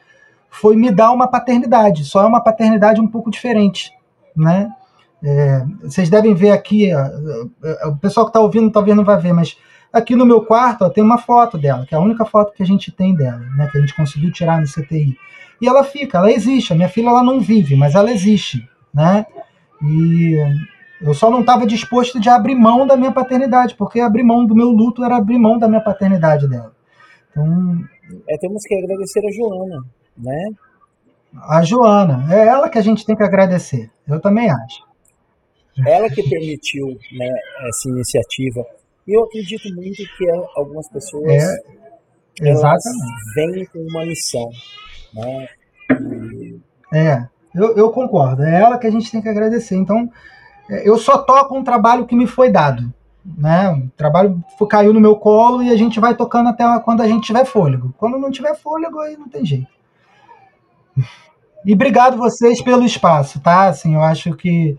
foi 0.51 0.77
me 0.77 0.91
dar 0.91 1.13
uma 1.13 1.29
paternidade, 1.29 2.05
só 2.05 2.23
é 2.23 2.27
uma 2.27 2.43
paternidade 2.43 3.01
um 3.01 3.09
pouco 3.09 3.31
diferente, 3.31 3.91
né? 4.37 4.71
É, 5.25 5.65
vocês 5.83 6.11
devem 6.11 6.35
ver 6.35 6.51
aqui, 6.51 6.91
ó, 6.93 7.89
o 7.89 7.97
pessoal 7.97 8.27
que 8.27 8.31
está 8.31 8.41
ouvindo 8.41 8.71
talvez 8.71 8.97
não 8.97 9.05
vai 9.05 9.17
ver, 9.19 9.33
mas 9.33 9.57
aqui 9.93 10.17
no 10.17 10.25
meu 10.25 10.45
quarto 10.45 10.85
ó, 10.85 10.89
tem 10.89 11.05
uma 11.05 11.19
foto 11.19 11.59
dela, 11.59 11.85
que 11.87 11.95
é 11.95 11.99
a 11.99 12.01
única 12.01 12.25
foto 12.25 12.53
que 12.53 12.63
a 12.63 12.67
gente 12.67 12.91
tem 12.91 13.15
dela, 13.15 13.39
né, 13.57 13.69
que 13.71 13.79
a 13.79 13.81
gente 13.81 13.95
conseguiu 13.95 14.33
tirar 14.33 14.61
no 14.61 14.67
CTI. 14.67 15.17
E 15.61 15.69
ela 15.69 15.85
fica, 15.85 16.19
ela 16.19 16.33
existe. 16.33 16.73
A 16.73 16.77
minha 16.77 16.89
filha 16.89 17.09
ela 17.09 17.23
não 17.23 17.41
vive, 17.41 17.77
mas 17.77 17.95
ela 17.95 18.11
existe, 18.11 18.69
né? 18.93 19.25
E 19.81 20.37
eu 21.01 21.15
só 21.15 21.31
não 21.31 21.41
estava 21.41 21.67
disposto 21.67 22.19
de 22.19 22.29
abrir 22.29 22.57
mão 22.57 22.85
da 22.85 22.97
minha 22.97 23.13
paternidade, 23.13 23.77
porque 23.77 24.01
abrir 24.01 24.25
mão 24.25 24.45
do 24.45 24.57
meu 24.57 24.71
luto 24.71 25.05
era 25.05 25.17
abrir 25.17 25.39
mão 25.39 25.59
da 25.59 25.69
minha 25.69 25.81
paternidade 25.81 26.49
dela. 26.49 26.73
Então, 27.31 27.79
é, 28.29 28.37
temos 28.39 28.63
que 28.65 28.75
agradecer 28.75 29.21
a 29.21 29.31
Joana, 29.31 29.85
né? 30.17 30.51
A 31.49 31.63
Joana, 31.63 32.27
é 32.35 32.47
ela 32.47 32.69
que 32.69 32.79
a 32.79 32.83
gente 32.83 33.07
tem 33.07 33.17
que 33.17 33.23
agradecer. 33.23 33.91
Eu 34.07 34.21
também 34.21 34.51
acho. 34.51 34.85
Ela 35.87 36.09
que 36.11 36.29
permitiu 36.29 36.87
né, 36.89 37.29
essa 37.69 37.89
iniciativa. 37.89 38.65
E 39.07 39.17
eu 39.17 39.25
acredito 39.25 39.69
muito 39.75 40.03
que 40.17 40.31
algumas 40.57 40.89
pessoas 40.89 41.27
é, 41.29 42.51
exatamente. 42.51 43.35
vêm 43.35 43.67
com 43.67 43.79
uma 43.81 44.07
missão. 44.07 44.49
Né? 45.13 45.49
E... 46.01 46.61
É, 46.95 47.27
eu, 47.55 47.77
eu 47.77 47.91
concordo. 47.91 48.43
É 48.43 48.61
ela 48.61 48.79
que 48.79 48.87
a 48.87 48.91
gente 48.91 49.11
tem 49.11 49.21
que 49.21 49.29
agradecer. 49.29 49.77
Então, 49.77 50.11
é, 50.71 50.89
eu 50.89 50.97
só 50.99 51.19
toco 51.19 51.57
um 51.57 51.65
trabalho 51.65 52.07
que 52.07 52.15
me 52.15 52.27
foi 52.27 52.51
dado. 52.51 52.93
Né? 53.25 53.71
O 53.71 53.91
trabalho 53.97 54.43
caiu 54.69 54.93
no 54.93 55.01
meu 55.01 55.17
colo 55.17 55.63
e 55.63 55.71
a 55.71 55.77
gente 55.77 56.01
vai 56.01 56.15
tocando 56.17 56.49
até 56.49 56.65
quando 56.81 57.03
a 57.03 57.09
gente 57.09 57.27
tiver 57.27 57.45
fôlego. 57.45 57.95
Quando 57.99 58.19
não 58.19 58.31
tiver 58.31 58.55
fôlego, 58.55 58.99
aí 59.01 59.17
não 59.17 59.29
tem 59.29 59.45
jeito. 59.45 59.69
E 61.65 61.75
obrigado 61.75 62.17
vocês 62.17 62.61
pelo 62.61 62.85
espaço, 62.85 63.39
tá? 63.39 63.69
Assim, 63.69 63.95
eu 63.95 64.03
acho 64.03 64.35
que 64.35 64.77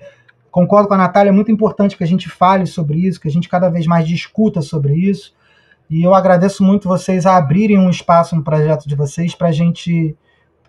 concordo 0.54 0.88
com 0.88 0.94
a 0.94 0.98
Natália, 0.98 1.32
é 1.32 1.34
muito 1.34 1.52
importante 1.52 1.98
que 1.98 2.04
a 2.04 2.08
gente 2.08 2.30
fale 2.30 2.68
sobre 2.68 3.00
isso, 3.00 3.20
que 3.20 3.28
a 3.28 3.32
gente 3.32 3.50
cada 3.50 3.70
vez 3.70 3.88
mais 3.88 4.08
discuta 4.08 4.62
sobre 4.62 4.94
isso. 4.94 5.34
E 5.90 6.04
eu 6.04 6.14
agradeço 6.14 6.64
muito 6.64 6.88
vocês 6.88 7.26
a 7.26 7.36
abrirem 7.36 7.80
um 7.80 7.90
espaço 7.90 8.36
no 8.36 8.44
projeto 8.44 8.88
de 8.88 8.96
vocês 8.96 9.34
para 9.34 9.48
a 9.48 9.52
gente 9.52 10.16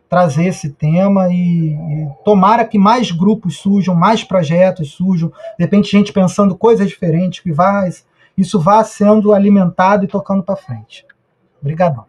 trazer 0.08 0.46
esse 0.46 0.70
tema 0.70 1.28
e, 1.30 1.74
e, 1.74 2.08
tomara 2.24 2.64
que 2.64 2.78
mais 2.78 3.10
grupos 3.10 3.58
surjam, 3.58 3.94
mais 3.94 4.24
projetos 4.24 4.92
surjam, 4.92 5.28
de 5.28 5.64
repente 5.64 5.90
gente 5.90 6.14
pensando 6.14 6.56
coisas 6.56 6.88
diferentes, 6.88 7.40
que 7.40 7.52
vai, 7.52 7.90
isso 8.38 8.58
vá 8.58 8.82
sendo 8.84 9.34
alimentado 9.34 10.04
e 10.04 10.08
tocando 10.08 10.42
para 10.42 10.56
frente. 10.56 11.04
Obrigadão. 11.60 12.06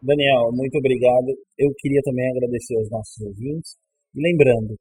Daniel, 0.00 0.50
muito 0.50 0.78
obrigado. 0.78 1.26
Eu 1.58 1.74
queria 1.76 2.00
também 2.02 2.26
agradecer 2.30 2.74
aos 2.78 2.90
nossos 2.90 3.20
ouvintes. 3.20 3.76
Lembrando 4.14 4.76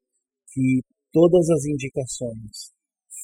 que 0.53 0.81
todas 1.11 1.49
as 1.49 1.65
indicações 1.65 2.71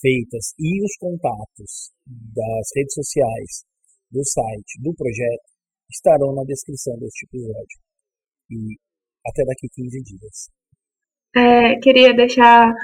feitas 0.02 0.54
e 0.60 0.84
os 0.84 0.92
contatos 1.00 1.94
das 2.06 2.68
redes 2.76 2.94
sociais, 2.94 3.64
do 4.12 4.22
site, 4.24 4.82
do 4.82 4.94
projeto, 4.94 5.50
estarão 5.90 6.34
na 6.34 6.44
descrição 6.44 6.98
deste 7.00 7.26
episódio. 7.26 7.80
E 8.52 8.78
até 9.28 9.44
daqui 9.46 9.68
15 9.74 10.04
dias. 10.04 10.52
É, 11.36 11.80
queria 11.80 12.14
deixar 12.14 12.76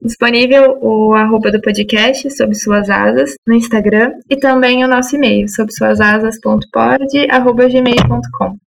disponível 0.00 0.78
o 0.80 1.12
arroba 1.14 1.50
do 1.50 1.60
podcast 1.60 2.30
sob 2.30 2.54
suas 2.54 2.88
asas 2.88 3.34
no 3.46 3.54
Instagram 3.54 4.12
e 4.30 4.36
também 4.36 4.84
o 4.84 4.88
nosso 4.88 5.16
e-mail 5.16 5.48
sob 5.48 5.72
suas 5.72 6.00
asas.pod@gmail.com. 6.00 8.67